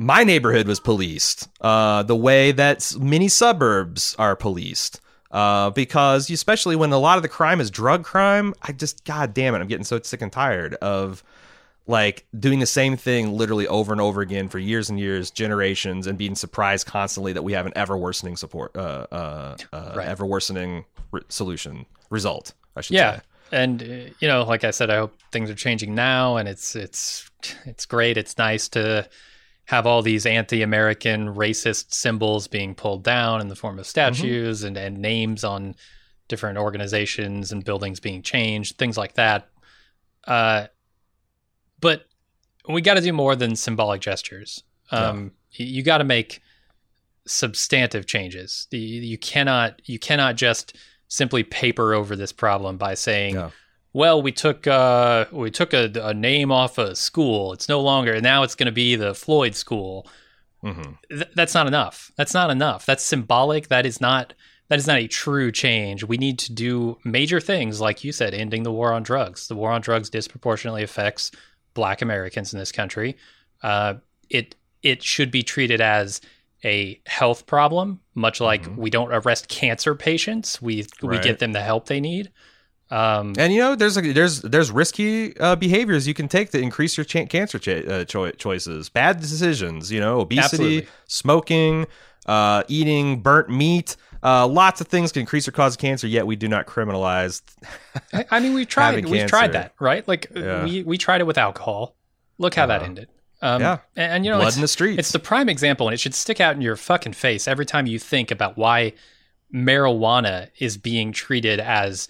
my 0.00 0.24
neighborhood 0.24 0.66
was 0.66 0.80
policed, 0.80 1.46
uh, 1.60 2.02
the 2.02 2.16
way 2.16 2.52
that 2.52 2.94
many 2.98 3.28
suburbs 3.28 4.16
are 4.18 4.34
policed. 4.34 5.00
Uh, 5.30 5.70
because 5.70 6.28
especially 6.30 6.74
when 6.74 6.90
a 6.90 6.98
lot 6.98 7.16
of 7.16 7.22
the 7.22 7.28
crime 7.28 7.60
is 7.60 7.70
drug 7.70 8.02
crime, 8.02 8.54
I 8.62 8.72
just, 8.72 9.04
god 9.04 9.34
damn 9.34 9.54
it, 9.54 9.58
I'm 9.58 9.68
getting 9.68 9.84
so 9.84 10.00
sick 10.00 10.22
and 10.22 10.32
tired 10.32 10.74
of 10.76 11.22
like 11.86 12.24
doing 12.36 12.60
the 12.60 12.66
same 12.66 12.96
thing 12.96 13.32
literally 13.32 13.68
over 13.68 13.92
and 13.92 14.00
over 14.00 14.22
again 14.22 14.48
for 14.48 14.58
years 14.58 14.88
and 14.88 14.98
years, 14.98 15.30
generations, 15.30 16.06
and 16.06 16.16
being 16.16 16.34
surprised 16.34 16.86
constantly 16.86 17.34
that 17.34 17.42
we 17.42 17.52
have 17.52 17.66
an 17.66 17.72
ever 17.76 17.96
worsening 17.96 18.36
support, 18.36 18.74
uh, 18.76 19.06
uh, 19.12 19.56
uh 19.72 19.92
right. 19.96 20.08
ever 20.08 20.24
worsening 20.24 20.84
re- 21.12 21.20
solution 21.28 21.84
result. 22.08 22.54
I 22.74 22.80
should 22.80 22.96
yeah. 22.96 23.16
say. 23.16 23.22
And 23.52 23.82
uh, 23.82 24.12
you 24.18 24.28
know, 24.28 24.44
like 24.44 24.64
I 24.64 24.70
said, 24.70 24.90
I 24.90 24.96
hope 24.96 25.16
things 25.30 25.50
are 25.50 25.54
changing 25.54 25.94
now, 25.94 26.36
and 26.38 26.48
it's 26.48 26.74
it's 26.74 27.30
it's 27.66 27.84
great. 27.84 28.16
It's 28.16 28.38
nice 28.38 28.68
to 28.70 29.08
have 29.70 29.86
all 29.86 30.02
these 30.02 30.26
anti-American 30.26 31.32
racist 31.32 31.94
symbols 31.94 32.48
being 32.48 32.74
pulled 32.74 33.04
down 33.04 33.40
in 33.40 33.46
the 33.46 33.54
form 33.54 33.78
of 33.78 33.86
statues 33.86 34.58
mm-hmm. 34.58 34.66
and, 34.66 34.76
and 34.76 34.98
names 34.98 35.44
on 35.44 35.76
different 36.26 36.58
organizations 36.58 37.52
and 37.52 37.64
buildings 37.64 38.00
being 38.00 38.20
changed, 38.20 38.78
things 38.78 38.98
like 38.98 39.14
that. 39.14 39.48
Uh, 40.26 40.66
but 41.80 42.08
we 42.68 42.80
got 42.80 42.94
to 42.94 43.00
do 43.00 43.12
more 43.12 43.36
than 43.36 43.54
symbolic 43.54 44.00
gestures. 44.00 44.64
Um, 44.90 45.30
yeah. 45.52 45.66
You 45.66 45.84
got 45.84 45.98
to 45.98 46.04
make 46.04 46.42
substantive 47.28 48.06
changes. 48.06 48.66
You 48.72 49.18
cannot 49.18 49.80
you 49.84 50.00
cannot 50.00 50.34
just 50.34 50.76
simply 51.06 51.44
paper 51.44 51.94
over 51.94 52.16
this 52.16 52.32
problem 52.32 52.76
by 52.76 52.94
saying, 52.94 53.36
yeah 53.36 53.50
well, 53.92 54.22
we 54.22 54.32
took 54.32 54.66
uh, 54.66 55.26
we 55.32 55.50
took 55.50 55.72
a, 55.72 55.90
a, 56.02 56.14
name 56.14 56.52
off 56.52 56.78
a 56.78 56.94
school. 56.94 57.52
It's 57.52 57.68
no 57.68 57.80
longer 57.80 58.20
now. 58.20 58.42
It's 58.42 58.54
going 58.54 58.66
to 58.66 58.72
be 58.72 58.96
the 58.96 59.14
Floyd 59.14 59.54
School. 59.54 60.06
Mm-hmm. 60.62 60.92
Th- 61.08 61.30
that's 61.34 61.54
not 61.54 61.66
enough. 61.66 62.12
That's 62.16 62.34
not 62.34 62.50
enough. 62.50 62.86
That's 62.86 63.02
symbolic. 63.02 63.68
That 63.68 63.86
is 63.86 64.00
not 64.00 64.34
that 64.68 64.78
is 64.78 64.86
not 64.86 64.98
a 64.98 65.08
true 65.08 65.50
change. 65.50 66.04
We 66.04 66.16
need 66.16 66.38
to 66.40 66.52
do 66.52 66.98
major 67.04 67.40
things, 67.40 67.80
like 67.80 68.04
you 68.04 68.12
said, 68.12 68.34
ending 68.34 68.62
the 68.62 68.70
war 68.70 68.92
on 68.92 69.02
drugs. 69.02 69.48
The 69.48 69.56
war 69.56 69.72
on 69.72 69.80
drugs 69.80 70.08
disproportionately 70.08 70.84
affects 70.84 71.32
Black 71.74 72.00
Americans 72.02 72.52
in 72.52 72.58
this 72.60 72.72
country. 72.72 73.16
Uh, 73.62 73.94
it 74.28 74.54
it 74.82 75.02
should 75.02 75.32
be 75.32 75.42
treated 75.42 75.80
as 75.80 76.20
a 76.64 77.00
health 77.06 77.46
problem, 77.46 78.00
much 78.14 78.40
like 78.40 78.62
mm-hmm. 78.62 78.76
we 78.80 78.90
don't 78.90 79.12
arrest 79.12 79.48
cancer 79.48 79.96
patients. 79.96 80.62
We 80.62 80.86
right. 81.02 81.18
we 81.18 81.18
get 81.18 81.40
them 81.40 81.52
the 81.52 81.60
help 81.60 81.86
they 81.86 82.00
need. 82.00 82.30
Um, 82.90 83.34
And 83.38 83.52
you 83.52 83.60
know, 83.60 83.76
there's 83.76 83.96
a, 83.96 84.00
there's 84.12 84.42
there's 84.42 84.70
risky 84.72 85.36
uh, 85.38 85.54
behaviors 85.56 86.08
you 86.08 86.14
can 86.14 86.26
take 86.28 86.50
to 86.50 86.58
increase 86.60 86.96
your 86.96 87.04
ch- 87.04 87.28
cancer 87.28 87.58
cha- 87.58 87.88
uh, 87.88 88.04
choi- 88.04 88.32
choices. 88.32 88.88
Bad 88.88 89.20
decisions, 89.20 89.92
you 89.92 90.00
know, 90.00 90.20
obesity, 90.20 90.78
Absolutely. 90.78 90.88
smoking, 91.06 91.86
uh, 92.26 92.64
eating 92.68 93.20
burnt 93.20 93.48
meat. 93.48 93.96
Uh, 94.22 94.46
lots 94.46 94.80
of 94.80 94.88
things 94.88 95.12
can 95.12 95.20
increase 95.20 95.46
or 95.48 95.52
cause 95.52 95.76
cancer. 95.76 96.06
Yet 96.06 96.26
we 96.26 96.34
do 96.36 96.48
not 96.48 96.66
criminalize. 96.66 97.42
I, 98.12 98.26
I 98.32 98.40
mean, 98.40 98.54
we've 98.54 98.68
tried 98.68 99.04
we've 99.06 99.28
tried 99.28 99.52
that, 99.52 99.72
right? 99.78 100.06
Like 100.08 100.26
Yeah. 100.34 100.64
we 100.64 100.82
we 100.82 100.98
tried 100.98 101.20
it 101.20 101.24
with 101.28 101.38
alcohol. 101.38 101.94
Look 102.38 102.54
how 102.54 102.66
that 102.66 102.82
ended. 102.82 103.08
Um, 103.42 103.60
Yeah. 103.62 103.78
and, 103.96 104.12
and, 104.12 104.24
you 104.26 104.30
know, 104.30 104.38
Blood 104.38 104.48
it's, 104.48 104.56
in 104.56 104.62
the 104.62 104.68
streets. 104.68 104.98
It's 104.98 105.12
the 105.12 105.18
prime 105.18 105.48
example, 105.48 105.86
and 105.88 105.94
it 105.94 106.00
should 106.00 106.14
stick 106.14 106.40
out 106.40 106.56
in 106.56 106.60
your 106.60 106.76
fucking 106.76 107.12
face 107.14 107.46
every 107.48 107.64
time 107.64 107.86
you 107.86 107.98
think 107.98 108.30
about 108.30 108.58
why 108.58 108.92
marijuana 109.54 110.48
is 110.58 110.76
being 110.76 111.12
treated 111.12 111.60
as 111.60 112.08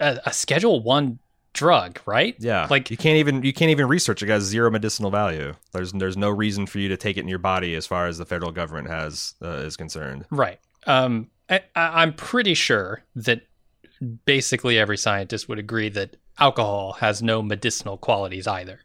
a, 0.00 0.20
a 0.26 0.32
Schedule 0.32 0.82
One 0.82 1.18
drug, 1.52 2.00
right? 2.06 2.34
Yeah, 2.40 2.66
Like- 2.68 2.90
you 2.90 2.96
can't 2.96 3.16
even 3.18 3.42
you 3.42 3.52
can't 3.52 3.70
even 3.70 3.86
research 3.86 4.22
it. 4.22 4.28
It 4.28 4.32
has 4.32 4.42
zero 4.44 4.70
medicinal 4.70 5.10
value. 5.10 5.54
There's 5.72 5.92
there's 5.92 6.16
no 6.16 6.30
reason 6.30 6.66
for 6.66 6.78
you 6.78 6.88
to 6.88 6.96
take 6.96 7.16
it 7.16 7.20
in 7.20 7.28
your 7.28 7.38
body 7.38 7.74
as 7.74 7.86
far 7.86 8.06
as 8.06 8.18
the 8.18 8.24
federal 8.26 8.50
government 8.52 8.88
has 8.88 9.34
uh, 9.42 9.48
is 9.58 9.76
concerned. 9.76 10.26
Right. 10.30 10.58
Um, 10.86 11.30
I, 11.48 11.60
I'm 11.76 12.12
pretty 12.14 12.54
sure 12.54 13.02
that 13.16 13.42
basically 14.24 14.78
every 14.78 14.96
scientist 14.98 15.48
would 15.48 15.58
agree 15.58 15.88
that 15.90 16.16
alcohol 16.38 16.94
has 16.94 17.22
no 17.22 17.42
medicinal 17.42 17.96
qualities 17.96 18.46
either, 18.46 18.80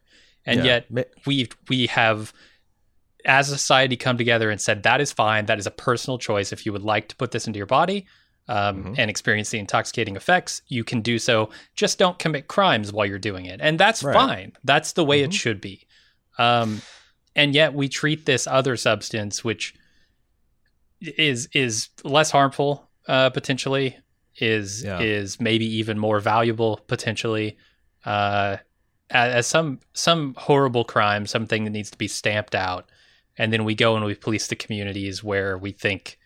and 0.46 0.64
Yeah. 0.64 0.80
yet 0.92 1.08
we 1.26 1.48
we 1.68 1.86
have 1.88 2.32
as 3.26 3.50
a 3.50 3.58
society 3.58 3.96
come 3.96 4.16
together 4.16 4.48
and 4.50 4.60
said 4.60 4.82
that 4.84 4.98
is 5.00 5.12
fine 5.12 5.44
that 5.44 5.58
is 5.58 5.66
a 5.66 5.70
personal 5.70 6.16
choice 6.16 6.54
if 6.54 6.64
you 6.64 6.72
would 6.72 6.82
like 6.82 7.06
to 7.08 7.16
put 7.16 7.32
this 7.32 7.46
into 7.46 7.58
your 7.58 7.66
body 7.66 8.06
um, 8.50 8.84
Mhm. 8.84 8.98
and 8.98 9.10
experience 9.10 9.50
the 9.50 9.58
intoxicating 9.58 10.16
effects 10.16 10.62
you 10.68 10.82
can 10.84 11.00
do 11.00 11.18
so 11.18 11.50
just 11.76 11.98
don't 11.98 12.18
commit 12.18 12.48
crimes 12.48 12.92
while 12.92 13.06
you're 13.06 13.18
doing 13.30 13.46
it 13.46 13.60
and 13.62 13.78
that's 13.78 14.02
Right. 14.02 14.14
fine 14.14 14.52
that's 14.64 14.92
the 14.92 15.04
way 15.04 15.22
it 15.22 15.30
Mhm. 15.30 15.40
should 15.40 15.60
be 15.60 15.86
um, 16.38 16.82
and 17.36 17.54
yet 17.54 17.74
we 17.74 17.88
treat 17.88 18.26
this 18.26 18.46
other 18.46 18.76
substance 18.76 19.44
which 19.44 19.74
is 21.00 21.48
is 21.54 21.88
less 22.04 22.30
harmful 22.30 22.88
uh, 23.08 23.30
potentially 23.30 23.96
is 24.38 24.82
Yeah. 24.84 25.00
is 25.00 25.40
maybe 25.40 25.64
even 25.66 25.98
more 25.98 26.20
valuable 26.20 26.78
potentially 26.86 27.56
uh, 28.04 28.56
as, 29.10 29.34
as 29.34 29.46
some 29.46 29.80
some 29.92 30.34
horrible 30.38 30.84
crime, 30.84 31.26
something 31.26 31.64
that 31.64 31.70
needs 31.70 31.90
to 31.90 31.98
be 31.98 32.08
stamped 32.08 32.54
out, 32.54 32.88
and 33.36 33.52
then 33.52 33.64
we 33.64 33.74
go 33.74 33.96
and 33.96 34.04
we 34.04 34.14
police 34.14 34.46
the 34.46 34.56
communities 34.56 35.22
where 35.24 35.58
we 35.58 35.72
think 35.72 36.18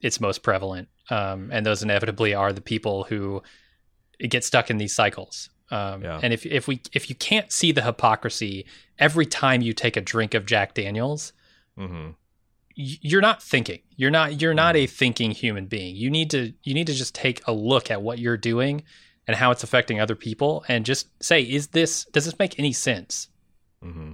it's 0.00 0.20
most 0.20 0.42
prevalent, 0.42 0.88
um, 1.10 1.50
and 1.52 1.64
those 1.66 1.82
inevitably 1.82 2.34
are 2.34 2.52
the 2.52 2.60
people 2.60 3.04
who 3.04 3.42
get 4.28 4.44
stuck 4.44 4.70
in 4.70 4.76
these 4.78 4.94
cycles. 4.94 5.50
Um, 5.70 6.02
Yeah. 6.02 6.20
And 6.22 6.32
if 6.32 6.44
if 6.46 6.66
we 6.68 6.80
if 6.92 7.08
you 7.08 7.14
can't 7.16 7.52
see 7.52 7.72
the 7.72 7.82
hypocrisy 7.82 8.66
every 8.98 9.26
time 9.26 9.62
you 9.62 9.72
take 9.72 9.96
a 9.96 10.00
drink 10.00 10.34
of 10.34 10.44
Jack 10.46 10.74
Daniels, 10.74 11.32
Mhm. 11.78 12.16
you're 12.74 13.20
not 13.20 13.42
thinking. 13.42 13.80
You're 13.96 14.10
not 14.10 14.40
you're 14.40 14.54
not 14.54 14.74
a 14.76 14.86
thinking 14.86 15.30
human 15.30 15.66
being. 15.66 15.94
You 15.96 16.10
need 16.10 16.30
to 16.30 16.52
you 16.62 16.74
need 16.74 16.86
to 16.88 16.94
just 16.94 17.14
take 17.14 17.40
a 17.46 17.52
look 17.52 17.90
at 17.90 18.02
what 18.02 18.18
you're 18.18 18.36
doing 18.36 18.82
and 19.26 19.36
how 19.36 19.50
it's 19.52 19.62
affecting 19.62 20.00
other 20.00 20.16
people 20.16 20.64
and 20.66 20.84
just 20.84 21.08
say 21.22 21.42
is 21.42 21.68
this 21.68 22.04
does 22.06 22.24
this 22.24 22.38
make 22.38 22.58
any 22.58 22.72
sense? 22.72 23.28
hmm 23.82 24.12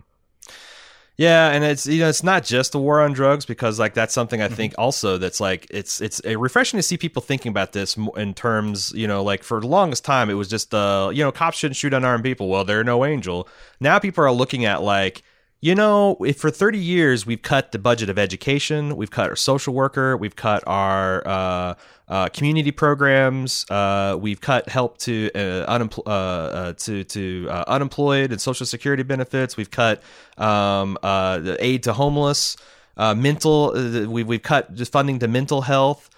Yeah, 1.19 1.49
and 1.49 1.64
it's 1.64 1.87
you 1.87 2.01
know 2.01 2.11
it's 2.11 2.23
not 2.23 2.45
just 2.45 2.73
the 2.73 2.79
war 2.79 3.01
on 3.01 3.14
drugs 3.14 3.47
because 3.47 3.79
like 3.79 3.95
that's 3.95 4.12
something 4.12 4.43
I 4.43 4.49
think 4.49 4.75
also 4.77 5.17
that's 5.17 5.41
like 5.41 5.67
it's 5.71 6.03
it's 6.03 6.21
a 6.27 6.37
refreshing 6.37 6.77
to 6.77 6.83
see 6.83 6.99
people 6.99 7.23
thinking 7.23 7.49
about 7.49 7.73
this 7.73 7.97
in 8.17 8.35
terms 8.35 8.93
you 8.95 9.09
know 9.09 9.25
like 9.25 9.43
for 9.43 9.59
the 9.61 9.67
longest 9.67 10.05
time 10.05 10.29
it 10.29 10.35
was 10.35 10.47
just 10.49 10.75
uh 10.75 11.11
you 11.11 11.25
know 11.25 11.33
cops 11.33 11.57
shouldn't 11.57 11.77
shoot 11.77 11.95
unarmed 11.95 12.23
people. 12.23 12.49
Well 12.51 12.64
they're 12.64 12.85
no 12.85 13.03
angel. 13.07 13.49
Now 13.81 13.99
people 13.99 14.25
are 14.25 14.33
looking 14.33 14.67
at 14.67 14.83
like 14.83 15.23
you 15.61 15.74
know 15.74 16.16
if 16.20 16.38
for 16.38 16.50
30 16.50 16.78
years 16.78 17.26
we've 17.26 17.42
cut 17.42 17.72
the 17.72 17.78
budget 17.78 18.11
of 18.11 18.18
education 18.18 18.96
we've 18.96 19.11
cut 19.11 19.28
our 19.30 19.36
social 19.36 19.74
worker 19.74 20.16
we've 20.16 20.36
cut 20.36 20.62
our 20.66 21.26
uh, 21.26 21.74
uh, 22.09 22.28
community 22.28 22.70
programs 22.70 23.64
uh, 23.70 24.16
we've 24.20 24.40
cut 24.40 24.68
help 24.68 24.98
to 24.98 25.30
uh, 25.34 25.78
unempl- 25.78 26.07
uh, 26.07 26.11
uh, 26.11 26.72
to 26.74 27.04
to 27.04 27.48
unemployed 27.66 28.30
and 28.30 28.40
social 28.40 28.66
security 28.66 29.02
benefits 29.02 29.57
we've 29.57 29.70
cut 29.70 30.02
um, 30.36 30.98
the 31.02 31.57
aid 31.61 31.82
to 31.82 31.92
homeless 31.92 32.57
mental 32.96 33.72
we've, 34.09 34.26
we've 34.26 34.42
cut 34.42 34.78
funding 34.88 35.18
to 35.18 35.28
mental 35.28 35.62
health. 35.62 36.11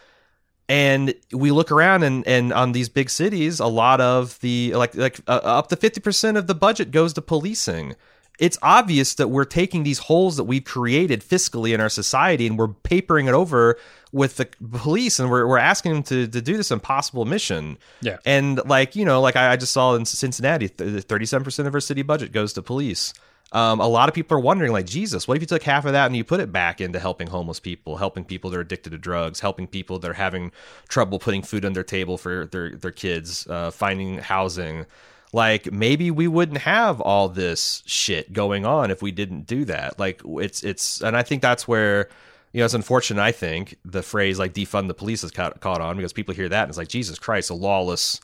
And 0.70 1.14
we 1.32 1.51
look 1.51 1.72
around 1.72 2.03
and, 2.03 2.28
and 2.28 2.53
on 2.53 2.72
these 2.72 2.91
big 2.91 3.09
cities 3.09 3.59
a 3.59 3.66
lot 3.66 4.03
of 4.03 4.39
the 4.41 4.74
like 4.74 4.95
like 4.95 5.18
uh, 5.26 5.41
up 5.43 5.68
to 5.68 5.76
50% 5.76 6.36
of 6.36 6.47
the 6.47 6.55
budget 6.55 6.91
goes 6.91 7.14
to 7.14 7.22
policing 7.22 7.97
it's 8.39 8.57
obvious 8.62 9.14
that 9.14 9.28
we're 9.28 9.45
taking 9.45 9.82
these 9.82 9.99
holes 9.99 10.36
that 10.36 10.45
we've 10.45 10.64
created 10.64 11.22
fiscally 11.22 11.74
in 11.74 11.80
our 11.80 11.89
society 11.89 12.47
and 12.47 12.59
we're 12.59 12.68
papering 12.68 13.26
it 13.26 13.34
over 13.34 13.76
with 14.12 14.36
the 14.36 14.47
police 14.78 15.18
and 15.18 15.30
we're, 15.30 15.47
we're 15.47 15.59
asking 15.59 15.93
them 15.93 16.03
to, 16.05 16.26
to 16.28 16.41
do 16.41 16.57
this 16.57 16.70
impossible 16.70 17.24
mission. 17.24 17.78
Yeah. 18.01 18.18
and 18.24 18.64
like 18.66 18.97
you 18.97 19.05
know 19.05 19.20
like 19.20 19.36
i, 19.36 19.53
I 19.53 19.57
just 19.57 19.72
saw 19.72 19.95
in 19.95 20.05
cincinnati 20.05 20.68
37% 20.68 21.66
of 21.66 21.74
our 21.74 21.80
city 21.80 22.03
budget 22.03 22.32
goes 22.32 22.53
to 22.55 22.62
police. 22.62 23.12
Um, 23.51 23.80
a 23.80 23.89
lot 23.89 24.11
of 24.11 24.14
people 24.14 24.36
are 24.36 24.41
wondering 24.41 24.72
like 24.72 24.84
jesus 24.84 25.26
what 25.26 25.36
if 25.36 25.43
you 25.43 25.47
took 25.47 25.62
half 25.62 25.86
of 25.86 25.93
that 25.93 26.07
and 26.07 26.14
you 26.14 26.22
put 26.22 26.39
it 26.39 26.53
back 26.53 26.82
into 26.82 26.99
helping 26.99 27.28
homeless 27.28 27.59
people 27.59 27.97
helping 27.97 28.24
people 28.24 28.51
that 28.51 28.59
are 28.59 28.61
addicted 28.61 28.91
to 28.91 28.99
drugs 28.99 29.41
helping 29.41 29.66
people 29.66 29.99
that 29.99 30.11
are 30.11 30.14
having 30.14 30.53
trouble 30.89 31.18
putting 31.18 31.43
food 31.43 31.64
on 31.64 31.72
their 31.72 31.82
table 31.82 32.18
for 32.18 32.45
their, 32.45 32.76
their 32.76 32.91
kids 32.91 33.47
uh, 33.47 33.70
finding 33.70 34.18
housing 34.18 34.84
like 35.33 35.70
maybe 35.72 36.11
we 36.11 36.26
wouldn't 36.29 36.59
have 36.59 37.01
all 37.01 37.29
this 37.29 37.83
shit 37.87 38.33
going 38.33 38.64
on 38.64 38.91
if 38.91 39.03
we 39.03 39.11
didn't 39.12 39.47
do 39.47 39.64
that. 39.66 39.99
Like 39.99 40.22
it's 40.24 40.62
it's 40.62 41.03
and 41.03 41.16
i 41.16 41.22
think 41.22 41.43
that's 41.43 41.68
where 41.68 42.09
you 42.53 42.61
know 42.61 42.64
it's 42.64 42.74
unfortunate 42.74 43.20
i 43.22 43.31
think 43.31 43.76
the 43.85 44.03
phrase 44.03 44.39
like 44.39 44.55
defund 44.55 44.89
the 44.89 44.95
police 44.95 45.20
has 45.22 45.31
caught, 45.31 45.61
caught 45.61 45.81
on 45.83 45.97
because 45.97 46.14
people 46.14 46.35
hear 46.35 46.49
that 46.49 46.62
and 46.62 46.70
it's 46.70 46.79
like 46.79 46.89
jesus 46.89 47.18
christ 47.18 47.51
a 47.51 47.55
lawless 47.55 48.20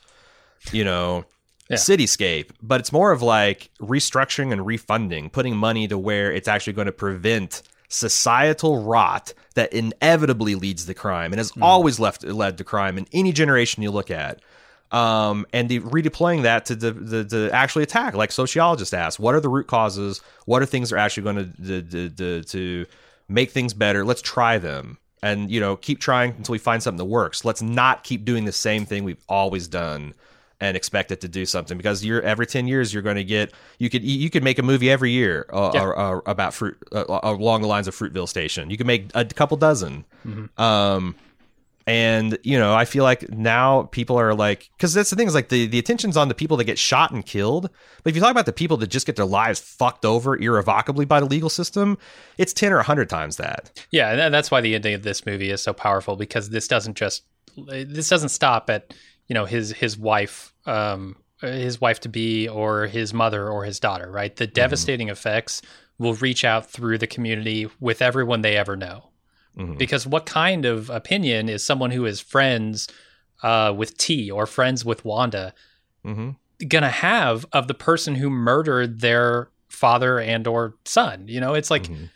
you 0.73 0.85
know 0.85 1.25
Yeah. 1.69 1.77
cityscape. 1.77 2.51
But 2.63 2.81
it's 2.81 2.93
more 2.93 3.13
of 3.13 3.23
like 3.23 3.71
restructuring 3.81 4.53
and 4.53 4.65
refunding 4.67 5.31
putting 5.31 5.57
money 5.57 5.89
to 5.89 5.99
where 5.99 6.33
it's 6.33 6.49
actually 6.49 6.73
going 6.75 6.87
to 6.87 6.93
prevent 6.93 7.63
societal 7.89 8.83
rot 8.83 9.35
that 9.55 9.73
inevitably 9.73 10.55
leads 10.55 10.87
to 10.87 10.95
crime 10.95 11.33
and 11.33 11.39
has 11.39 11.53
mm-hmm. 11.53 11.63
always 11.63 12.01
left 12.01 12.25
led 12.25 12.59
to 12.59 12.65
crime 12.65 12.99
in 12.99 13.07
any 13.13 13.33
generation 13.33 13.83
you 13.83 13.91
look 13.91 14.11
at 14.11 14.41
um, 14.93 15.47
and 15.53 15.69
the, 15.69 15.81
redeploying 15.81 16.43
that 16.43 16.67
to 16.67 16.77
the, 16.77 16.93
the, 16.93 17.25
the 17.25 17.51
actually 17.53 17.83
attack, 17.83 18.15
like 18.15 18.31
sociologists 18.31 18.95
ask, 18.95 19.19
what 19.19 19.35
are 19.35 19.41
the 19.41 19.49
root 19.49 19.67
causes? 19.67 20.21
What 20.47 20.63
are 20.63 20.67
things 20.67 20.91
that 20.91 20.97
are 20.97 20.99
actually 20.99 21.23
going 21.25 21.53
to, 21.63 21.83
to, 21.83 22.11
to, 22.11 22.43
to 22.45 22.87
make 23.29 23.51
things 23.51 23.75
better? 23.75 24.05
Let's 24.05 24.23
try 24.23 24.59
them 24.59 24.99
and, 25.23 25.51
you 25.51 25.59
know, 25.59 25.77
keep 25.77 25.99
trying 26.01 26.33
until 26.37 26.53
we 26.53 26.59
find 26.59 26.83
something 26.83 26.99
that 26.99 27.05
works. 27.07 27.45
Let's 27.45 27.63
not 27.63 28.05
keep 28.05 28.25
doing 28.25 28.45
the 28.45 28.53
same 28.53 28.85
thing 28.87 29.03
we've 29.05 29.23
always 29.29 29.67
done 29.67 30.15
and 30.61 30.77
expect 30.77 31.11
it 31.11 31.21
to 31.23 31.29
do 31.29 31.45
something 31.45 31.77
because 31.77 32.05
you're 32.05 32.23
every 32.23 32.47
10 32.47 32.69
years 32.69 32.95
you're 32.95 33.03
going 33.03 33.17
to 33.17 33.25
get 33.25 33.53
you 33.81 33.91
could 33.91 34.05
you 34.05 34.31
could 34.31 34.45
make 34.45 34.57
a 34.61 34.63
movie 34.63 34.89
every 34.89 35.11
year 35.11 35.47
uh, 35.53 35.73
Yeah. 35.75 35.83
or, 35.83 35.99
or 35.99 36.23
about 36.27 36.55
fruit 36.55 36.79
uh, 36.93 37.05
along 37.25 37.63
the 37.63 37.67
lines 37.69 37.89
of 37.89 37.95
Fruitvale 37.95 38.29
Station 38.29 38.71
you 38.71 38.77
can 38.77 38.87
make 38.87 39.11
a 39.15 39.25
couple 39.25 39.57
dozen 39.57 40.05
um 40.57 41.17
and 41.87 42.39
you 42.43 42.59
know 42.59 42.75
i 42.75 42.85
feel 42.85 43.05
like 43.05 43.29
now 43.31 43.83
people 43.85 44.19
are 44.19 44.35
like 44.35 44.71
because 44.77 44.95
that's 44.95 45.11
the 45.11 45.17
thing 45.17 45.27
is 45.27 45.35
like 45.35 45.49
the, 45.51 45.67
the 45.67 45.79
attention's 45.79 46.17
on 46.17 46.29
the 46.29 46.35
people 46.35 46.57
that 46.57 46.65
get 46.65 46.79
shot 46.79 47.11
and 47.11 47.27
killed 47.27 47.69
but 48.03 48.11
if 48.11 48.17
you 48.17 48.23
talk 48.23 48.31
about 48.31 48.47
the 48.47 48.53
people 48.53 48.77
that 48.77 48.87
just 48.87 49.07
get 49.07 49.17
their 49.17 49.25
lives 49.25 49.61
fucked 49.61 50.05
over 50.05 50.37
irrevocably 50.37 51.05
by 51.05 51.21
the 51.21 51.27
legal 51.27 51.51
system 51.51 51.99
it's 52.39 52.53
10 52.53 52.73
or 52.73 52.77
100 52.77 53.09
times 53.09 53.37
that 53.37 53.85
Yeah, 53.91 54.13
and 54.13 54.35
that's 54.35 54.51
why 54.51 54.61
the 54.61 54.75
ending 54.75 54.95
of 54.95 55.03
this 55.03 55.27
movie 55.27 55.51
is 55.51 55.63
so 55.63 55.73
powerful 55.73 56.17
because 56.17 56.51
this 56.51 56.69
doesn't 56.69 56.97
just 56.97 57.25
this 57.57 58.09
doesn't 58.09 58.31
stop 58.31 58.71
at 58.71 58.95
you 59.29 59.35
know 59.35 59.45
his 59.45 59.73
his 59.73 59.97
wife 59.97 60.53
um 60.67 61.17
his 61.41 61.81
wife 61.81 62.01
to 62.01 62.09
be 62.09 62.49
or 62.49 62.87
his 62.87 63.13
mother 63.13 63.49
or 63.49 63.65
his 63.65 63.81
daughter, 63.81 64.11
right? 64.11 64.35
The 64.35 64.47
devastating 64.47 65.09
effects 65.09 65.63
will 65.99 66.15
reach 66.15 66.45
out 66.45 66.71
through 66.71 66.99
the 66.99 67.07
community 67.07 67.69
with 67.81 68.03
everyone 68.03 68.43
they 68.43 68.57
ever 68.57 68.77
know. 68.77 69.11
Mhm. 69.59 69.79
Because 69.79 70.07
what 70.07 70.27
kind 70.27 70.65
of 70.65 70.91
opinion 70.91 71.49
is 71.49 71.65
someone 71.65 71.91
who 71.93 72.05
is 72.07 72.21
friends 72.21 72.89
uh, 73.43 73.73
with 73.77 73.97
T 73.99 74.31
or 74.31 74.47
friends 74.47 74.85
with 74.85 75.05
Wanda 75.05 75.53
hmm 76.05 76.31
gonna 76.69 76.89
have 76.91 77.45
of 77.53 77.67
the 77.69 77.75
person 77.75 78.15
who 78.15 78.31
murdered 78.31 79.01
their 79.01 79.51
father 79.69 80.19
and 80.21 80.47
or 80.47 80.75
son? 80.85 81.27
You 81.29 81.41
know, 81.41 81.55
it's 81.55 81.71
like 81.71 81.85
Mhm. 81.89 82.09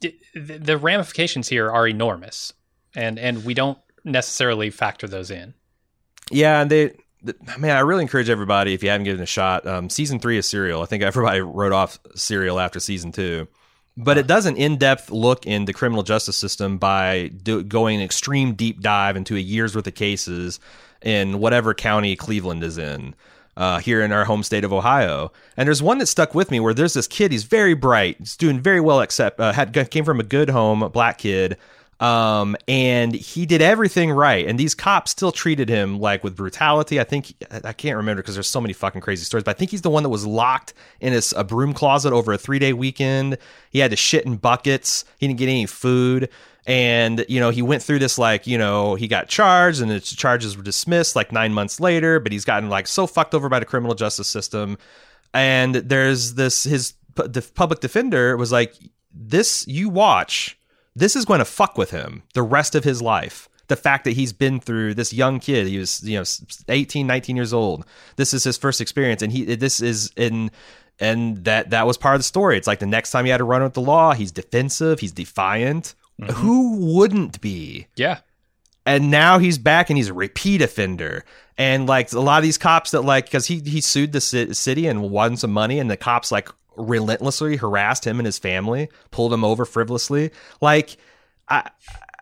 d- 0.00 0.18
the 0.34 0.76
ramifications 0.78 1.48
here 1.48 1.70
are 1.70 1.86
enormous, 1.86 2.52
and 2.94 3.18
and 3.18 3.44
we 3.44 3.54
don't 3.54 3.78
necessarily 4.04 4.70
factor 4.70 5.06
those 5.06 5.30
in. 5.30 5.54
Yeah, 6.30 6.62
and 6.62 6.70
they, 6.70 6.88
th- 7.24 7.36
man, 7.58 7.76
I 7.76 7.80
really 7.80 8.02
encourage 8.02 8.30
everybody 8.30 8.74
if 8.74 8.82
you 8.82 8.88
haven't 8.90 9.04
given 9.04 9.20
it 9.20 9.24
a 9.24 9.26
shot. 9.26 9.66
Um, 9.66 9.90
season 9.90 10.18
three 10.18 10.38
of 10.38 10.44
Serial, 10.44 10.82
I 10.82 10.86
think 10.86 11.02
everybody 11.02 11.40
wrote 11.42 11.72
off 11.72 11.98
Serial 12.14 12.58
after 12.58 12.80
season 12.80 13.12
two. 13.12 13.46
But 13.96 14.18
it 14.18 14.26
does 14.26 14.46
an 14.46 14.56
in-depth 14.56 15.10
look 15.10 15.46
in 15.46 15.64
the 15.64 15.72
criminal 15.72 16.02
justice 16.02 16.36
system 16.36 16.78
by 16.78 17.30
do, 17.42 17.62
going 17.62 17.98
an 17.98 18.02
extreme 18.02 18.54
deep 18.54 18.80
dive 18.80 19.16
into 19.16 19.36
a 19.36 19.40
year's 19.40 19.74
worth 19.74 19.86
of 19.86 19.94
cases 19.94 20.60
in 21.02 21.38
whatever 21.38 21.74
county 21.74 22.16
Cleveland 22.16 22.62
is 22.62 22.78
in. 22.78 23.14
Uh, 23.54 23.78
here 23.80 24.00
in 24.00 24.12
our 24.12 24.24
home 24.24 24.42
state 24.42 24.64
of 24.64 24.72
Ohio, 24.72 25.30
and 25.58 25.66
there's 25.66 25.82
one 25.82 25.98
that 25.98 26.06
stuck 26.06 26.34
with 26.34 26.50
me 26.50 26.58
where 26.58 26.72
there's 26.72 26.94
this 26.94 27.06
kid. 27.06 27.30
He's 27.30 27.44
very 27.44 27.74
bright. 27.74 28.16
He's 28.18 28.34
doing 28.34 28.58
very 28.58 28.80
well. 28.80 29.02
Except 29.02 29.38
uh, 29.38 29.52
had 29.52 29.74
came 29.90 30.06
from 30.06 30.20
a 30.20 30.22
good 30.22 30.48
home, 30.48 30.82
a 30.82 30.88
black 30.88 31.18
kid, 31.18 31.58
um, 32.02 32.56
and 32.66 33.14
he 33.14 33.46
did 33.46 33.62
everything 33.62 34.10
right. 34.10 34.44
And 34.44 34.58
these 34.58 34.74
cops 34.74 35.12
still 35.12 35.30
treated 35.30 35.68
him 35.68 36.00
like 36.00 36.24
with 36.24 36.34
brutality. 36.34 36.98
I 36.98 37.04
think 37.04 37.32
I 37.64 37.72
can't 37.72 37.96
remember 37.96 38.22
because 38.22 38.34
there's 38.34 38.48
so 38.48 38.60
many 38.60 38.72
fucking 38.74 39.00
crazy 39.00 39.24
stories. 39.24 39.44
But 39.44 39.54
I 39.54 39.58
think 39.58 39.70
he's 39.70 39.82
the 39.82 39.90
one 39.90 40.02
that 40.02 40.08
was 40.08 40.26
locked 40.26 40.74
in 41.00 41.12
his 41.12 41.32
a 41.34 41.44
broom 41.44 41.72
closet 41.72 42.12
over 42.12 42.32
a 42.32 42.38
three 42.38 42.58
day 42.58 42.72
weekend. 42.72 43.38
He 43.70 43.78
had 43.78 43.92
to 43.92 43.96
shit 43.96 44.26
in 44.26 44.34
buckets. 44.34 45.04
He 45.18 45.28
didn't 45.28 45.38
get 45.38 45.48
any 45.48 45.64
food. 45.66 46.28
And 46.66 47.24
you 47.28 47.38
know 47.38 47.50
he 47.50 47.62
went 47.62 47.84
through 47.84 48.00
this 48.00 48.18
like 48.18 48.48
you 48.48 48.58
know 48.58 48.96
he 48.96 49.06
got 49.06 49.28
charged 49.28 49.80
and 49.80 49.88
the 49.88 50.00
charges 50.00 50.56
were 50.56 50.62
dismissed 50.64 51.14
like 51.14 51.30
nine 51.30 51.54
months 51.54 51.78
later. 51.78 52.18
But 52.18 52.32
he's 52.32 52.44
gotten 52.44 52.68
like 52.68 52.88
so 52.88 53.06
fucked 53.06 53.32
over 53.32 53.48
by 53.48 53.60
the 53.60 53.64
criminal 53.64 53.94
justice 53.94 54.28
system. 54.28 54.76
And 55.32 55.76
there's 55.76 56.34
this 56.34 56.64
his 56.64 56.94
the 57.14 57.48
public 57.54 57.78
defender 57.78 58.36
was 58.36 58.50
like 58.50 58.74
this 59.14 59.68
you 59.68 59.88
watch 59.88 60.58
this 60.94 61.16
is 61.16 61.24
going 61.24 61.38
to 61.38 61.44
fuck 61.44 61.78
with 61.78 61.90
him 61.90 62.22
the 62.34 62.42
rest 62.42 62.74
of 62.74 62.84
his 62.84 63.00
life. 63.00 63.48
The 63.68 63.76
fact 63.76 64.04
that 64.04 64.12
he's 64.12 64.32
been 64.32 64.60
through 64.60 64.94
this 64.94 65.12
young 65.12 65.40
kid 65.40 65.66
he 65.66 65.78
was 65.78 66.02
you 66.02 66.18
know 66.18 66.24
18 66.68 67.06
19 67.06 67.36
years 67.36 67.52
old. 67.52 67.86
This 68.16 68.34
is 68.34 68.44
his 68.44 68.58
first 68.58 68.80
experience 68.80 69.22
and 69.22 69.32
he 69.32 69.54
this 69.54 69.80
is 69.80 70.12
in 70.16 70.50
and 70.98 71.44
that 71.44 71.70
that 71.70 71.86
was 71.86 71.96
part 71.96 72.14
of 72.14 72.20
the 72.20 72.24
story. 72.24 72.58
It's 72.58 72.66
like 72.66 72.80
the 72.80 72.86
next 72.86 73.10
time 73.10 73.24
he 73.24 73.30
had 73.30 73.38
to 73.38 73.44
run 73.44 73.62
with 73.62 73.74
the 73.74 73.80
law 73.80 74.12
he's 74.12 74.32
defensive 74.32 75.00
he's 75.00 75.12
defiant. 75.12 75.94
Mm-hmm. 76.20 76.32
who 76.34 76.94
wouldn't 76.94 77.40
be? 77.40 77.86
Yeah. 77.96 78.18
And 78.84 79.10
now 79.10 79.38
he's 79.38 79.58
back 79.58 79.90
and 79.90 79.96
he's 79.96 80.08
a 80.08 80.14
repeat 80.14 80.60
offender. 80.60 81.24
And 81.56 81.86
like 81.86 82.12
a 82.12 82.20
lot 82.20 82.38
of 82.38 82.42
these 82.42 82.58
cops 82.58 82.90
that 82.90 83.02
like 83.02 83.26
because 83.26 83.46
he 83.46 83.60
he 83.60 83.80
sued 83.80 84.12
the 84.12 84.20
city 84.20 84.86
and 84.86 85.10
won 85.10 85.36
some 85.36 85.52
money 85.52 85.78
and 85.78 85.90
the 85.90 85.96
cops 85.96 86.30
like 86.30 86.48
relentlessly 86.76 87.56
harassed 87.56 88.06
him 88.06 88.18
and 88.18 88.26
his 88.26 88.38
family, 88.38 88.88
pulled 89.10 89.32
him 89.32 89.44
over 89.44 89.64
frivolously. 89.64 90.30
Like, 90.60 90.96
I. 91.48 91.70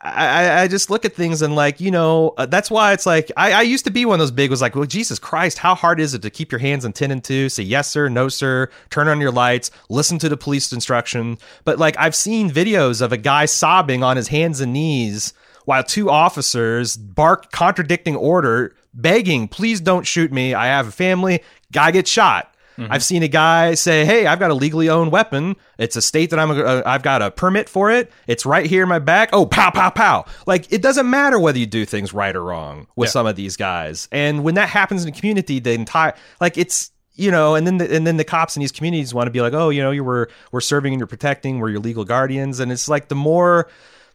I, 0.02 0.62
I 0.62 0.68
just 0.68 0.88
look 0.88 1.04
at 1.04 1.14
things 1.14 1.42
and 1.42 1.54
like 1.54 1.78
you 1.78 1.90
know 1.90 2.32
uh, 2.38 2.46
that's 2.46 2.70
why 2.70 2.94
it's 2.94 3.04
like 3.04 3.30
I, 3.36 3.52
I 3.52 3.62
used 3.62 3.84
to 3.84 3.90
be 3.90 4.06
one 4.06 4.14
of 4.14 4.20
those 4.20 4.30
big 4.30 4.48
was 4.48 4.62
like 4.62 4.74
well 4.74 4.86
Jesus 4.86 5.18
Christ 5.18 5.58
how 5.58 5.74
hard 5.74 6.00
is 6.00 6.14
it 6.14 6.22
to 6.22 6.30
keep 6.30 6.50
your 6.50 6.58
hands 6.58 6.86
on 6.86 6.94
ten 6.94 7.10
and 7.10 7.22
two 7.22 7.50
say 7.50 7.64
yes 7.64 7.90
sir 7.90 8.08
no 8.08 8.30
sir 8.30 8.70
turn 8.88 9.08
on 9.08 9.20
your 9.20 9.30
lights 9.30 9.70
listen 9.90 10.18
to 10.20 10.30
the 10.30 10.38
police 10.38 10.72
instruction 10.72 11.36
but 11.64 11.78
like 11.78 11.96
I've 11.98 12.14
seen 12.14 12.50
videos 12.50 13.02
of 13.02 13.12
a 13.12 13.18
guy 13.18 13.44
sobbing 13.44 14.02
on 14.02 14.16
his 14.16 14.28
hands 14.28 14.62
and 14.62 14.72
knees 14.72 15.34
while 15.66 15.84
two 15.84 16.08
officers 16.08 16.96
bark 16.96 17.52
contradicting 17.52 18.16
order 18.16 18.74
begging 18.94 19.48
please 19.48 19.82
don't 19.82 20.06
shoot 20.06 20.32
me 20.32 20.54
I 20.54 20.68
have 20.68 20.88
a 20.88 20.92
family 20.92 21.42
guy 21.72 21.90
gets 21.90 22.10
shot 22.10 22.49
Mm-hmm. 22.80 22.92
I've 22.92 23.04
seen 23.04 23.22
a 23.22 23.28
guy 23.28 23.74
say, 23.74 24.06
"Hey, 24.06 24.26
I've 24.26 24.38
got 24.38 24.50
a 24.50 24.54
legally 24.54 24.88
owned 24.88 25.12
weapon. 25.12 25.56
It's 25.78 25.96
a 25.96 26.02
state 26.02 26.30
that 26.30 26.38
I'm. 26.38 26.50
A, 26.50 26.60
uh, 26.62 26.82
I've 26.86 27.02
got 27.02 27.20
a 27.20 27.30
permit 27.30 27.68
for 27.68 27.90
it. 27.90 28.10
It's 28.26 28.46
right 28.46 28.64
here 28.64 28.84
in 28.84 28.88
my 28.88 28.98
back. 28.98 29.28
Oh, 29.34 29.44
pow, 29.44 29.70
pow, 29.70 29.90
pow! 29.90 30.24
Like 30.46 30.72
it 30.72 30.80
doesn't 30.80 31.08
matter 31.08 31.38
whether 31.38 31.58
you 31.58 31.66
do 31.66 31.84
things 31.84 32.14
right 32.14 32.34
or 32.34 32.42
wrong 32.42 32.86
with 32.96 33.08
yeah. 33.08 33.12
some 33.12 33.26
of 33.26 33.36
these 33.36 33.58
guys. 33.58 34.08
And 34.10 34.42
when 34.44 34.54
that 34.54 34.70
happens 34.70 35.04
in 35.04 35.10
a 35.10 35.12
community, 35.12 35.60
the 35.60 35.72
entire 35.72 36.14
like 36.40 36.56
it's 36.56 36.90
you 37.14 37.30
know, 37.30 37.54
and 37.54 37.66
then 37.66 37.76
the, 37.76 37.94
and 37.94 38.06
then 38.06 38.16
the 38.16 38.24
cops 38.24 38.56
in 38.56 38.60
these 38.60 38.72
communities 38.72 39.12
want 39.12 39.26
to 39.26 39.30
be 39.30 39.42
like, 39.42 39.52
oh, 39.52 39.68
you 39.68 39.82
know, 39.82 39.90
you 39.90 40.02
were 40.02 40.30
we're 40.50 40.62
serving 40.62 40.94
and 40.94 41.00
you're 41.00 41.06
protecting, 41.06 41.58
we're 41.58 41.68
your 41.68 41.80
legal 41.80 42.06
guardians, 42.06 42.60
and 42.60 42.72
it's 42.72 42.88
like 42.88 43.08
the 43.08 43.14
more 43.14 43.68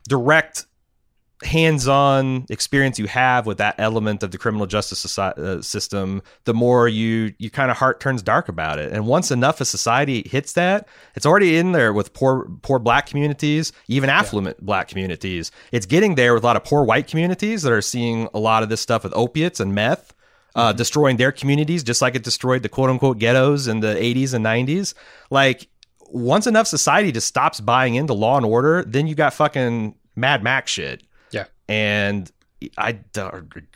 direct 0.08 0.66
hands-on 1.44 2.46
experience 2.50 2.98
you 2.98 3.08
have 3.08 3.46
with 3.46 3.58
that 3.58 3.76
element 3.78 4.24
of 4.24 4.32
the 4.32 4.38
criminal 4.38 4.66
justice 4.66 5.00
society, 5.00 5.42
uh, 5.42 5.62
system 5.62 6.22
the 6.46 6.54
more 6.54 6.88
you 6.88 7.34
you 7.40 7.50
kind 7.50 7.70
of 7.70 7.76
heart 7.76 8.00
turns 8.00 8.22
dark 8.22 8.48
about 8.48 8.80
it 8.80 8.94
and 8.94 9.06
once 9.06 9.32
enough 9.32 9.60
of 9.60 9.68
society 9.68 10.24
hits 10.30 10.54
that 10.54 10.88
it's 11.14 11.26
already 11.26 11.58
in 11.58 11.74
there 11.74 11.92
with 11.92 12.14
poor 12.14 12.50
poor 12.62 12.80
black 12.80 13.06
communities 13.06 13.74
even 13.90 14.10
affluent 14.10 14.56
yeah. 14.58 14.66
black 14.66 14.88
communities 14.88 15.52
it's 15.74 15.86
getting 15.86 16.16
there 16.16 16.34
with 16.34 16.42
a 16.42 16.46
lot 16.46 16.56
of 16.56 16.64
poor 16.64 16.86
white 16.86 17.06
communities 17.06 17.64
that 17.64 17.74
are 17.74 17.82
seeing 17.82 18.30
a 18.34 18.40
lot 18.40 18.64
of 18.64 18.70
this 18.70 18.80
stuff 18.80 19.04
with 19.04 19.14
opiates 19.14 19.60
and 19.60 19.76
meth 19.76 20.14
uh, 20.56 20.70
mm-hmm. 20.70 20.78
destroying 20.78 21.18
their 21.18 21.34
communities 21.34 21.84
just 21.84 22.02
like 22.02 22.16
it 22.16 22.24
destroyed 22.24 22.64
the 22.64 22.70
quote 22.70 22.90
unquote 22.90 23.20
ghettos 23.20 23.68
in 23.68 23.82
the 23.82 23.94
80s 23.96 24.34
and 24.34 24.46
90s 24.46 24.94
like 25.30 25.68
once 26.08 26.48
enough 26.48 26.66
society 26.68 27.12
just 27.12 27.28
stops 27.28 27.60
buying 27.60 27.96
into 27.96 28.14
law 28.14 28.38
and 28.38 28.46
order 28.46 28.86
then 28.86 29.06
you 29.06 29.16
got 29.16 29.34
fucking 29.34 29.94
mad 30.16 30.42
max 30.42 30.72
shit 30.72 31.04
and 31.68 32.32
I 32.78 33.00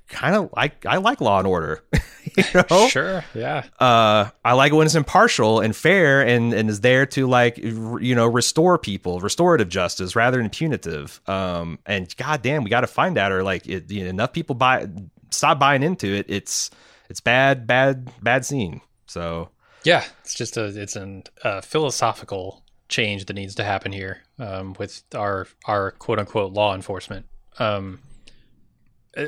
kind 0.08 0.36
of 0.36 0.50
like 0.56 0.86
I 0.86 0.98
like 0.98 1.22
Law 1.22 1.40
and 1.40 1.48
Order. 1.48 1.84
you 2.38 2.44
know? 2.54 2.88
Sure, 2.88 3.24
yeah. 3.34 3.66
Uh, 3.80 4.30
I 4.44 4.54
like 4.54 4.72
it 4.72 4.76
when 4.76 4.86
it's 4.86 4.96
impartial 4.96 5.60
and 5.60 5.76
fair 5.76 6.26
and 6.26 6.54
and 6.54 6.70
is 6.70 6.82
there 6.82 7.06
to 7.08 7.28
like 7.28 7.58
you 7.58 8.16
know 8.16 8.28
restore 8.28 8.78
people, 8.78 9.20
restorative 9.20 9.70
justice 9.70 10.16
rather 10.16 10.38
than 10.38 10.50
punitive. 10.50 11.22
Um, 11.28 11.80
and 11.86 12.14
goddamn, 12.18 12.64
we 12.64 12.70
got 12.70 12.82
to 12.82 12.88
find 12.88 13.18
out 13.18 13.32
or 13.32 13.44
like 13.44 13.68
it, 13.68 13.92
you 13.92 14.04
know, 14.04 14.10
enough 14.10 14.34
people 14.34 14.56
buy 14.56 14.88
stop 15.30 15.60
buying 15.60 15.84
into 15.84 16.08
it. 16.08 16.26
It's 16.30 16.72
it's 17.10 17.22
bad, 17.22 17.68
bad, 17.68 18.10
bad 18.24 18.46
scene. 18.46 18.82
So 19.08 19.50
yeah, 19.84 20.04
it's 20.22 20.36
just 20.36 20.58
a 20.58 20.66
it's 20.66 20.96
a 20.96 21.24
uh, 21.44 21.62
philosophical 21.62 22.64
change 22.88 23.26
that 23.26 23.34
needs 23.34 23.56
to 23.56 23.64
happen 23.64 23.92
here 23.92 24.22
um, 24.38 24.76
with 24.80 25.04
our 25.16 25.48
our 25.66 25.92
quote 25.92 26.20
unquote 26.20 26.54
law 26.54 26.76
enforcement. 26.76 27.26
Um, 27.58 28.00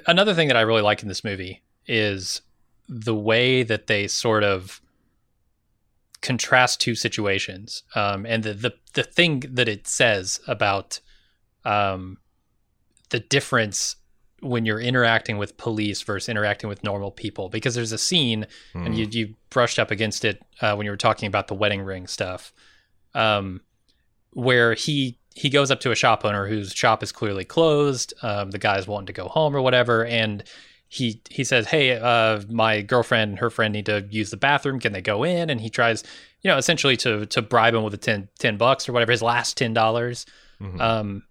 another 0.08 0.34
thing 0.34 0.48
that 0.48 0.58
I 0.58 0.62
really 0.62 0.82
like 0.82 1.02
in 1.02 1.08
this 1.08 1.24
movie 1.24 1.64
is 1.88 2.42
the 2.88 3.16
way 3.16 3.64
that 3.64 3.88
they 3.88 4.08
sort 4.08 4.44
of 4.44 4.82
contrast 6.22 6.80
two 6.80 6.96
situations, 6.96 7.84
um, 7.96 8.26
and 8.26 8.44
the, 8.44 8.54
the 8.54 8.74
the 8.94 9.04
thing 9.04 9.42
that 9.48 9.68
it 9.68 9.88
says 9.88 10.40
about 10.48 11.00
um, 11.66 12.18
the 13.10 13.20
difference 13.20 13.96
when 14.42 14.66
you're 14.66 14.80
interacting 14.80 15.38
with 15.38 15.58
police 15.58 16.02
versus 16.02 16.28
interacting 16.28 16.68
with 16.68 16.84
normal 16.84 17.12
people. 17.12 17.50
Because 17.50 17.76
there's 17.76 17.92
a 17.92 17.98
scene, 17.98 18.46
mm. 18.74 18.86
and 18.86 18.98
you 18.98 19.06
hmm. 19.06 19.12
you 19.12 19.36
brushed 19.50 19.80
up 19.80 19.92
against 19.92 20.26
it 20.26 20.42
uh, 20.62 20.76
when 20.76 20.86
you 20.86 20.92
were 20.92 20.98
talking 20.98 21.28
about 21.28 21.48
the 21.48 21.56
wedding 21.56 21.82
ring 21.82 22.08
stuff, 22.08 22.54
um, 23.14 23.62
where 24.32 24.74
he 24.74 25.18
he 25.34 25.50
goes 25.50 25.72
up 25.72 25.80
to 25.82 25.92
a 25.92 25.96
shop 25.96 26.26
owner 26.26 26.48
whose 26.48 26.74
shop 26.74 27.02
is 27.02 27.12
clearly 27.12 27.46
closed. 27.46 28.14
Um, 28.22 28.52
the 28.52 28.58
guy's 28.58 28.88
wanting 28.88 29.08
to 29.08 29.14
go 29.14 29.28
home 29.28 29.56
or 29.56 29.62
whatever, 29.62 30.06
and 30.06 30.44
he 30.90 31.22
he 31.30 31.46
says, 31.46 31.68
"Hey, 31.68 31.98
uh, 31.98 32.42
my 32.50 32.82
girlfriend 32.82 33.32
and 33.32 33.40
her 33.40 33.50
friend 33.50 33.72
need 33.72 33.86
to 33.86 34.06
use 34.10 34.30
the 34.30 34.38
bathroom. 34.38 34.80
Can 34.80 34.92
they 34.92 35.02
go 35.02 35.24
in?" 35.24 35.50
And 35.50 35.62
he 35.62 35.70
tries, 35.70 36.04
you 36.42 36.50
know, 36.50 36.58
essentially 36.58 36.98
to 36.98 37.26
to 37.28 37.42
bribe 37.42 37.74
him 37.74 37.84
with 37.84 37.94
a 37.94 37.98
10, 37.98 38.28
10 38.40 38.58
bucks 38.58 38.90
or 38.90 38.92
whatever 38.92 39.12
his 39.14 39.22
last 39.22 39.56
ten 39.56 39.74
dollars. 39.74 40.26
Mm-hmm. 40.60 40.82
Um, 40.82 41.24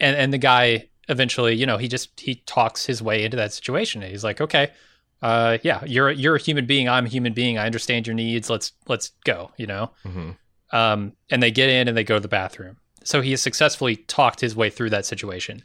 and 0.00 0.16
and 0.16 0.32
the 0.32 0.38
guy 0.38 0.88
eventually, 1.10 1.54
you 1.54 1.66
know, 1.66 1.76
he 1.76 1.86
just 1.86 2.18
he 2.18 2.36
talks 2.46 2.86
his 2.86 3.02
way 3.02 3.24
into 3.24 3.36
that 3.36 3.52
situation. 3.52 4.00
He's 4.00 4.24
like, 4.24 4.40
"Okay, 4.40 4.70
uh, 5.20 5.58
yeah, 5.62 5.84
you're 5.84 6.10
you're 6.10 6.36
a 6.36 6.40
human 6.40 6.64
being. 6.64 6.88
I'm 6.88 7.04
a 7.04 7.10
human 7.10 7.34
being. 7.34 7.58
I 7.58 7.66
understand 7.66 8.06
your 8.06 8.14
needs. 8.14 8.48
Let's 8.48 8.72
let's 8.88 9.10
go." 9.24 9.50
You 9.58 9.66
know. 9.66 9.90
Mm-hmm. 10.06 10.30
Um, 10.74 11.12
and 11.30 11.42
they 11.42 11.50
get 11.50 11.68
in 11.68 11.88
and 11.88 11.96
they 11.96 12.04
go 12.04 12.16
to 12.16 12.20
the 12.20 12.26
bathroom 12.26 12.78
so 13.04 13.20
he 13.20 13.30
has 13.30 13.42
successfully 13.42 13.96
talked 13.96 14.40
his 14.40 14.56
way 14.56 14.70
through 14.70 14.90
that 14.90 15.06
situation. 15.06 15.62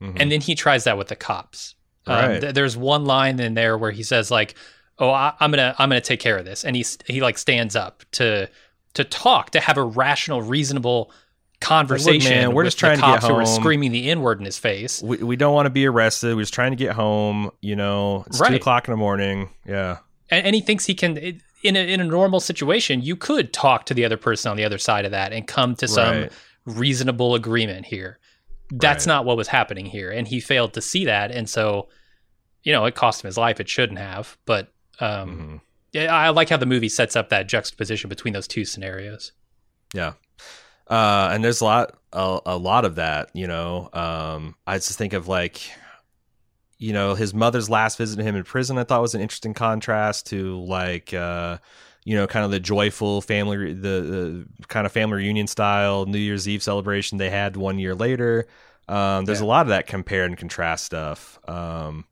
Mm-hmm. 0.00 0.16
And 0.20 0.32
then 0.32 0.40
he 0.40 0.54
tries 0.54 0.84
that 0.84 0.98
with 0.98 1.08
the 1.08 1.16
cops. 1.16 1.74
Um, 2.06 2.14
right. 2.14 2.34
Um, 2.34 2.40
th- 2.40 2.54
there's 2.54 2.76
one 2.76 3.04
line 3.04 3.38
in 3.40 3.54
there 3.54 3.78
where 3.78 3.92
he 3.92 4.02
says 4.02 4.30
like, 4.30 4.54
"Oh, 4.98 5.10
I- 5.10 5.34
am 5.40 5.50
gonna 5.50 5.74
I'm 5.78 5.88
gonna 5.88 6.00
take 6.00 6.20
care 6.20 6.36
of 6.36 6.44
this," 6.44 6.64
and 6.64 6.74
he 6.74 6.84
he 7.06 7.20
like 7.20 7.38
stands 7.38 7.76
up 7.76 8.04
to 8.12 8.48
to 8.94 9.04
talk 9.04 9.50
to 9.50 9.60
have 9.60 9.78
a 9.78 9.84
rational, 9.84 10.42
reasonable 10.42 11.12
conversation. 11.60 12.32
Like, 12.32 12.40
man, 12.40 12.54
we're 12.54 12.64
just 12.64 12.78
trying 12.78 12.96
to 12.96 13.02
get 13.02 13.22
home. 13.22 13.32
Who 13.32 13.36
are 13.38 13.46
screaming 13.46 13.92
the 13.92 14.10
N 14.10 14.22
word 14.22 14.40
in 14.40 14.44
his 14.44 14.58
face. 14.58 15.00
We, 15.02 15.18
we 15.18 15.36
don't 15.36 15.54
want 15.54 15.66
to 15.66 15.70
be 15.70 15.86
arrested. 15.86 16.34
We're 16.34 16.42
just 16.42 16.54
trying 16.54 16.72
to 16.72 16.76
get 16.76 16.94
home. 16.94 17.50
You 17.60 17.76
know, 17.76 18.24
it's 18.26 18.40
right. 18.40 18.50
two 18.50 18.56
o'clock 18.56 18.88
in 18.88 18.92
the 18.92 18.98
morning. 18.98 19.50
Yeah, 19.64 19.98
and, 20.30 20.46
and 20.46 20.54
he 20.54 20.60
thinks 20.60 20.86
he 20.86 20.94
can. 20.94 21.16
It, 21.16 21.36
in 21.62 21.76
a, 21.76 21.92
in 21.92 22.00
a 22.00 22.04
normal 22.04 22.40
situation, 22.40 23.02
you 23.02 23.14
could 23.14 23.52
talk 23.52 23.86
to 23.86 23.94
the 23.94 24.04
other 24.04 24.16
person 24.16 24.50
on 24.50 24.56
the 24.56 24.64
other 24.64 24.78
side 24.78 25.04
of 25.04 25.12
that 25.12 25.32
and 25.32 25.46
come 25.46 25.76
to 25.76 25.86
some 25.86 26.22
right 26.22 26.32
reasonable 26.66 27.34
agreement 27.34 27.86
here. 27.86 28.18
That's 28.70 29.06
right. 29.06 29.14
not 29.14 29.24
what 29.24 29.36
was 29.36 29.48
happening 29.48 29.86
here, 29.86 30.10
and 30.10 30.26
he 30.26 30.40
failed 30.40 30.74
to 30.74 30.80
see 30.80 31.04
that, 31.04 31.30
and 31.30 31.48
so 31.48 31.88
you 32.62 32.72
know 32.72 32.84
it 32.86 32.94
cost 32.94 33.22
him 33.22 33.28
his 33.28 33.36
life. 33.36 33.60
It 33.60 33.68
shouldn't 33.68 33.98
have, 33.98 34.38
but 34.46 34.68
um, 35.00 35.30
mm-hmm. 35.30 35.56
yeah, 35.92 36.14
I 36.14 36.30
like 36.30 36.48
how 36.48 36.56
the 36.56 36.66
movie 36.66 36.88
sets 36.88 37.16
up 37.16 37.28
that 37.28 37.48
juxtaposition 37.48 38.08
between 38.08 38.32
those 38.32 38.48
two 38.48 38.64
scenarios. 38.64 39.32
Yeah, 39.92 40.14
uh, 40.88 41.30
and 41.32 41.44
there's 41.44 41.60
a 41.60 41.64
lot, 41.64 41.98
a, 42.12 42.40
a 42.46 42.56
lot 42.56 42.86
of 42.86 42.94
that. 42.94 43.30
You 43.34 43.46
know, 43.46 43.90
um, 43.92 44.54
I 44.66 44.76
just 44.76 44.96
think 44.96 45.12
of 45.12 45.28
like 45.28 45.60
you 46.78 46.92
know 46.92 47.14
his 47.14 47.32
mother's 47.32 47.70
last 47.70 47.96
visit 47.96 48.16
to 48.16 48.24
him 48.24 48.34
in 48.34 48.42
prison 48.42 48.76
i 48.76 48.82
thought 48.82 49.00
was 49.00 49.14
an 49.14 49.20
interesting 49.20 49.54
contrast 49.54 50.26
to 50.26 50.58
like 50.64 51.14
uh 51.14 51.56
you 52.04 52.16
know, 52.16 52.26
kind 52.26 52.44
of 52.44 52.50
the 52.50 52.60
joyful 52.60 53.20
family, 53.20 53.72
the, 53.74 53.88
the 53.88 54.46
kind 54.68 54.86
of 54.86 54.92
family 54.92 55.18
reunion 55.18 55.46
style 55.46 56.06
New 56.06 56.18
Year's 56.18 56.48
Eve 56.48 56.62
celebration 56.62 57.18
they 57.18 57.30
had 57.30 57.56
one 57.56 57.78
year 57.78 57.94
later. 57.94 58.46
Um, 58.88 59.24
there's 59.24 59.40
Yeah. 59.40 59.46
a 59.46 59.48
lot 59.48 59.62
of 59.62 59.68
that 59.68 59.86
compare 59.86 60.24
and 60.24 60.36
contrast 60.36 60.84
stuff. 60.84 61.38
Um, 61.48 62.04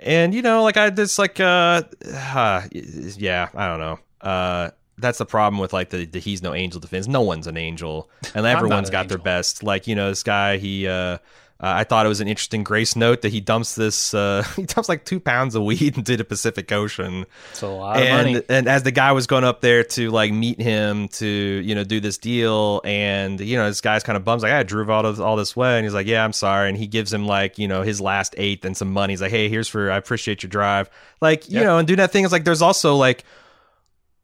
and 0.00 0.34
you 0.34 0.42
know, 0.42 0.62
like 0.62 0.76
I 0.76 0.90
just 0.90 1.18
like, 1.18 1.38
uh, 1.40 1.82
uh, 2.34 2.62
yeah, 2.72 3.48
I 3.54 3.66
don't 3.68 3.80
know. 3.80 3.98
Uh, 4.20 4.70
that's 5.00 5.18
the 5.18 5.26
problem 5.26 5.60
with 5.60 5.72
like 5.72 5.90
the, 5.90 6.04
the 6.06 6.18
he's 6.18 6.42
no 6.42 6.54
angel 6.54 6.80
defense. 6.80 7.06
No 7.06 7.20
one's 7.22 7.46
an 7.46 7.56
angel, 7.56 8.10
and 8.34 8.44
everyone's 8.46 8.88
an 8.88 8.92
got 8.92 9.08
their 9.08 9.18
best. 9.18 9.62
Like 9.62 9.86
you 9.86 9.94
know, 9.94 10.08
this 10.10 10.22
guy, 10.24 10.56
he. 10.56 10.88
Uh, 10.88 11.18
uh, 11.60 11.66
I 11.78 11.84
thought 11.84 12.06
it 12.06 12.08
was 12.08 12.20
an 12.20 12.28
interesting 12.28 12.62
grace 12.62 12.94
note 12.94 13.22
that 13.22 13.30
he 13.32 13.40
dumps 13.40 13.74
this. 13.74 14.14
Uh, 14.14 14.44
he 14.56 14.62
dumps 14.62 14.88
like 14.88 15.04
two 15.04 15.18
pounds 15.18 15.54
of 15.56 15.62
weed 15.64 15.96
into 15.98 16.16
the 16.16 16.24
Pacific 16.24 16.70
Ocean, 16.70 17.26
It's 17.50 17.62
a 17.62 17.66
lot 17.68 17.96
of 18.00 18.08
money. 18.08 18.34
and 18.36 18.44
and 18.48 18.68
as 18.68 18.84
the 18.84 18.92
guy 18.92 19.10
was 19.12 19.26
going 19.26 19.42
up 19.44 19.60
there 19.60 19.82
to 19.84 20.10
like 20.10 20.32
meet 20.32 20.60
him 20.60 21.08
to 21.08 21.26
you 21.26 21.74
know 21.74 21.82
do 21.84 21.98
this 22.00 22.16
deal, 22.18 22.80
and 22.84 23.40
you 23.40 23.56
know 23.56 23.66
this 23.68 23.80
guy's 23.80 24.02
kind 24.04 24.16
of 24.16 24.24
bums 24.24 24.42
like 24.42 24.52
I 24.52 24.62
drove 24.62 24.88
all 24.90 25.02
this 25.02 25.18
all 25.18 25.34
this 25.36 25.56
way, 25.56 25.76
and 25.78 25.84
he's 25.84 25.94
like 25.94 26.06
yeah 26.06 26.24
I'm 26.24 26.32
sorry, 26.32 26.68
and 26.68 26.78
he 26.78 26.86
gives 26.86 27.12
him 27.12 27.26
like 27.26 27.58
you 27.58 27.66
know 27.66 27.82
his 27.82 28.00
last 28.00 28.34
eighth 28.38 28.64
and 28.64 28.76
some 28.76 28.92
money. 28.92 29.12
He's 29.12 29.20
like 29.22 29.30
hey 29.32 29.48
here's 29.48 29.66
for 29.68 29.90
I 29.90 29.96
appreciate 29.96 30.42
your 30.44 30.50
drive, 30.50 30.88
like 31.20 31.48
you 31.50 31.58
Yeah. 31.58 31.64
know, 31.64 31.78
and 31.78 31.88
doing 31.88 31.98
that 31.98 32.12
thing 32.12 32.24
is 32.24 32.30
like 32.32 32.44
there's 32.44 32.62
also 32.62 32.94
like 32.94 33.24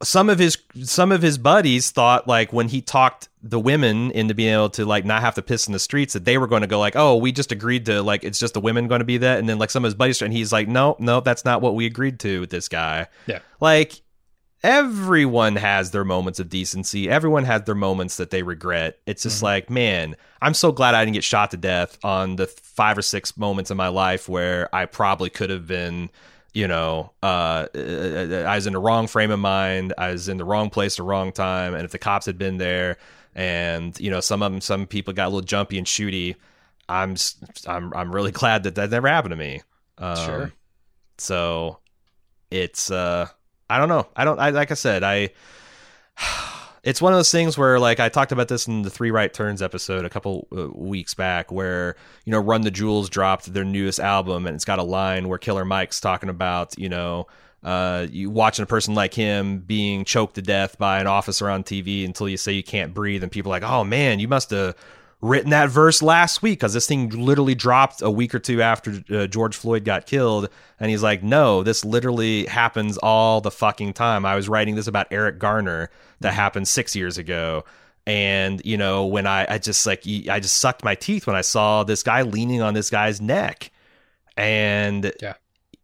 some 0.03 0.29
of 0.29 0.39
his 0.39 0.59
some 0.83 1.13
of 1.13 1.23
his 1.23 1.39
buddies 1.39 1.91
thought 1.91 2.27
like 2.29 2.53
when 2.53 2.69
he 2.69 2.81
talked 2.83 3.29
the 3.43 3.61
women 3.61 4.11
into 4.11 4.35
being 4.35 4.53
able 4.53 4.69
to 4.71 4.85
like 4.85 5.05
not 5.05 5.21
have 5.23 5.35
to 5.35 5.43
piss 5.43 5.67
in 5.67 5.73
the 5.73 5.79
streets 5.79 6.13
that 6.15 6.25
they 6.25 6.37
were 6.37 6.47
going 6.47 6.63
to 6.63 6.67
go 6.69 6.79
like 6.79 6.97
oh 6.97 7.17
we 7.17 7.31
just 7.33 7.53
agreed 7.53 7.87
to 7.87 8.03
like 8.03 8.25
it's 8.25 8.39
just 8.39 8.55
the 8.55 8.61
women 8.61 8.89
going 8.89 8.99
to 8.99 9.05
be 9.05 9.19
that 9.19 9.39
and 9.39 9.49
then 9.49 9.59
like 9.59 9.71
some 9.71 9.85
of 9.85 9.87
his 9.87 9.95
buddies 9.95 10.21
and 10.21 10.33
he's 10.33 10.53
like 10.53 10.67
no 10.69 10.97
no 10.99 11.21
that's 11.21 11.45
not 11.45 11.63
what 11.63 11.75
we 11.75 11.87
agreed 11.87 12.19
to 12.19 12.41
with 12.41 12.51
this 12.51 12.69
guy 12.69 13.07
Yeah. 13.27 13.39
like 13.61 14.01
everyone 14.65 15.57
has 15.57 15.91
their 15.91 16.05
moments 16.05 16.41
of 16.41 16.49
decency 16.49 17.09
everyone 17.09 17.45
has 17.45 17.63
their 17.63 17.75
moments 17.75 18.17
that 18.17 18.31
they 18.31 18.43
regret 18.43 18.99
it's 19.07 19.23
just 19.23 19.37
Mm-hmm. 19.37 19.45
like 19.45 19.71
man 19.71 20.17
i'm 20.41 20.55
so 20.55 20.73
glad 20.73 20.95
i 20.95 21.05
didn't 21.05 21.15
get 21.15 21.23
shot 21.25 21.51
to 21.53 21.57
death 21.59 21.99
on 22.03 22.37
the 22.37 22.47
five 22.47 22.97
or 22.97 23.03
six 23.03 23.37
moments 23.37 23.71
in 23.71 23.77
my 23.77 23.89
life 23.89 24.29
where 24.29 24.75
i 24.75 24.87
probably 24.87 25.29
could 25.31 25.51
have 25.51 25.67
been 25.67 26.09
you 26.55 26.69
know, 26.69 27.13
uh, 27.23 27.67
I 27.75 28.55
was 28.55 28.67
in 28.67 28.73
the 28.73 28.79
wrong 28.79 29.07
frame 29.09 29.31
of 29.31 29.41
mind. 29.41 29.93
I 29.99 30.13
was 30.13 30.29
in 30.29 30.37
the 30.39 30.45
wrong 30.45 30.71
place, 30.71 30.97
the 30.97 31.03
wrong 31.03 31.33
time. 31.33 31.75
And 31.75 31.85
if 31.85 31.91
the 31.91 31.99
cops 31.99 32.27
had 32.27 32.39
been 32.39 32.59
there, 32.59 32.97
and 33.35 33.99
you 33.99 34.11
know, 34.11 34.21
some 34.21 34.43
of 34.43 34.53
them, 34.53 34.61
some 34.61 34.87
people 34.87 35.13
got 35.13 35.25
a 35.25 35.31
little 35.31 35.41
jumpy 35.43 35.77
and 35.77 35.87
shooty, 35.87 36.37
I'm, 36.89 37.17
I'm, 37.67 37.93
I'm 37.93 38.15
really 38.15 38.31
glad 38.41 38.63
that 38.63 38.77
that 38.77 38.91
never 38.91 39.09
happened 39.09 39.33
to 39.33 39.37
me. 39.37 39.63
Um, 39.99 40.17
Sure. 40.17 40.53
So, 41.19 41.79
it's, 42.51 42.91
uh, 42.91 43.27
I 43.69 43.79
don't 43.79 43.89
know. 43.89 44.07
I 44.15 44.25
don't. 44.25 44.39
I 44.39 44.51
like 44.51 44.71
I 44.71 44.75
said, 44.75 45.03
I. 45.03 45.31
It's 46.85 47.01
one 47.01 47.15
of 47.15 47.19
those 47.19 47.33
things 47.33 47.57
where, 47.57 47.81
like, 47.81 47.99
I 47.99 48.11
talked 48.11 48.31
about 48.31 48.49
this 48.49 48.69
in 48.69 48.83
the 48.83 48.91
Three 48.91 49.11
Right 49.11 49.33
Turns 49.33 49.63
episode 49.63 50.05
a 50.05 50.11
couple 50.11 50.47
uh, 50.55 50.69
weeks 50.69 51.15
back, 51.15 51.51
where 51.51 51.97
you 52.27 52.31
know, 52.31 52.39
Run 52.39 52.61
the 52.61 52.71
Jewels 52.71 53.09
dropped 53.09 53.53
their 53.53 53.65
newest 53.65 53.99
album, 53.99 54.47
and 54.47 54.55
it's 54.55 54.67
got 54.67 54.79
a 54.79 54.83
line 54.83 55.29
where 55.29 55.39
Killer 55.39 55.65
Mike's 55.65 55.99
talking 55.99 56.29
about, 56.29 56.79
you 56.79 56.91
know, 56.91 57.27
uh, 57.63 58.07
you 58.11 58.29
watching 58.29 58.63
a 58.63 58.67
person 58.67 58.95
like 58.95 59.15
him 59.15 59.61
being 59.61 60.05
choked 60.05 60.35
to 60.35 60.43
death 60.43 60.77
by 60.77 61.01
an 61.01 61.07
officer 61.07 61.49
on 61.49 61.65
TV 61.65 62.05
until 62.05 62.29
you 62.29 62.37
say 62.37 62.53
you 62.53 62.63
can't 62.63 62.93
breathe, 62.93 63.23
and 63.23 63.33
people 63.33 63.51
are 63.51 63.59
like, 63.59 63.69
oh 63.69 63.83
man, 63.83 64.21
you 64.21 64.29
must 64.29 64.51
have 64.51 64.77
written 65.25 65.51
that 65.51 65.71
verse 65.71 66.03
last 66.03 66.43
week 66.43 66.59
because 66.59 66.75
this 66.75 66.87
thing 66.87 67.09
literally 67.09 67.55
dropped 67.55 68.03
a 68.03 68.11
week 68.11 68.35
or 68.35 68.39
two 68.39 68.61
after 68.61 69.03
uh, 69.11 69.27
George 69.27 69.57
Floyd 69.57 69.83
got 69.85 70.05
killed. 70.05 70.51
And 70.79 70.91
he's 70.91 71.03
like, 71.03 71.23
no, 71.23 71.63
this 71.63 71.83
literally 71.85 72.45
happens 72.45 72.99
all 72.99 73.41
the 73.41 73.51
fucking 73.51 73.95
time. 73.95 74.27
I 74.27 74.35
was 74.37 74.49
writing 74.51 74.75
this 74.75 74.87
about 74.87 75.07
Eric 75.11 75.39
Garner 75.39 75.91
that 76.21 76.35
happened 76.35 76.69
six 76.69 76.95
years 76.95 77.17
ago. 77.17 77.65
And, 78.07 78.61
you 78.67 78.77
know, 78.77 79.07
when 79.07 79.27
I, 79.27 79.47
I 79.49 79.57
just 79.59 79.87
like, 79.87 80.03
I 80.07 80.41
just 80.41 80.59
sucked 80.59 80.85
my 80.85 80.95
teeth 80.95 81.27
when 81.27 81.37
I 81.37 81.41
saw 81.41 81.85
this 81.85 82.03
guy 82.03 82.21
leaning 82.21 82.61
on 82.61 82.75
this 82.75 82.91
guy's 82.91 83.19
neck. 83.21 83.71
And, 84.37 85.11
Yeah. 85.23 85.35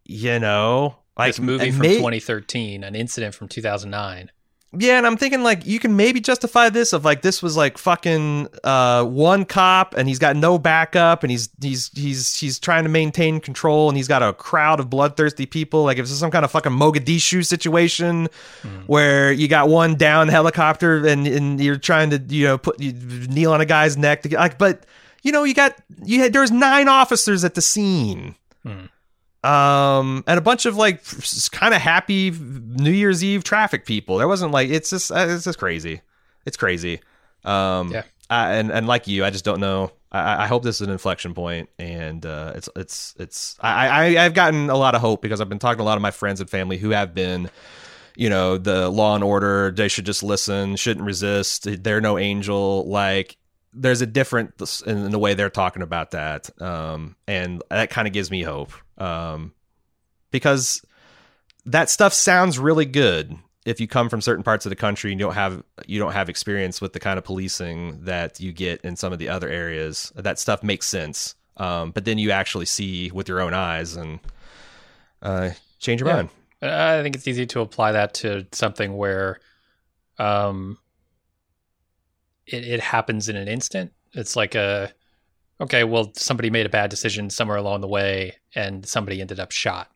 you 0.05 0.37
know, 0.39 0.97
like 1.17 1.29
this 1.29 1.39
movie 1.39 1.71
from 1.71 1.79
may- 1.81 1.97
2013, 1.97 2.83
an 2.83 2.95
incident 2.95 3.33
from 3.33 3.47
2009. 3.47 4.29
Yeah, 4.77 4.97
and 4.97 5.05
I'm 5.05 5.17
thinking 5.17 5.43
like 5.43 5.65
you 5.65 5.79
can 5.79 5.97
maybe 5.97 6.21
justify 6.21 6.69
this 6.69 6.93
of 6.93 7.03
like 7.03 7.21
this 7.21 7.43
was 7.43 7.57
like 7.57 7.77
fucking 7.77 8.47
uh 8.63 9.03
one 9.03 9.43
cop 9.43 9.95
and 9.97 10.07
he's 10.07 10.19
got 10.19 10.37
no 10.37 10.57
backup 10.57 11.23
and 11.23 11.31
he's 11.31 11.49
he's 11.61 11.91
he's 11.93 12.33
he's 12.39 12.57
trying 12.57 12.83
to 12.83 12.89
maintain 12.89 13.41
control 13.41 13.89
and 13.89 13.97
he's 13.97 14.07
got 14.07 14.23
a 14.23 14.31
crowd 14.31 14.79
of 14.79 14.89
bloodthirsty 14.89 15.45
people. 15.45 15.83
Like 15.83 15.97
if 15.97 16.03
it's 16.03 16.13
some 16.13 16.31
kind 16.31 16.45
of 16.45 16.51
fucking 16.51 16.71
Mogadishu 16.71 17.45
situation 17.45 18.29
where 18.87 19.31
you 19.33 19.49
got 19.49 19.67
one 19.67 19.95
down 19.95 20.29
helicopter 20.29 21.05
and 21.05 21.27
and 21.27 21.59
you're 21.59 21.77
trying 21.77 22.09
to 22.11 22.17
you 22.29 22.45
know 22.47 22.57
put 22.57 22.79
you 22.79 22.93
kneel 22.93 23.51
on 23.51 23.59
a 23.59 23.65
guy's 23.65 23.97
neck 23.97 24.21
to 24.21 24.29
get 24.29 24.39
like 24.39 24.57
but 24.57 24.85
you 25.21 25.33
know 25.33 25.43
you 25.43 25.53
got 25.53 25.75
you 26.03 26.21
had 26.21 26.31
there's 26.31 26.51
nine 26.51 26.87
officers 26.87 27.43
at 27.43 27.55
the 27.55 27.61
scene 27.61 28.35
um 29.43 30.23
and 30.27 30.37
a 30.37 30.41
bunch 30.41 30.65
of 30.65 30.75
like 30.75 31.03
kind 31.51 31.73
of 31.73 31.81
happy 31.81 32.31
new 32.31 32.91
year's 32.91 33.23
eve 33.23 33.43
traffic 33.43 33.85
people. 33.85 34.17
There 34.17 34.27
wasn't 34.27 34.51
like 34.51 34.69
it's 34.69 34.89
just 34.89 35.11
uh, 35.11 35.25
it's 35.27 35.45
just 35.45 35.57
crazy. 35.57 36.01
It's 36.45 36.57
crazy. 36.57 37.01
Um 37.43 37.91
Yeah. 37.91 38.03
I, 38.29 38.53
and 38.53 38.71
and 38.71 38.87
like 38.87 39.07
you 39.07 39.25
i 39.25 39.29
just 39.29 39.43
don't 39.43 39.59
know. 39.59 39.91
I 40.11 40.43
i 40.43 40.47
hope 40.47 40.63
this 40.63 40.75
is 40.75 40.81
an 40.81 40.89
inflection 40.89 41.33
point 41.33 41.69
and 41.79 42.25
uh 42.25 42.53
it's 42.55 42.69
it's 42.75 43.15
it's 43.17 43.57
i 43.61 43.87
i 43.87 44.25
i've 44.25 44.33
gotten 44.33 44.69
a 44.69 44.77
lot 44.77 44.93
of 44.93 45.01
hope 45.01 45.21
because 45.21 45.41
i've 45.41 45.49
been 45.49 45.59
talking 45.59 45.77
to 45.77 45.83
a 45.83 45.85
lot 45.85 45.97
of 45.97 46.01
my 46.01 46.11
friends 46.11 46.39
and 46.39 46.49
family 46.49 46.77
who 46.77 46.91
have 46.91 47.13
been 47.13 47.49
you 48.15 48.29
know 48.29 48.57
the 48.57 48.89
law 48.89 49.15
and 49.15 49.23
order 49.23 49.71
they 49.71 49.87
should 49.87 50.05
just 50.05 50.23
listen 50.23 50.75
shouldn't 50.75 51.05
resist. 51.05 51.67
They're 51.83 52.01
no 52.01 52.17
angel. 52.17 52.87
Like 52.87 53.37
there's 53.73 54.01
a 54.01 54.05
difference 54.05 54.81
in, 54.81 54.97
in 55.05 55.11
the 55.11 55.19
way 55.19 55.33
they're 55.33 55.49
talking 55.49 55.81
about 55.81 56.11
that 56.11 56.49
um 56.61 57.15
and 57.27 57.61
that 57.69 57.89
kind 57.89 58.07
of 58.07 58.13
gives 58.13 58.29
me 58.29 58.41
hope 58.43 58.71
um 58.97 59.53
because 60.31 60.81
that 61.65 61.89
stuff 61.89 62.13
sounds 62.13 62.57
really 62.59 62.85
good 62.85 63.35
if 63.65 63.79
you 63.79 63.87
come 63.87 64.09
from 64.09 64.21
certain 64.21 64.43
parts 64.43 64.65
of 64.65 64.71
the 64.71 64.75
country 64.75 65.11
and 65.11 65.19
you 65.19 65.25
don't 65.27 65.35
have 65.35 65.63
you 65.87 65.99
don't 65.99 66.13
have 66.13 66.29
experience 66.29 66.81
with 66.81 66.93
the 66.93 66.99
kind 66.99 67.17
of 67.17 67.23
policing 67.23 68.03
that 68.05 68.39
you 68.39 68.51
get 68.51 68.81
in 68.81 68.95
some 68.95 69.13
of 69.13 69.19
the 69.19 69.29
other 69.29 69.47
areas 69.47 70.11
that 70.15 70.37
stuff 70.39 70.63
makes 70.63 70.85
sense 70.87 71.35
um 71.57 71.91
but 71.91 72.05
then 72.05 72.17
you 72.17 72.31
actually 72.31 72.65
see 72.65 73.11
with 73.11 73.27
your 73.29 73.39
own 73.39 73.53
eyes 73.53 73.95
and 73.95 74.19
uh 75.21 75.51
change 75.79 76.01
your 76.01 76.09
Yeah. 76.09 76.15
mind 76.15 76.29
I 76.63 77.01
think 77.01 77.15
it's 77.15 77.27
easy 77.27 77.47
to 77.47 77.61
apply 77.61 77.93
that 77.93 78.13
to 78.15 78.45
something 78.51 78.95
where 78.95 79.39
um, 80.19 80.77
it, 82.51 82.67
it 82.67 82.79
happens 82.79 83.29
in 83.29 83.35
an 83.35 83.47
instant. 83.47 83.91
It's 84.13 84.35
like 84.35 84.55
a, 84.55 84.91
okay, 85.59 85.83
well, 85.83 86.11
somebody 86.15 86.49
made 86.49 86.65
a 86.65 86.69
bad 86.69 86.89
decision 86.89 87.29
somewhere 87.29 87.57
along 87.57 87.81
the 87.81 87.87
way 87.87 88.35
and 88.55 88.85
somebody 88.85 89.21
ended 89.21 89.39
up 89.39 89.51
shot. 89.51 89.89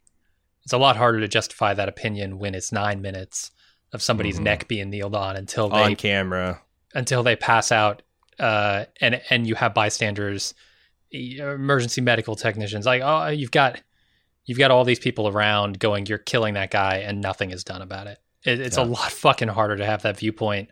It's 0.64 0.74
a 0.74 0.78
lot 0.78 0.95
harder 0.97 1.20
to 1.20 1.28
justify 1.28 1.74
that 1.74 1.89
opinion 1.89 2.39
when 2.39 2.56
it's 2.56 2.72
nine 2.72 3.01
minutes 3.01 3.51
of 3.93 4.01
somebody's 4.01 4.39
Mhm. 4.39 4.43
neck 4.43 4.68
being 4.68 4.89
kneeled 4.89 5.16
on 5.16 5.36
until 5.36 5.70
they 5.70 5.84
on 5.84 5.95
camera 5.95 6.62
until 6.95 7.24
they 7.24 7.36
pass 7.36 7.72
out 7.72 8.01
uh, 8.39 8.86
and 8.99 9.22
and 9.30 9.47
you 9.47 9.56
have 9.56 9.74
bystanders 9.74 10.53
emergency 11.12 12.01
medical 12.01 12.36
technicians 12.36 12.86
like 12.86 13.01
oh 13.03 13.28
you've 13.28 13.51
got 13.51 13.82
you've 14.45 14.58
got 14.58 14.72
all 14.72 14.84
these 14.84 14.99
people 14.99 15.28
around 15.28 15.80
going 15.80 16.06
you're 16.08 16.18
killing 16.18 16.56
that 16.56 16.72
guy 16.72 16.97
and 16.97 17.22
nothing 17.22 17.51
is 17.51 17.64
done 17.64 17.82
about 17.82 18.08
it, 18.08 18.20
it 18.43 18.60
it's 18.60 18.76
a 18.78 18.84
lot 18.84 19.12
fucking 19.12 19.47
harder 19.47 19.78
to 19.78 19.86
have 19.86 20.01
that 20.01 20.18
viewpoint 20.18 20.70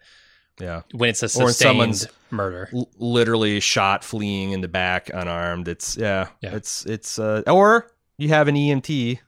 yeah. 0.59 0.81
when 0.93 1.09
it's 1.09 1.21
a 1.23 1.41
Or 1.41 1.51
someone's- 1.51 2.07
murder. 2.31 2.69
l- 2.73 2.89
literally 2.97 3.59
shot 3.59 4.03
fleeing 4.03 4.51
in 4.51 4.61
the 4.61 4.67
back 4.67 5.09
unarmed. 5.13 5.67
It's 5.67 5.95
yeah, 5.97 6.27
Yeah. 6.41 6.55
it's 6.55 6.85
it's 6.85 7.19
uh 7.19 7.43
or 7.47 7.91
you 8.17 8.29
have 8.29 8.47
an 8.47 8.55
emt 8.55 9.19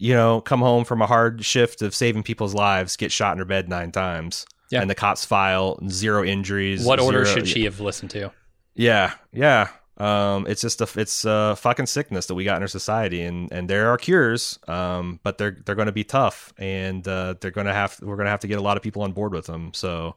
you 0.00 0.14
know 0.14 0.40
come 0.40 0.60
home 0.60 0.84
from 0.84 1.02
a 1.02 1.06
hard 1.06 1.44
shift 1.44 1.82
of 1.82 1.94
saving 1.94 2.22
people's 2.22 2.54
lives 2.54 2.96
get 2.96 3.10
shot 3.12 3.32
in 3.32 3.38
her 3.38 3.44
bed 3.44 3.68
nine 3.68 3.90
times 3.92 4.46
Yeah. 4.70 4.80
and 4.80 4.88
the 4.90 4.94
cops 4.94 5.24
file 5.24 5.78
zero 5.88 6.24
injuries 6.24 6.84
what 6.84 7.00
order 7.00 7.24
should 7.24 7.46
she 7.48 7.64
have 7.64 7.80
listened 7.80 8.10
to? 8.12 8.30
Yeah 8.74 9.14
yeah 9.32 9.68
um 9.98 10.46
it's 10.46 10.60
just 10.60 10.80
a 10.80 10.88
it's 11.00 11.24
a 11.24 11.56
fucking 11.56 11.86
sickness 11.86 12.26
that 12.26 12.34
we 12.34 12.44
got 12.44 12.56
in 12.56 12.62
our 12.62 12.68
society 12.68 13.22
and 13.22 13.52
and 13.52 13.68
there 13.68 13.88
are 13.88 13.98
cures 13.98 14.58
um 14.68 15.18
but 15.24 15.38
they're 15.38 15.56
they're 15.64 15.74
going 15.74 15.86
to 15.86 15.92
be 15.92 16.04
tough 16.04 16.52
and 16.56 17.06
uh 17.08 17.34
they're 17.40 17.50
going 17.50 17.66
to 17.66 17.72
have 17.72 17.98
we're 18.00 18.16
going 18.16 18.26
to 18.26 18.30
have 18.30 18.40
to 18.40 18.46
get 18.46 18.58
a 18.58 18.62
lot 18.62 18.76
of 18.76 18.82
people 18.82 19.02
on 19.02 19.12
board 19.12 19.32
with 19.32 19.46
them 19.46 19.72
so 19.74 20.14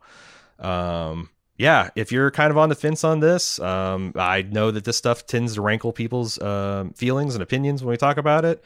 um 0.60 1.30
yeah 1.58 1.90
if 1.96 2.12
you're 2.12 2.30
kind 2.30 2.52
of 2.52 2.58
on 2.58 2.70
the 2.70 2.76
fence 2.76 3.04
on 3.04 3.20
this 3.20 3.60
um 3.60 4.14
i 4.16 4.44
know 4.44 4.70
that 4.70 4.84
this 4.84 4.98
stuff 4.98 5.26
tends 5.26 5.56
to 5.56 5.62
rankle 5.62 5.92
people's 5.92 6.40
um 6.42 6.94
feelings 6.94 7.34
and 7.34 7.42
opinions 7.42 7.84
when 7.84 7.92
we 7.92 7.98
talk 7.98 8.18
about 8.18 8.46
it. 8.46 8.64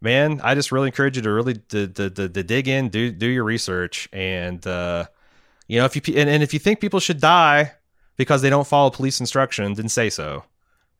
Man 0.00 0.40
i 0.42 0.54
just 0.54 0.72
really 0.72 0.88
encourage 0.88 1.16
you 1.16 1.22
to 1.22 1.32
really 1.32 1.54
to, 1.54 1.86
to, 1.86 2.10
to, 2.10 2.28
to 2.28 2.42
dig 2.42 2.68
in 2.68 2.88
do 2.90 3.10
do 3.10 3.26
your 3.26 3.44
research 3.44 4.08
and 4.12 4.64
uh 4.66 5.06
you 5.68 5.78
know 5.78 5.86
if 5.86 5.96
you 5.96 6.14
and, 6.16 6.28
and 6.28 6.42
if 6.42 6.52
you 6.52 6.58
think 6.58 6.80
people 6.80 7.00
should 7.00 7.20
die 7.20 7.72
because 8.16 8.42
they 8.42 8.50
don't 8.50 8.66
follow 8.66 8.90
police 8.90 9.20
instruction 9.20 9.72
then 9.74 9.88
say 9.88 10.10
so 10.10 10.44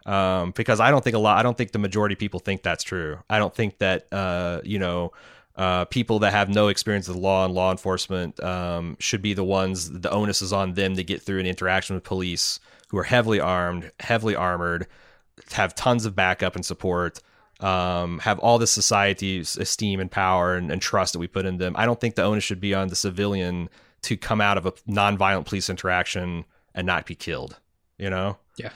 um 0.07 0.53
because 0.53 0.81
i 0.81 0.91
don't 0.91 1.05
think 1.05 1.15
a 1.15 1.19
lot 1.19 1.39
i 1.39 1.43
don't 1.43 1.59
think 1.59 1.73
the 1.73 1.79
majority 1.79 2.15
of 2.15 2.19
people 2.19 2.41
think 2.41 2.63
that's 2.63 2.83
true 2.83 3.19
i 3.29 3.39
don't 3.39 3.55
think 3.55 3.77
that 3.79 4.11
uh 4.13 4.61
you 4.65 4.79
know 4.79 5.13
uh, 5.57 5.87
people 5.87 6.19
that 6.19 6.33
have 6.33 6.49
no 6.49 6.69
experience 6.69 7.09
with 7.09 7.17
law 7.17 7.45
and 7.45 7.55
law 7.55 7.71
enforcement 7.71 8.39
um, 8.43 8.97
should 9.01 9.23
be 9.23 9.33
the 9.33 9.45
ones. 9.45 9.91
The 9.91 10.11
onus 10.11 10.43
is 10.43 10.53
on 10.53 10.75
them 10.75 10.97
to 10.97 11.03
get 11.03 11.23
through 11.23 11.41
an 11.41 11.47
interaction 11.47 11.95
with 11.95 12.05
police 12.05 12.61
who 12.89 12.99
are 12.99 13.05
heavily 13.05 13.41
armed, 13.41 13.91
heavily 14.01 14.37
armored, 14.37 14.87
have 15.53 15.75
tons 15.75 16.05
of 16.05 16.15
backup 16.15 16.57
and 16.57 16.65
support, 16.65 17.21
um, 17.61 18.19
have 18.21 18.39
all 18.41 18.59
this 18.59 18.71
society's 18.71 19.57
esteem 19.57 19.99
and 19.99 20.11
power 20.11 20.57
and, 20.57 20.71
and, 20.71 20.83
trust 20.83 21.15
that 21.15 21.19
we 21.19 21.27
put 21.27 21.47
in 21.47 21.57
them. 21.57 21.75
I 21.77 21.87
don't 21.87 21.99
think 21.99 22.15
the 22.15 22.23
onus 22.23 22.45
should 22.45 22.61
be 22.61 22.75
on 22.75 22.89
the 22.89 22.97
civilian 22.97 23.71
to 24.03 24.17
come 24.19 24.43
out 24.43 24.59
of 24.59 24.67
a 24.67 24.73
nonviolent 24.87 25.47
police 25.47 25.71
interaction 25.71 26.45
and 26.75 26.87
not 26.87 27.07
be 27.07 27.15
killed. 27.15 27.59
You 27.97 28.11
know? 28.11 28.37
Yeah. 28.57 28.71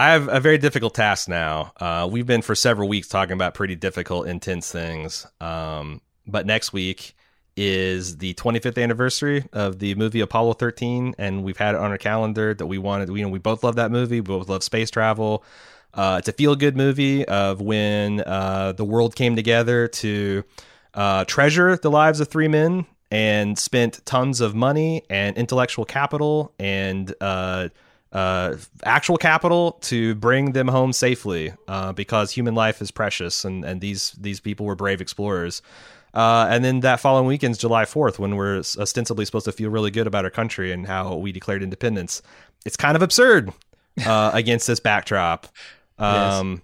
I 0.00 0.12
have 0.12 0.28
a 0.28 0.40
very 0.40 0.56
difficult 0.56 0.94
task 0.94 1.28
now. 1.28 1.74
Uh, 1.78 2.08
we've 2.10 2.24
been 2.24 2.40
for 2.40 2.54
several 2.54 2.88
weeks 2.88 3.06
talking 3.06 3.34
about 3.34 3.52
pretty 3.52 3.76
difficult, 3.76 4.28
intense 4.28 4.72
things. 4.72 5.26
Um, 5.42 6.00
but 6.26 6.46
next 6.46 6.72
week 6.72 7.14
is 7.54 8.16
the 8.16 8.32
25th 8.32 8.82
anniversary 8.82 9.44
of 9.52 9.78
the 9.78 9.94
movie 9.96 10.20
Apollo 10.20 10.54
13, 10.54 11.16
and 11.18 11.44
we've 11.44 11.58
had 11.58 11.74
it 11.74 11.82
on 11.82 11.90
our 11.90 11.98
calendar 11.98 12.54
that 12.54 12.64
we 12.64 12.78
wanted. 12.78 13.10
We, 13.10 13.18
you 13.20 13.26
know, 13.26 13.30
we 13.30 13.40
both 13.40 13.62
love 13.62 13.76
that 13.76 13.90
movie. 13.90 14.22
We 14.22 14.26
both 14.26 14.48
love 14.48 14.62
space 14.62 14.90
travel. 14.90 15.44
Uh, 15.92 16.16
it's 16.20 16.28
a 16.28 16.32
feel 16.32 16.56
good 16.56 16.78
movie 16.78 17.28
of 17.28 17.60
when 17.60 18.22
uh, 18.22 18.72
the 18.72 18.86
world 18.86 19.14
came 19.14 19.36
together 19.36 19.86
to 19.86 20.44
uh, 20.94 21.26
treasure 21.26 21.76
the 21.76 21.90
lives 21.90 22.20
of 22.20 22.28
three 22.28 22.48
men 22.48 22.86
and 23.10 23.58
spent 23.58 24.00
tons 24.06 24.40
of 24.40 24.54
money 24.54 25.02
and 25.10 25.36
intellectual 25.36 25.84
capital 25.84 26.54
and 26.58 27.14
uh, 28.12 28.16
uh, 28.16 28.56
actual 28.84 29.16
capital 29.16 29.72
to 29.82 30.14
bring 30.16 30.52
them 30.52 30.68
home 30.68 30.92
safely 30.92 31.52
uh, 31.68 31.92
because 31.92 32.32
human 32.32 32.54
life 32.54 32.82
is 32.82 32.90
precious 32.90 33.44
and, 33.44 33.64
and 33.64 33.80
these 33.80 34.12
these 34.12 34.40
people 34.40 34.66
were 34.66 34.74
brave 34.74 35.00
explorers. 35.00 35.62
and 36.14 36.64
then 36.64 36.80
that 36.80 37.00
following 37.00 37.26
weekend's 37.26 37.58
July 37.58 37.84
4th, 37.84 38.18
when 38.18 38.36
we're 38.36 38.58
ostensibly 38.58 39.24
supposed 39.24 39.44
to 39.44 39.52
feel 39.52 39.70
really 39.70 39.90
good 39.90 40.06
about 40.06 40.24
our 40.24 40.30
country 40.30 40.72
and 40.72 40.86
how 40.86 41.14
we 41.16 41.32
declared 41.32 41.62
independence. 41.62 42.22
It's 42.66 42.76
kind 42.76 42.96
of 42.96 43.02
absurd 43.02 43.52
against 44.06 44.66
this 44.66 44.80
backdrop. 44.80 45.46
Um, 45.98 46.52
yes. 46.52 46.60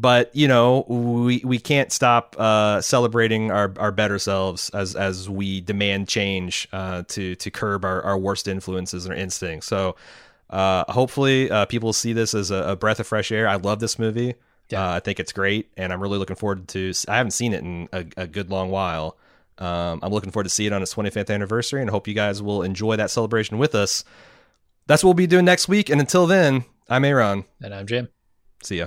But 0.00 0.34
you 0.34 0.46
know, 0.46 0.84
we 0.88 1.42
we 1.44 1.58
can't 1.58 1.90
stop 1.90 2.36
uh, 2.38 2.80
celebrating 2.80 3.50
our, 3.50 3.74
our 3.78 3.90
better 3.90 4.20
selves 4.20 4.70
as 4.70 4.94
as 4.94 5.28
we 5.28 5.60
demand 5.60 6.06
change 6.06 6.68
uh, 6.72 7.02
to 7.08 7.34
to 7.34 7.50
curb 7.50 7.84
our, 7.84 8.00
our 8.02 8.16
worst 8.16 8.46
influences 8.46 9.06
and 9.06 9.18
instincts. 9.18 9.66
So 9.66 9.96
uh, 10.50 10.90
hopefully, 10.90 11.50
uh, 11.50 11.66
people 11.66 11.92
see 11.92 12.12
this 12.12 12.34
as 12.34 12.50
a, 12.50 12.70
a, 12.70 12.76
breath 12.76 13.00
of 13.00 13.06
fresh 13.06 13.30
air. 13.30 13.46
I 13.48 13.56
love 13.56 13.80
this 13.80 13.98
movie. 13.98 14.34
Yeah. 14.70 14.86
Uh, 14.86 14.96
I 14.96 15.00
think 15.00 15.20
it's 15.20 15.32
great, 15.32 15.70
and 15.76 15.92
I'm 15.92 16.00
really 16.00 16.18
looking 16.18 16.36
forward 16.36 16.68
to. 16.68 16.92
I 17.06 17.16
haven't 17.16 17.32
seen 17.32 17.52
it 17.52 17.62
in 17.62 17.88
a, 17.92 18.06
a 18.16 18.26
good 18.26 18.50
long 18.50 18.70
while. 18.70 19.16
Um, 19.58 20.00
I'm 20.02 20.12
looking 20.12 20.30
forward 20.30 20.44
to 20.44 20.50
see 20.50 20.66
it 20.66 20.72
on 20.72 20.82
its 20.82 20.94
25th 20.94 21.32
anniversary, 21.32 21.80
and 21.80 21.90
hope 21.90 22.08
you 22.08 22.14
guys 22.14 22.42
will 22.42 22.62
enjoy 22.62 22.96
that 22.96 23.10
celebration 23.10 23.58
with 23.58 23.74
us. 23.74 24.04
That's 24.86 25.02
what 25.02 25.08
we'll 25.08 25.14
be 25.14 25.26
doing 25.26 25.44
next 25.44 25.68
week. 25.68 25.90
And 25.90 26.00
until 26.00 26.26
then, 26.26 26.64
I'm 26.88 27.04
Aaron. 27.04 27.44
And 27.62 27.74
I'm 27.74 27.86
Jim. 27.86 28.08
See 28.62 28.78
ya. 28.78 28.86